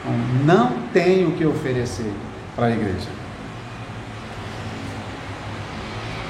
Então, 0.00 0.12
não 0.46 0.72
tem 0.92 1.26
o 1.26 1.32
que 1.32 1.44
oferecer 1.44 2.12
para 2.54 2.66
a 2.66 2.70
igreja. 2.70 3.08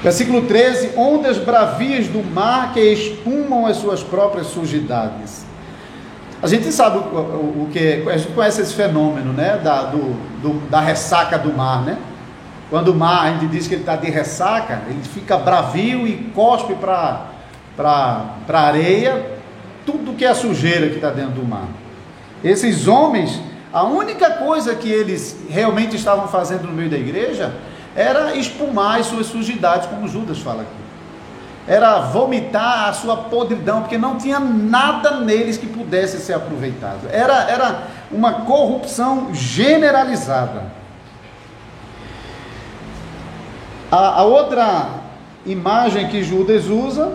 Versículo 0.01 0.47
13: 0.47 0.97
Ondas 0.97 1.37
bravias 1.37 2.07
do 2.07 2.23
mar 2.23 2.73
que 2.73 2.79
espumam 2.79 3.67
as 3.67 3.77
suas 3.77 4.01
próprias 4.01 4.47
sujidades. 4.47 5.45
A 6.41 6.47
gente 6.47 6.71
sabe 6.71 6.97
o, 6.97 7.01
o, 7.01 7.63
o 7.63 7.69
que 7.71 8.05
a 8.09 8.17
gente 8.17 8.31
conhece 8.31 8.61
esse 8.61 8.73
fenômeno, 8.73 9.33
né? 9.33 9.59
Da, 9.63 9.83
do, 9.83 10.15
do, 10.41 10.69
da 10.69 10.79
ressaca 10.79 11.37
do 11.37 11.53
mar, 11.53 11.83
né? 11.83 11.97
Quando 12.69 12.89
o 12.89 12.95
mar, 12.95 13.25
a 13.25 13.31
gente 13.31 13.47
diz 13.47 13.67
que 13.67 13.73
ele 13.73 13.81
está 13.81 13.95
de 13.95 14.09
ressaca, 14.11 14.83
ele 14.87 15.01
fica 15.01 15.37
bravio 15.37 16.07
e 16.07 16.31
cospe 16.35 16.75
para 16.75 17.25
a 17.77 18.59
areia 18.59 19.39
tudo 19.85 20.13
que 20.13 20.23
é 20.23 20.33
sujeira 20.33 20.87
que 20.89 20.95
está 20.95 21.09
dentro 21.09 21.31
do 21.31 21.43
mar. 21.43 21.67
Esses 22.43 22.87
homens, 22.87 23.41
a 23.73 23.83
única 23.83 24.29
coisa 24.31 24.75
que 24.75 24.89
eles 24.89 25.35
realmente 25.49 25.95
estavam 25.95 26.27
fazendo 26.27 26.67
no 26.67 26.73
meio 26.73 26.89
da 26.89 26.97
igreja 26.97 27.53
era 27.95 28.35
espumar 28.35 28.99
as 28.99 29.07
suas 29.07 29.25
sujidades, 29.25 29.87
como 29.87 30.07
Judas 30.07 30.37
fala 30.37 30.61
aqui. 30.61 30.69
Era 31.67 32.01
vomitar 32.01 32.89
a 32.89 32.93
sua 32.93 33.17
podridão, 33.17 33.81
porque 33.81 33.97
não 33.97 34.17
tinha 34.17 34.39
nada 34.39 35.19
neles 35.19 35.57
que 35.57 35.67
pudesse 35.67 36.19
ser 36.19 36.33
aproveitado. 36.33 37.07
Era, 37.11 37.49
era 37.49 37.83
uma 38.11 38.41
corrupção 38.41 39.33
generalizada. 39.33 40.78
A, 43.91 44.19
a 44.19 44.23
outra 44.23 44.89
imagem 45.45 46.07
que 46.07 46.23
Judas 46.23 46.67
usa 46.67 47.11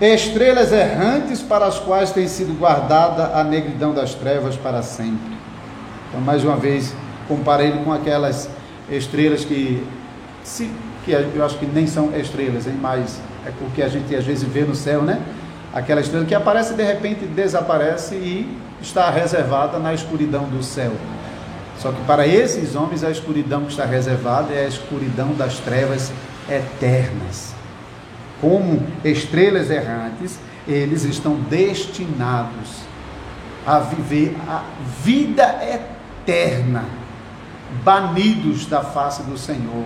estrelas 0.00 0.72
errantes 0.72 1.40
para 1.40 1.66
as 1.66 1.78
quais 1.78 2.10
tem 2.10 2.26
sido 2.26 2.58
guardada 2.58 3.38
a 3.38 3.44
negridão 3.44 3.94
das 3.94 4.14
trevas 4.14 4.56
para 4.56 4.82
sempre. 4.82 5.32
Então, 6.08 6.20
mais 6.20 6.42
uma 6.42 6.56
vez, 6.56 6.92
comparei 7.28 7.70
com 7.70 7.92
aquelas 7.92 8.50
estrelas 8.90 9.44
que, 9.44 9.86
se, 10.42 10.68
que 11.04 11.12
eu 11.12 11.44
acho 11.44 11.56
que 11.58 11.66
nem 11.66 11.86
são 11.86 12.10
estrelas, 12.18 12.66
hein, 12.66 12.76
mas 12.80 13.20
é 13.46 13.50
o 13.64 13.70
que 13.70 13.82
a 13.82 13.88
gente 13.88 14.14
às 14.16 14.24
vezes 14.24 14.42
vê 14.42 14.62
no 14.62 14.74
céu, 14.74 15.02
né? 15.02 15.20
Aquela 15.72 16.00
estrela 16.00 16.24
que 16.24 16.34
aparece 16.34 16.74
de 16.74 16.82
repente 16.82 17.24
desaparece 17.24 18.16
e 18.16 18.58
está 18.80 19.08
reservada 19.10 19.78
na 19.78 19.94
escuridão 19.94 20.44
do 20.44 20.62
céu. 20.62 20.92
Só 21.82 21.90
que 21.90 22.00
para 22.04 22.24
esses 22.24 22.76
homens 22.76 23.02
a 23.02 23.10
escuridão 23.10 23.64
que 23.64 23.72
está 23.72 23.84
reservada 23.84 24.54
é 24.54 24.66
a 24.66 24.68
escuridão 24.68 25.34
das 25.34 25.58
trevas 25.58 26.12
eternas. 26.48 27.52
Como 28.40 28.86
estrelas 29.04 29.68
errantes, 29.68 30.38
eles 30.66 31.02
estão 31.02 31.34
destinados 31.34 32.82
a 33.66 33.80
viver 33.80 34.36
a 34.48 34.62
vida 35.02 35.58
eterna 35.64 36.84
banidos 37.84 38.64
da 38.66 38.82
face 38.82 39.24
do 39.24 39.36
Senhor 39.36 39.84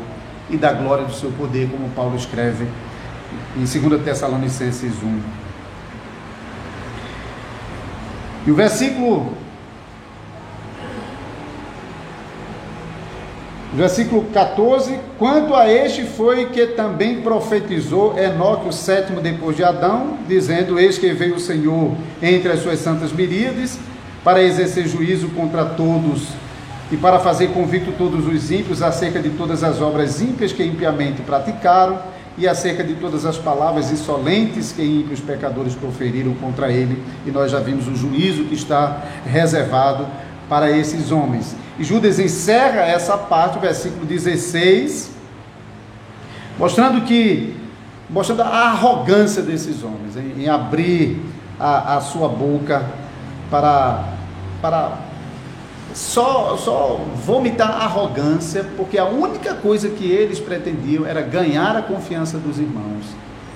e 0.50 0.56
da 0.58 0.72
glória 0.72 1.06
do 1.06 1.14
seu 1.14 1.32
poder, 1.32 1.70
como 1.70 1.88
Paulo 1.90 2.14
escreve 2.14 2.68
em 3.56 3.64
2 3.64 4.02
Tessalonicenses 4.02 5.02
1. 5.02 5.20
E 8.46 8.50
o 8.50 8.54
versículo 8.54 9.45
Versículo 13.76 14.24
14: 14.32 14.98
Quanto 15.18 15.54
a 15.54 15.70
este 15.70 16.04
foi 16.04 16.46
que 16.46 16.68
também 16.68 17.20
profetizou 17.20 18.18
Enoque, 18.18 18.70
o 18.70 18.72
sétimo 18.72 19.20
depois 19.20 19.54
de 19.54 19.62
Adão, 19.62 20.16
dizendo: 20.26 20.78
Eis 20.78 20.96
que 20.96 21.12
veio 21.12 21.34
o 21.34 21.38
Senhor 21.38 21.94
entre 22.22 22.50
as 22.50 22.60
suas 22.60 22.78
santas 22.78 23.12
miríades, 23.12 23.78
para 24.24 24.42
exercer 24.42 24.88
juízo 24.88 25.28
contra 25.28 25.62
todos 25.66 26.28
e 26.90 26.96
para 26.96 27.18
fazer 27.18 27.48
convicto 27.48 27.92
todos 27.98 28.26
os 28.26 28.50
ímpios 28.50 28.80
acerca 28.80 29.20
de 29.20 29.28
todas 29.28 29.62
as 29.62 29.82
obras 29.82 30.22
ímpias 30.22 30.52
que 30.52 30.64
impiamente 30.64 31.20
praticaram 31.20 31.98
e 32.38 32.48
acerca 32.48 32.82
de 32.82 32.94
todas 32.94 33.26
as 33.26 33.36
palavras 33.36 33.92
insolentes 33.92 34.72
que 34.72 34.82
ímpios 34.82 35.20
pecadores 35.20 35.74
proferiram 35.74 36.32
contra 36.36 36.72
ele. 36.72 37.02
E 37.26 37.30
nós 37.30 37.50
já 37.50 37.60
vimos 37.60 37.86
o 37.88 37.94
juízo 37.94 38.44
que 38.44 38.54
está 38.54 39.02
reservado 39.26 40.06
para 40.48 40.70
esses 40.70 41.12
homens. 41.12 41.54
E 41.78 41.84
Judas 41.84 42.18
encerra 42.18 42.80
essa 42.82 43.18
parte, 43.18 43.58
versículo 43.58 44.06
16, 44.06 45.10
mostrando 46.58 47.02
que 47.02 47.54
mostrando 48.08 48.42
a 48.42 48.68
arrogância 48.68 49.42
desses 49.42 49.82
homens 49.82 50.16
em, 50.16 50.44
em 50.44 50.48
abrir 50.48 51.20
a, 51.58 51.96
a, 51.96 52.00
sua 52.00 52.28
boca 52.28 52.86
para, 53.50 54.04
para 54.62 54.98
só, 55.94 56.56
só 56.56 57.00
vomitar 57.24 57.70
arrogância, 57.70 58.64
porque 58.76 58.96
a 58.96 59.06
única 59.06 59.54
coisa 59.54 59.88
que 59.88 60.08
eles 60.10 60.38
pretendiam 60.38 61.04
era 61.04 61.20
ganhar 61.20 61.76
a 61.76 61.82
confiança 61.82 62.38
dos 62.38 62.58
irmãos, 62.58 63.04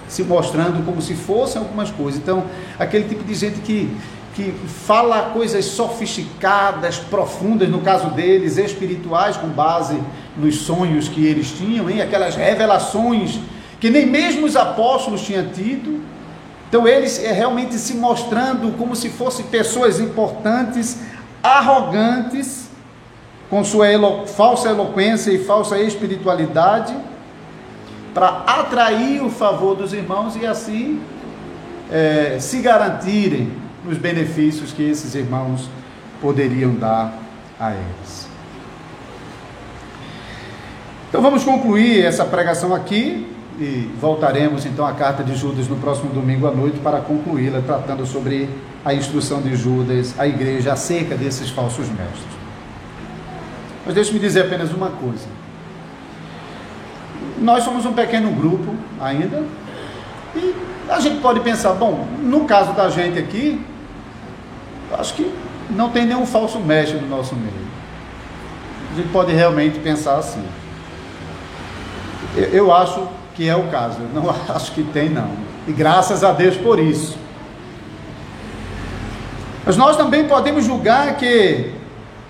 se 0.08 0.24
mostrando 0.24 0.84
como 0.84 1.00
se 1.00 1.14
fossem 1.14 1.60
algumas 1.60 1.90
coisas. 1.90 2.20
Então, 2.20 2.44
aquele 2.78 3.04
tipo 3.04 3.22
de 3.22 3.34
gente 3.34 3.60
que 3.60 3.96
que 4.34 4.52
fala 4.86 5.30
coisas 5.32 5.64
sofisticadas, 5.64 6.98
profundas, 6.98 7.68
no 7.68 7.80
caso 7.80 8.10
deles, 8.10 8.56
espirituais, 8.56 9.36
com 9.36 9.48
base 9.48 10.00
nos 10.36 10.62
sonhos 10.62 11.08
que 11.08 11.26
eles 11.26 11.50
tinham, 11.50 11.90
em 11.90 12.00
aquelas 12.00 12.36
revelações 12.36 13.40
que 13.80 13.88
nem 13.88 14.06
mesmo 14.06 14.46
os 14.46 14.56
apóstolos 14.56 15.22
tinham 15.22 15.48
tido. 15.48 16.00
Então, 16.68 16.86
eles 16.86 17.22
é 17.22 17.32
realmente 17.32 17.74
se 17.76 17.94
mostrando 17.94 18.76
como 18.76 18.94
se 18.94 19.08
fossem 19.08 19.46
pessoas 19.46 19.98
importantes, 19.98 20.98
arrogantes, 21.42 22.68
com 23.48 23.64
sua 23.64 23.88
elo 23.88 24.26
falsa 24.26 24.68
eloquência 24.68 25.32
e 25.32 25.44
falsa 25.44 25.80
espiritualidade, 25.80 26.94
para 28.14 28.44
atrair 28.46 29.24
o 29.24 29.30
favor 29.30 29.74
dos 29.74 29.92
irmãos 29.92 30.36
e 30.36 30.46
assim 30.46 31.00
é, 31.90 32.36
se 32.38 32.58
garantirem 32.58 33.59
nos 33.84 33.98
benefícios 33.98 34.72
que 34.72 34.82
esses 34.82 35.14
irmãos 35.14 35.68
poderiam 36.20 36.74
dar 36.74 37.14
a 37.58 37.72
eles. 37.72 38.28
Então 41.08 41.20
vamos 41.20 41.42
concluir 41.42 42.04
essa 42.04 42.24
pregação 42.24 42.74
aqui 42.74 43.26
e 43.58 43.90
voltaremos 44.00 44.64
então 44.64 44.86
à 44.86 44.92
carta 44.92 45.24
de 45.24 45.34
Judas 45.34 45.68
no 45.68 45.76
próximo 45.76 46.12
domingo 46.12 46.46
à 46.46 46.50
noite 46.50 46.78
para 46.78 47.00
concluí-la, 47.00 47.60
tratando 47.60 48.06
sobre 48.06 48.48
a 48.84 48.94
instrução 48.94 49.42
de 49.42 49.56
Judas 49.56 50.14
à 50.18 50.26
igreja 50.26 50.72
acerca 50.72 51.16
desses 51.16 51.50
falsos 51.50 51.88
mestres. 51.88 52.40
Mas 53.84 53.94
deixe-me 53.94 54.18
dizer 54.18 54.46
apenas 54.46 54.72
uma 54.72 54.90
coisa. 54.90 55.26
Nós 57.38 57.64
somos 57.64 57.84
um 57.84 57.92
pequeno 57.92 58.30
grupo 58.32 58.74
ainda 59.00 59.44
e 60.36 60.54
a 60.90 61.00
gente 61.00 61.20
pode 61.20 61.40
pensar, 61.40 61.72
bom, 61.74 62.06
no 62.20 62.44
caso 62.44 62.72
da 62.72 62.88
gente 62.90 63.18
aqui, 63.18 63.64
acho 64.98 65.14
que 65.14 65.32
não 65.70 65.90
tem 65.90 66.04
nenhum 66.04 66.26
falso 66.26 66.58
mestre 66.58 66.98
no 66.98 67.06
nosso 67.06 67.34
meio. 67.36 67.70
A 68.92 68.96
gente 68.96 69.08
pode 69.10 69.32
realmente 69.32 69.78
pensar 69.78 70.16
assim. 70.16 70.44
Eu 72.52 72.72
acho 72.72 73.08
que 73.34 73.48
é 73.48 73.54
o 73.56 73.68
caso, 73.68 73.98
eu 74.00 74.20
não 74.20 74.30
acho 74.54 74.72
que 74.72 74.82
tem 74.82 75.08
não. 75.08 75.30
E 75.66 75.72
graças 75.72 76.24
a 76.24 76.32
Deus 76.32 76.56
por 76.56 76.78
isso. 76.78 77.16
Mas 79.64 79.76
nós 79.76 79.96
também 79.96 80.26
podemos 80.26 80.64
julgar 80.64 81.16
que, 81.16 81.72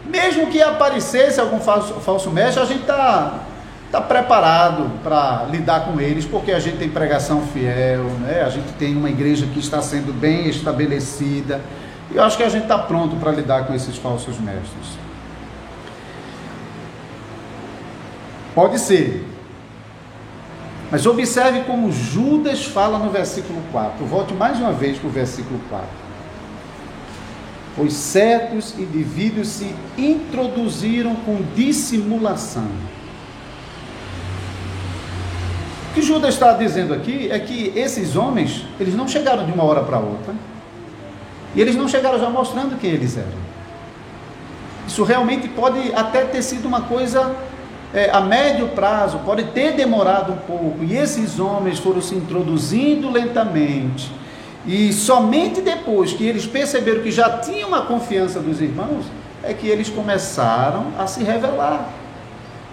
mesmo 0.05 0.49
que 0.49 0.61
aparecesse 0.61 1.41
algum 1.41 1.61
falso, 1.61 1.95
falso 1.95 2.31
mestre, 2.31 2.63
a 2.63 2.67
gente 2.67 2.83
está 2.83 3.41
tá 3.91 4.01
preparado 4.01 4.91
para 5.03 5.47
lidar 5.51 5.85
com 5.87 6.01
eles, 6.01 6.25
porque 6.25 6.53
a 6.53 6.61
gente 6.61 6.79
tem 6.79 6.89
pregação 6.89 7.43
fiel, 7.43 8.05
né? 8.21 8.43
a 8.43 8.49
gente 8.49 8.73
tem 8.75 8.97
uma 8.97 9.11
igreja 9.11 9.47
que 9.47 9.59
está 9.59 9.83
sendo 9.83 10.13
bem 10.13 10.49
estabelecida, 10.49 11.61
e 12.11 12.17
eu 12.17 12.23
acho 12.23 12.37
que 12.37 12.43
a 12.43 12.49
gente 12.49 12.63
está 12.63 12.79
pronto 12.79 13.17
para 13.17 13.33
lidar 13.33 13.67
com 13.67 13.75
esses 13.75 13.97
falsos 13.97 14.39
mestres. 14.39 14.99
Pode 18.55 18.79
ser. 18.79 19.27
Mas 20.91 21.07
observe 21.07 21.61
como 21.61 21.93
Judas 21.93 22.65
fala 22.65 22.99
no 22.99 23.11
versículo 23.11 23.63
4. 23.71 24.05
Volte 24.07 24.35
mais 24.35 24.59
uma 24.59 24.73
vez 24.73 24.99
para 24.99 25.09
o 25.09 25.11
versículo 25.11 25.61
4. 25.69 25.89
Pois 27.77 27.93
certos 27.93 28.77
indivíduos 28.77 29.49
se 29.49 29.73
introduziram 29.97 31.15
com 31.15 31.39
dissimulação. 31.55 32.69
O 35.91 35.93
que 35.93 36.03
Judas 36.03 36.35
está 36.35 36.53
dizendo 36.53 36.95
aqui 36.95 37.29
é 37.33 37.39
que 37.41 37.73
esses 37.75 38.15
homens, 38.15 38.65
eles 38.79 38.95
não 38.95 39.09
chegaram 39.09 39.45
de 39.45 39.51
uma 39.51 39.65
hora 39.65 39.83
para 39.83 39.99
outra 39.99 40.33
e 41.53 41.61
eles 41.61 41.75
não 41.75 41.89
chegaram 41.89 42.17
já 42.21 42.31
mostrando 42.31 42.79
quem 42.79 42.91
eles 42.91 43.17
eram. 43.17 43.51
Isso 44.87 45.03
realmente 45.03 45.49
pode 45.49 45.93
até 45.95 46.25
ter 46.25 46.43
sido 46.43 46.69
uma 46.69 46.83
coisa 46.83 47.35
é, 47.93 48.09
a 48.11 48.21
médio 48.21 48.69
prazo, 48.69 49.19
pode 49.27 49.43
ter 49.47 49.73
demorado 49.73 50.33
um 50.33 50.37
pouco. 50.37 50.85
E 50.85 50.97
esses 50.97 51.41
homens 51.41 51.81
foram 51.81 52.01
se 52.01 52.15
introduzindo 52.15 53.11
lentamente. 53.11 54.13
E 54.65 54.93
somente 54.93 55.61
depois 55.61 56.13
que 56.13 56.25
eles 56.25 56.47
perceberam 56.47 57.03
que 57.03 57.11
já 57.11 57.39
tinham 57.39 57.75
a 57.75 57.83
confiança 57.83 58.39
dos 58.39 58.61
irmãos, 58.61 59.07
é 59.43 59.53
que 59.53 59.67
eles 59.67 59.89
começaram 59.89 60.87
a 60.97 61.09
se 61.09 61.25
revelar. 61.25 62.00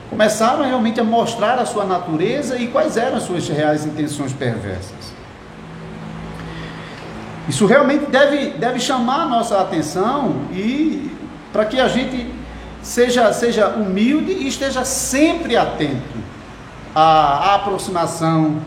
Começaram 0.09 0.63
realmente 0.63 0.99
a 0.99 1.03
mostrar 1.03 1.59
a 1.59 1.65
sua 1.65 1.85
natureza 1.85 2.57
e 2.57 2.67
quais 2.67 2.97
eram 2.97 3.17
as 3.17 3.23
suas 3.23 3.47
reais 3.47 3.85
intenções 3.85 4.31
perversas. 4.31 5.17
Isso 7.47 7.65
realmente 7.65 8.05
deve, 8.05 8.51
deve 8.51 8.79
chamar 8.79 9.23
a 9.23 9.25
nossa 9.25 9.59
atenção 9.59 10.35
e 10.51 11.11
para 11.51 11.65
que 11.65 11.79
a 11.79 11.87
gente 11.87 12.29
seja, 12.81 13.31
seja 13.33 13.69
humilde 13.69 14.31
e 14.31 14.47
esteja 14.47 14.83
sempre 14.83 15.55
atento 15.55 16.17
à, 16.93 17.51
à 17.51 17.55
aproximação 17.55 18.57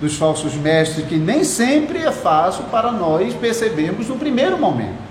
dos 0.00 0.16
falsos 0.16 0.54
mestres, 0.54 1.06
que 1.06 1.16
nem 1.16 1.44
sempre 1.44 1.98
é 1.98 2.12
fácil 2.12 2.64
para 2.64 2.92
nós 2.92 3.32
percebermos 3.34 4.08
no 4.08 4.16
primeiro 4.16 4.58
momento. 4.58 5.06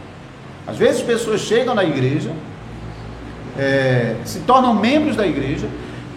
Às 0.67 0.77
vezes 0.77 1.01
pessoas 1.01 1.41
chegam 1.41 1.73
na 1.73 1.83
igreja, 1.83 2.31
é, 3.57 4.15
se 4.25 4.39
tornam 4.39 4.73
membros 4.73 5.15
da 5.15 5.25
igreja, 5.25 5.67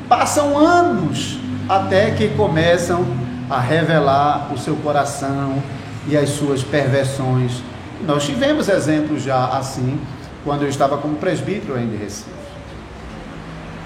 passam 0.08 0.56
anos 0.58 1.38
até 1.68 2.10
que 2.12 2.28
começam 2.30 3.06
a 3.48 3.60
revelar 3.60 4.52
o 4.52 4.58
seu 4.58 4.76
coração, 4.76 5.62
e 6.08 6.16
as 6.16 6.30
suas 6.30 6.62
perversões. 6.64 7.62
Nós 8.06 8.24
tivemos 8.24 8.68
exemplos 8.68 9.22
já 9.22 9.46
assim, 9.48 10.00
quando 10.42 10.62
eu 10.62 10.68
estava 10.68 10.96
como 10.98 11.16
presbítero 11.16 11.74
ainda 11.74 11.94
em 11.94 11.98
Recife. 11.98 12.30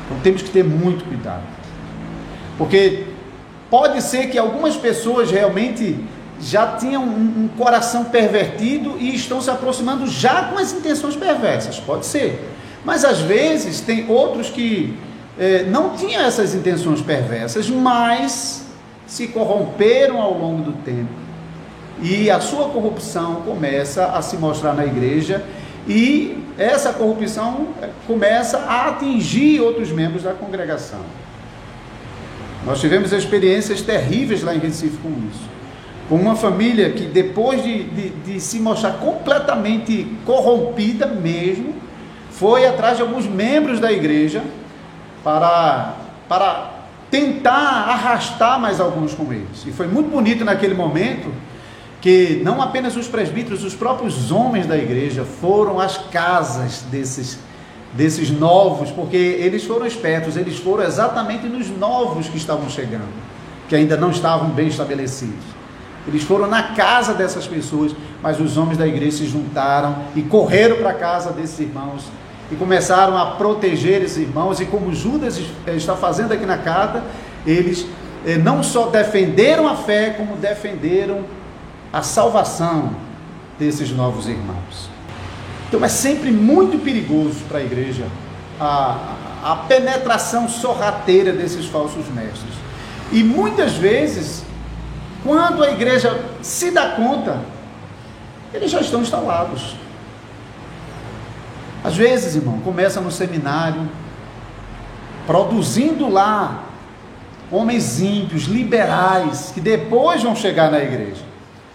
Então 0.06 0.20
temos 0.22 0.42
que 0.42 0.50
ter 0.50 0.62
muito 0.62 1.04
cuidado. 1.04 1.42
Porque 2.56 3.06
pode 3.68 4.00
ser 4.02 4.28
que 4.28 4.38
algumas 4.38 4.76
pessoas 4.76 5.30
realmente 5.30 5.98
já 6.40 6.76
tinham 6.76 7.02
um, 7.02 7.44
um, 7.44 7.48
coração 7.56 8.04
pervertido 8.04 8.96
e 8.98 9.14
estão 9.14 9.40
se 9.40 9.50
aproximando 9.50 10.06
já 10.06 10.44
com 10.44 10.58
as 10.58 10.72
intenções 10.72 11.16
perversas. 11.16 11.80
Pode 11.80 12.06
ser. 12.06 12.51
Mas 12.84 13.04
às 13.04 13.20
vezes 13.20 13.80
tem 13.80 14.10
outros 14.10 14.50
que 14.50 14.96
eh, 15.38 15.64
não 15.68 15.96
tinham 15.96 16.22
essas 16.22 16.54
intenções 16.54 17.00
perversas, 17.00 17.68
mas 17.68 18.66
se 19.06 19.28
corromperam 19.28 20.20
ao 20.20 20.36
longo 20.36 20.62
do 20.62 20.72
tempo 20.84 21.22
e 22.02 22.30
a 22.30 22.40
sua 22.40 22.68
corrupção 22.68 23.42
começa 23.42 24.06
a 24.06 24.22
se 24.22 24.36
mostrar 24.36 24.74
na 24.74 24.84
igreja 24.84 25.44
e 25.86 26.38
essa 26.58 26.92
corrupção 26.92 27.68
começa 28.06 28.58
a 28.58 28.88
atingir 28.88 29.60
outros 29.60 29.90
membros 29.90 30.22
da 30.22 30.32
congregação. 30.32 31.00
Nós 32.64 32.80
tivemos 32.80 33.12
experiências 33.12 33.82
terríveis 33.82 34.42
lá 34.42 34.54
em 34.54 34.58
Recife 34.58 34.96
com 34.98 35.10
isso. 35.10 35.50
Com 36.08 36.16
uma 36.16 36.36
família 36.36 36.90
que, 36.90 37.04
depois 37.04 37.62
de, 37.62 37.84
de, 37.84 38.08
de 38.10 38.40
se 38.40 38.60
mostrar 38.60 38.92
completamente 38.94 40.06
corrompida 40.24 41.06
mesmo, 41.06 41.74
foi 42.42 42.66
atrás 42.66 42.96
de 42.96 43.02
alguns 43.04 43.24
membros 43.24 43.78
da 43.78 43.92
igreja 43.92 44.42
para, 45.22 45.94
para 46.28 46.72
tentar 47.08 47.52
arrastar 47.52 48.58
mais 48.58 48.80
alguns 48.80 49.14
com 49.14 49.32
eles. 49.32 49.64
E 49.64 49.70
foi 49.70 49.86
muito 49.86 50.10
bonito 50.10 50.44
naquele 50.44 50.74
momento 50.74 51.32
que 52.00 52.42
não 52.44 52.60
apenas 52.60 52.96
os 52.96 53.06
presbíteros, 53.06 53.62
os 53.62 53.76
próprios 53.76 54.32
homens 54.32 54.66
da 54.66 54.76
igreja 54.76 55.24
foram 55.24 55.78
às 55.78 55.96
casas 55.96 56.82
desses, 56.90 57.38
desses 57.92 58.28
novos, 58.32 58.90
porque 58.90 59.16
eles 59.16 59.62
foram 59.62 59.86
espertos, 59.86 60.36
eles 60.36 60.58
foram 60.58 60.82
exatamente 60.82 61.46
nos 61.46 61.70
novos 61.70 62.26
que 62.26 62.38
estavam 62.38 62.68
chegando, 62.68 63.06
que 63.68 63.76
ainda 63.76 63.96
não 63.96 64.10
estavam 64.10 64.48
bem 64.48 64.66
estabelecidos. 64.66 65.44
Eles 66.08 66.24
foram 66.24 66.48
na 66.48 66.74
casa 66.74 67.14
dessas 67.14 67.46
pessoas, 67.46 67.94
mas 68.20 68.40
os 68.40 68.56
homens 68.56 68.78
da 68.78 68.88
igreja 68.88 69.18
se 69.18 69.26
juntaram 69.26 69.94
e 70.16 70.22
correram 70.22 70.78
para 70.78 70.90
a 70.90 70.94
casa 70.94 71.30
desses 71.30 71.60
irmãos 71.60 72.02
e 72.52 72.56
começaram 72.56 73.16
a 73.16 73.32
proteger 73.32 74.02
esses 74.02 74.18
irmãos. 74.18 74.60
E 74.60 74.66
como 74.66 74.94
Judas 74.94 75.40
está 75.66 75.96
fazendo 75.96 76.32
aqui 76.32 76.44
na 76.44 76.58
carta, 76.58 77.02
eles 77.46 77.86
eh, 78.26 78.36
não 78.36 78.62
só 78.62 78.86
defenderam 78.86 79.66
a 79.66 79.74
fé, 79.74 80.10
como 80.10 80.36
defenderam 80.36 81.24
a 81.92 82.02
salvação 82.02 82.90
desses 83.58 83.90
novos 83.90 84.28
irmãos. 84.28 84.90
Então 85.68 85.82
é 85.84 85.88
sempre 85.88 86.30
muito 86.30 86.78
perigoso 86.78 87.40
para 87.48 87.58
a 87.58 87.62
igreja 87.62 88.04
a, 88.60 89.16
a 89.42 89.56
penetração 89.56 90.48
sorrateira 90.48 91.32
desses 91.32 91.66
falsos 91.66 92.06
mestres. 92.08 92.52
E 93.10 93.24
muitas 93.24 93.72
vezes, 93.72 94.44
quando 95.24 95.64
a 95.64 95.70
igreja 95.70 96.20
se 96.42 96.70
dá 96.70 96.90
conta, 96.90 97.40
eles 98.52 98.70
já 98.70 98.80
estão 98.80 99.00
instalados. 99.00 99.76
Às 101.84 101.96
vezes, 101.96 102.36
irmão, 102.36 102.58
começa 102.60 103.00
no 103.00 103.10
seminário, 103.10 103.88
produzindo 105.26 106.08
lá 106.08 106.64
homens 107.50 108.00
ímpios, 108.00 108.44
liberais, 108.44 109.50
que 109.52 109.60
depois 109.60 110.22
vão 110.22 110.34
chegar 110.34 110.70
na 110.70 110.78
igreja. 110.78 111.22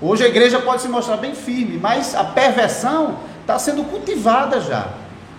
Hoje 0.02 0.24
a 0.24 0.28
igreja 0.28 0.60
pode 0.60 0.82
se 0.82 0.88
mostrar 0.88 1.18
bem 1.18 1.34
firme, 1.34 1.78
mas 1.82 2.16
a 2.16 2.24
perversão 2.24 3.18
está 3.42 3.60
sendo 3.60 3.84
cultivada 3.84 4.62
já, 4.62 4.88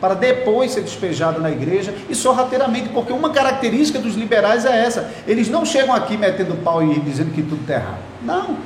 para 0.00 0.14
depois 0.14 0.72
ser 0.72 0.82
despejada 0.82 1.38
na 1.38 1.50
igreja 1.50 1.94
e 2.08 2.14
sorrateiramente, 2.14 2.88
porque 2.90 3.12
uma 3.12 3.30
característica 3.30 3.98
dos 3.98 4.14
liberais 4.14 4.64
é 4.64 4.84
essa: 4.84 5.10
eles 5.26 5.48
não 5.48 5.64
chegam 5.64 5.94
aqui 5.94 6.16
metendo 6.16 6.56
pau 6.56 6.82
e 6.82 7.00
dizendo 7.00 7.32
que 7.32 7.42
tudo 7.42 7.62
está 7.62 7.74
errado. 7.74 7.98
Não. 8.22 8.56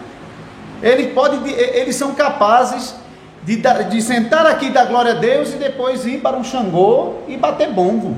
Eles, 0.82 1.12
podem, 1.12 1.48
eles 1.48 1.94
são 1.94 2.14
capazes 2.14 2.94
de, 3.42 3.56
de 3.56 4.02
sentar 4.02 4.46
aqui 4.46 4.70
dar 4.70 4.84
glória 4.86 5.12
a 5.12 5.16
Deus 5.16 5.52
e 5.52 5.56
depois 5.56 6.06
ir 6.06 6.20
para 6.20 6.36
um 6.36 6.44
Xangô 6.44 7.14
e 7.26 7.36
bater 7.36 7.70
bombo. 7.72 8.16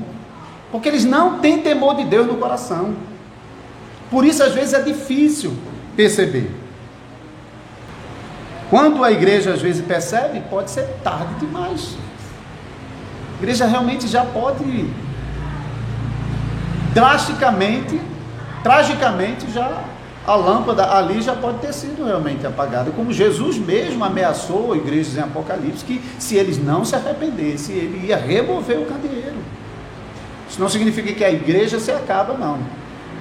Porque 0.70 0.88
eles 0.88 1.04
não 1.04 1.38
têm 1.38 1.60
temor 1.60 1.96
de 1.96 2.04
Deus 2.04 2.26
no 2.26 2.36
coração. 2.36 2.94
Por 4.10 4.24
isso, 4.24 4.42
às 4.42 4.52
vezes, 4.52 4.74
é 4.74 4.82
difícil 4.82 5.56
perceber. 5.96 6.50
Quando 8.68 9.04
a 9.04 9.12
igreja 9.12 9.52
às 9.52 9.62
vezes 9.62 9.84
percebe, 9.84 10.42
pode 10.50 10.70
ser 10.70 10.86
tarde 11.02 11.34
demais. 11.38 11.96
A 13.34 13.42
igreja 13.42 13.66
realmente 13.66 14.08
já 14.08 14.24
pode 14.24 14.90
drasticamente, 16.92 18.00
tragicamente 18.62 19.50
já 19.52 19.84
a 20.26 20.34
lâmpada 20.34 20.90
ali 20.90 21.20
já 21.20 21.34
pode 21.34 21.58
ter 21.58 21.72
sido 21.72 22.04
realmente 22.04 22.46
apagada, 22.46 22.90
como 22.90 23.12
Jesus 23.12 23.58
mesmo 23.58 24.04
ameaçou 24.04 24.74
igrejas 24.74 25.16
em 25.16 25.20
Apocalipse 25.20 25.84
que 25.84 26.00
se 26.18 26.36
eles 26.36 26.56
não 26.56 26.84
se 26.84 26.96
arrependessem, 26.96 27.76
ele 27.76 28.06
ia 28.06 28.16
remover 28.16 28.78
o 28.78 28.86
candeeiro. 28.86 29.36
Isso 30.48 30.58
não 30.60 30.68
significa 30.68 31.12
que 31.12 31.24
a 31.24 31.30
igreja 31.30 31.78
se 31.78 31.90
acaba, 31.90 32.34
não. 32.38 32.58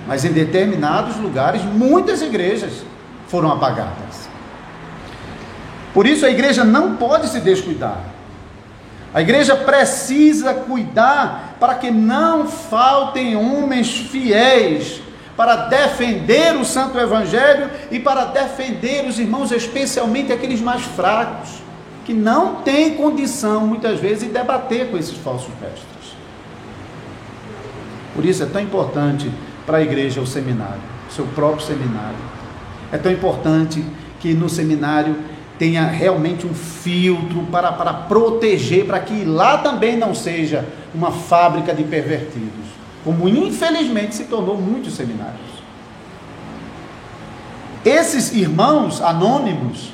Mas 0.07 0.23
em 0.23 0.31
determinados 0.31 1.17
lugares, 1.17 1.61
muitas 1.63 2.21
igrejas 2.21 2.83
foram 3.27 3.51
apagadas. 3.51 4.29
Por 5.93 6.07
isso 6.07 6.25
a 6.25 6.29
igreja 6.29 6.63
não 6.63 6.95
pode 6.95 7.27
se 7.27 7.39
descuidar. 7.41 8.01
A 9.13 9.21
igreja 9.21 9.55
precisa 9.55 10.53
cuidar 10.53 11.57
para 11.59 11.75
que 11.75 11.91
não 11.91 12.47
faltem 12.47 13.35
homens 13.35 13.93
fiéis 13.93 15.02
para 15.35 15.55
defender 15.67 16.55
o 16.55 16.63
santo 16.63 16.97
evangelho 16.97 17.69
e 17.91 17.99
para 17.99 18.25
defender 18.25 19.07
os 19.07 19.17
irmãos, 19.19 19.51
especialmente 19.51 20.31
aqueles 20.31 20.61
mais 20.61 20.81
fracos, 20.83 21.61
que 22.05 22.13
não 22.13 22.55
têm 22.55 22.95
condição 22.95 23.65
muitas 23.65 23.99
vezes 23.99 24.27
de 24.27 24.29
debater 24.29 24.91
com 24.91 24.97
esses 24.97 25.17
falsos 25.17 25.49
mestres. 25.61 26.17
Por 28.13 28.25
isso 28.25 28.43
é 28.43 28.45
tão 28.45 28.61
importante 28.61 29.31
para 29.65 29.77
a 29.77 29.81
igreja 29.81 30.21
o 30.21 30.27
seminário, 30.27 30.81
seu 31.09 31.25
próprio 31.27 31.65
seminário. 31.65 32.17
É 32.91 32.97
tão 32.97 33.11
importante 33.11 33.83
que 34.19 34.33
no 34.33 34.47
seminário 34.47 35.15
tenha 35.57 35.85
realmente 35.85 36.45
um 36.45 36.53
filtro 36.53 37.43
para, 37.51 37.71
para 37.71 37.93
proteger, 37.93 38.85
para 38.85 38.99
que 38.99 39.23
lá 39.23 39.57
também 39.57 39.97
não 39.97 40.13
seja 40.13 40.65
uma 40.93 41.11
fábrica 41.11 41.73
de 41.73 41.83
pervertidos, 41.83 42.67
como 43.03 43.27
infelizmente 43.27 44.15
se 44.15 44.25
tornou 44.25 44.57
muitos 44.57 44.93
seminários. 44.93 45.53
Esses 47.83 48.31
irmãos 48.33 49.01
anônimos, 49.01 49.91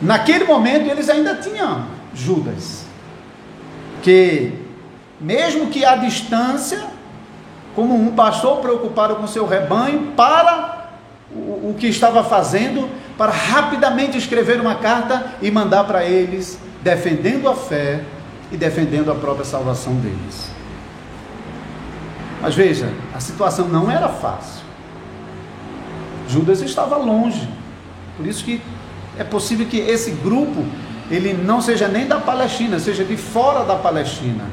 naquele 0.00 0.44
momento 0.44 0.90
eles 0.90 1.08
ainda 1.08 1.36
tinham 1.36 1.86
Judas, 2.14 2.84
que 4.02 4.52
mesmo 5.20 5.68
que 5.68 5.84
à 5.84 5.96
distância, 5.96 6.84
como 7.74 7.94
um 7.94 8.14
pastor 8.14 8.58
preocupado 8.58 9.16
com 9.16 9.26
seu 9.26 9.46
rebanho, 9.46 10.12
para 10.14 10.90
o, 11.34 11.70
o 11.70 11.76
que 11.78 11.86
estava 11.86 12.22
fazendo, 12.22 12.88
para 13.16 13.32
rapidamente 13.32 14.18
escrever 14.18 14.60
uma 14.60 14.76
carta 14.76 15.34
e 15.40 15.50
mandar 15.50 15.84
para 15.84 16.04
eles, 16.04 16.58
defendendo 16.82 17.48
a 17.48 17.54
fé 17.54 18.00
e 18.52 18.56
defendendo 18.56 19.10
a 19.10 19.14
própria 19.14 19.44
salvação 19.44 19.94
deles. 19.94 20.57
Mas 22.40 22.54
veja, 22.54 22.92
a 23.14 23.20
situação 23.20 23.68
não 23.68 23.90
era 23.90 24.08
fácil. 24.08 24.62
Judas 26.28 26.60
estava 26.60 26.96
longe. 26.96 27.48
Por 28.16 28.26
isso 28.26 28.44
que 28.44 28.60
é 29.18 29.24
possível 29.24 29.66
que 29.66 29.78
esse 29.78 30.10
grupo 30.12 30.64
ele 31.10 31.32
não 31.32 31.60
seja 31.60 31.88
nem 31.88 32.06
da 32.06 32.18
Palestina, 32.18 32.78
seja 32.78 33.04
de 33.04 33.16
fora 33.16 33.64
da 33.64 33.76
Palestina. 33.76 34.44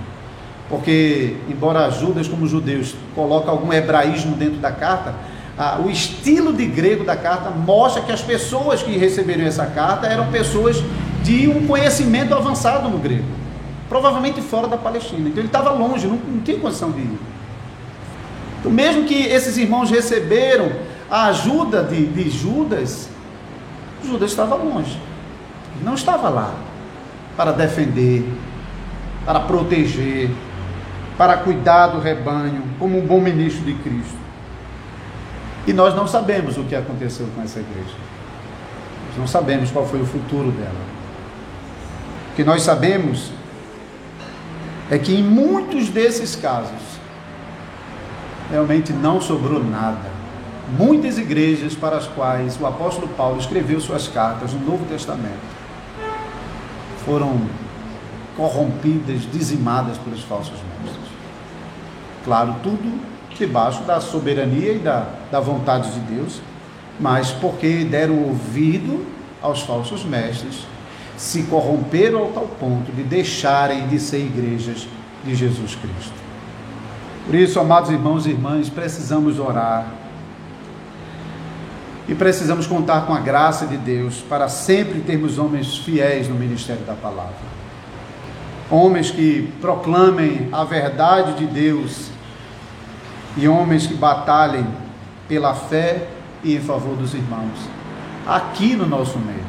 Porque, 0.70 1.38
embora 1.48 1.90
Judas, 1.92 2.28
como 2.28 2.48
judeus, 2.48 2.96
coloca 3.14 3.52
algum 3.52 3.72
hebraísmo 3.72 4.36
dentro 4.36 4.58
da 4.58 4.72
carta, 4.72 5.14
ah, 5.58 5.80
o 5.84 5.90
estilo 5.90 6.52
de 6.52 6.66
grego 6.66 7.04
da 7.04 7.16
carta 7.16 7.50
mostra 7.50 8.02
que 8.02 8.12
as 8.12 8.22
pessoas 8.22 8.82
que 8.82 8.98
receberam 8.98 9.46
essa 9.46 9.66
carta 9.68 10.08
eram 10.08 10.32
pessoas 10.32 10.84
de 11.24 11.48
um 11.48 11.68
conhecimento 11.68 12.34
avançado 12.34 12.90
no 12.90 12.98
grego, 12.98 13.26
provavelmente 13.88 14.42
fora 14.42 14.68
da 14.68 14.78
Palestina. 14.78 15.30
Então 15.30 15.40
ele 15.40 15.48
estava 15.48 15.72
longe, 15.72 16.08
não, 16.08 16.18
não 16.18 16.42
tinha 16.42 16.58
condição 16.58 16.92
de 16.92 17.02
ir. 17.02 17.20
Mesmo 18.70 19.06
que 19.06 19.26
esses 19.26 19.58
irmãos 19.58 19.90
receberam 19.90 20.72
a 21.10 21.28
ajuda 21.28 21.84
de, 21.84 22.06
de 22.06 22.30
Judas, 22.30 23.10
Judas 24.04 24.32
estava 24.32 24.56
longe, 24.56 25.00
não 25.84 25.94
estava 25.96 26.30
lá 26.30 26.54
para 27.36 27.52
defender, 27.52 28.26
para 29.26 29.40
proteger, 29.42 30.30
para 31.18 31.38
cuidar 31.38 31.88
do 31.88 32.00
rebanho, 32.00 32.64
como 32.78 32.98
um 33.00 33.06
bom 33.06 33.20
ministro 33.20 33.64
de 33.66 33.74
Cristo. 33.76 34.18
E 35.68 35.74
nós 35.74 35.96
não 35.96 36.08
sabemos 36.08 36.58
o 36.58 36.64
que 36.64 36.76
aconteceu 36.76 37.28
com 37.36 37.42
essa 37.42 37.60
igreja. 37.60 37.96
Nós 39.10 39.18
não 39.18 39.28
sabemos 39.28 39.72
qual 39.72 39.86
foi 39.86 40.02
o 40.02 40.06
futuro 40.06 40.52
dela. 40.52 40.96
O 42.32 42.36
que 42.36 42.44
nós 42.44 42.62
sabemos 42.62 43.32
é 44.92 45.00
que 45.00 45.16
em 45.16 45.24
muitos 45.24 45.90
desses 45.90 46.36
casos, 46.36 46.95
realmente 48.50 48.94
não 48.94 49.22
sobrou 49.22 49.64
nada. 49.64 50.16
Muitas 50.78 51.18
igrejas 51.18 51.76
para 51.76 51.98
as 51.98 52.08
quais 52.08 52.60
o 52.60 52.66
apóstolo 52.66 53.08
Paulo 53.10 53.40
escreveu 53.40 53.80
suas 53.80 54.08
cartas 54.08 54.54
no 54.54 54.60
Novo 54.60 54.86
Testamento 54.86 55.56
foram 57.06 57.40
corrompidas, 58.36 59.22
dizimadas 59.32 59.98
pelos 60.00 60.22
falsos 60.24 60.58
mestres. 60.82 61.06
Claro, 62.24 62.56
tudo 62.64 63.00
debaixo 63.38 63.84
da 63.84 64.00
soberania 64.02 64.74
e 64.74 64.80
da, 64.80 65.08
da 65.32 65.40
vontade 65.40 65.92
de 65.92 66.00
Deus, 66.00 66.42
mas 67.00 67.32
porque 67.32 67.84
deram 67.84 68.24
ouvido 68.24 69.06
aos 69.42 69.62
falsos 69.62 70.04
mestres, 70.04 70.66
se 71.18 71.44
corromperam 71.44 72.20
ao 72.20 72.28
tal 72.30 72.48
ponto 72.48 72.92
de 72.92 73.04
deixarem 73.04 73.88
de 73.88 74.00
ser 74.00 74.20
igrejas 74.20 74.88
de 75.24 75.36
Jesus 75.36 75.76
Cristo. 75.76 76.25
Por 77.26 77.34
isso, 77.34 77.60
amados 77.60 77.90
irmãos 77.90 78.28
e 78.28 78.30
irmãs, 78.30 78.70
precisamos 78.70 79.40
orar 79.40 79.88
e 82.08 82.14
precisamos 82.14 82.68
contar 82.68 83.08
com 83.08 83.14
a 83.14 83.20
graça 83.20 83.66
de 83.66 83.78
Deus 83.78 84.24
para 84.30 84.48
sempre 84.48 85.00
termos 85.00 85.40
homens 85.40 85.78
fiéis 85.78 86.28
no 86.28 86.36
ministério 86.36 86.84
da 86.84 86.94
palavra. 86.94 87.56
Homens 88.70 89.10
que 89.10 89.52
proclamem 89.60 90.50
a 90.52 90.64
verdade 90.64 91.34
de 91.34 91.48
Deus 91.48 92.12
e 93.36 93.48
homens 93.48 93.88
que 93.88 93.96
batalhem 93.96 94.68
pela 95.28 95.56
fé 95.56 96.08
e 96.44 96.56
em 96.56 96.60
favor 96.60 96.96
dos 96.96 97.16
irmãos, 97.16 97.58
aqui 98.28 98.76
no 98.76 98.86
nosso 98.86 99.18
meio. 99.18 99.46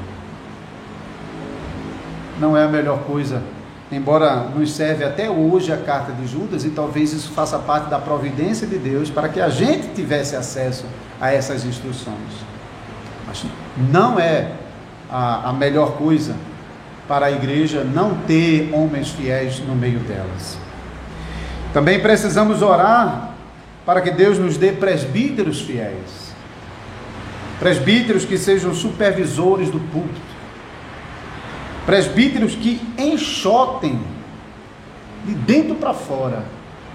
Não 2.40 2.56
é 2.56 2.64
a 2.64 2.68
melhor 2.68 3.00
coisa, 3.00 3.42
embora 3.90 4.48
nos 4.54 4.72
serve 4.72 5.04
até 5.04 5.30
hoje 5.30 5.72
a 5.72 5.76
carta 5.76 6.12
de 6.12 6.26
Judas, 6.26 6.64
e 6.64 6.70
talvez 6.70 7.12
isso 7.12 7.32
faça 7.32 7.58
parte 7.58 7.88
da 7.88 7.98
providência 7.98 8.66
de 8.66 8.78
Deus 8.78 9.10
para 9.10 9.28
que 9.28 9.40
a 9.40 9.48
gente 9.48 9.88
tivesse 9.94 10.34
acesso 10.34 10.84
a 11.20 11.32
essas 11.32 11.64
instruções. 11.64 12.16
Mas 13.26 13.44
não 13.90 14.18
é 14.18 14.52
a, 15.10 15.50
a 15.50 15.52
melhor 15.52 15.92
coisa 15.92 16.34
para 17.06 17.26
a 17.26 17.30
igreja 17.30 17.84
não 17.84 18.14
ter 18.26 18.70
homens 18.72 19.10
fiéis 19.10 19.60
no 19.60 19.74
meio 19.74 20.00
delas. 20.00 20.58
Também 21.72 22.00
precisamos 22.00 22.62
orar 22.62 23.34
para 23.84 24.00
que 24.00 24.10
Deus 24.10 24.38
nos 24.38 24.56
dê 24.56 24.72
presbíteros 24.72 25.60
fiéis. 25.60 26.34
Presbíteros 27.60 28.24
que 28.24 28.36
sejam 28.36 28.74
supervisores 28.74 29.70
do 29.70 29.78
púlpito. 29.78 30.25
Presbíteros 31.86 32.56
que 32.56 32.80
enxotem 32.98 33.98
de 35.24 35.34
dentro 35.34 35.76
para 35.76 35.94
fora 35.94 36.44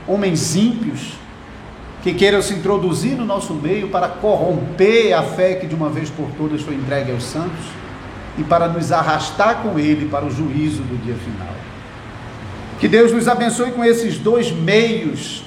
homens 0.08 0.56
ímpios 0.56 1.14
que 2.04 2.14
queiram 2.14 2.42
se 2.42 2.54
introduzir 2.54 3.16
no 3.16 3.26
nosso 3.26 3.54
meio 3.54 3.88
para 3.90 4.08
corromper 4.10 5.14
a 5.14 5.24
fé 5.24 5.56
que 5.56 5.68
de 5.68 5.76
uma 5.76 5.90
vez 5.90 6.10
por 6.10 6.30
todas 6.38 6.62
foi 6.62 6.76
entregue 6.76 7.12
aos 7.12 7.24
santos 7.24 7.66
e 8.38 8.44
para 8.44 8.68
nos 8.68 8.92
arrastar 8.92 9.62
com 9.62 9.80
ele 9.80 10.10
para 10.10 10.26
o 10.26 10.32
juízo 10.32 10.82
do 10.82 11.02
dia 11.04 11.16
final. 11.16 11.54
Que 12.80 12.88
Deus 12.88 13.12
nos 13.12 13.28
abençoe 13.28 13.72
com 13.72 13.86
esses 13.86 14.18
dois 14.18 14.52
meios 14.52 15.44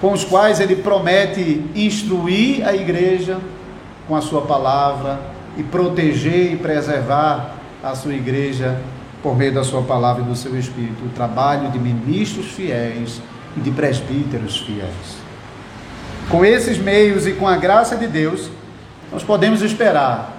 com 0.00 0.12
os 0.12 0.24
quais 0.24 0.60
ele 0.60 0.76
promete 0.76 1.64
instruir 1.74 2.66
a 2.66 2.74
igreja 2.74 3.38
com 4.06 4.14
a 4.14 4.20
sua 4.20 4.42
palavra 4.42 5.18
e 5.56 5.62
proteger 5.62 6.52
e 6.52 6.56
preservar 6.56 7.53
a 7.84 7.94
sua 7.94 8.14
igreja 8.14 8.80
por 9.22 9.36
meio 9.36 9.54
da 9.54 9.62
sua 9.62 9.82
palavra 9.82 10.22
e 10.22 10.26
do 10.26 10.34
seu 10.34 10.58
espírito, 10.58 11.04
o 11.04 11.08
trabalho 11.10 11.70
de 11.70 11.78
ministros 11.78 12.46
fiéis 12.46 13.20
e 13.56 13.60
de 13.60 13.70
presbíteros 13.70 14.58
fiéis. 14.58 15.24
Com 16.28 16.44
esses 16.44 16.78
meios 16.78 17.26
e 17.26 17.32
com 17.32 17.46
a 17.46 17.56
graça 17.56 17.96
de 17.96 18.06
Deus, 18.06 18.50
nós 19.12 19.22
podemos 19.22 19.62
esperar 19.62 20.32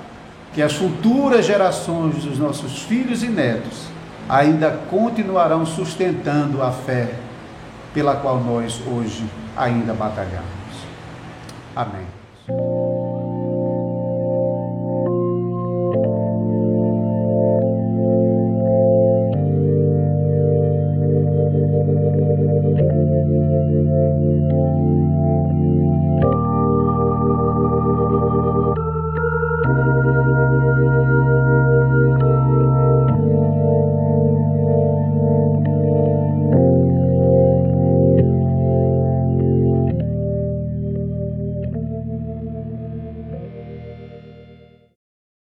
que 0.53 0.61
as 0.61 0.73
futuras 0.73 1.45
gerações 1.45 2.23
dos 2.23 2.39
nossos 2.39 2.83
filhos 2.83 3.23
e 3.23 3.27
netos 3.27 3.87
ainda 4.27 4.71
continuarão 4.89 5.65
sustentando 5.65 6.61
a 6.61 6.71
fé 6.71 7.09
pela 7.93 8.15
qual 8.15 8.39
nós 8.39 8.81
hoje 8.87 9.25
ainda 9.55 9.93
batalhamos. 9.93 10.45
Amém. 11.75 12.94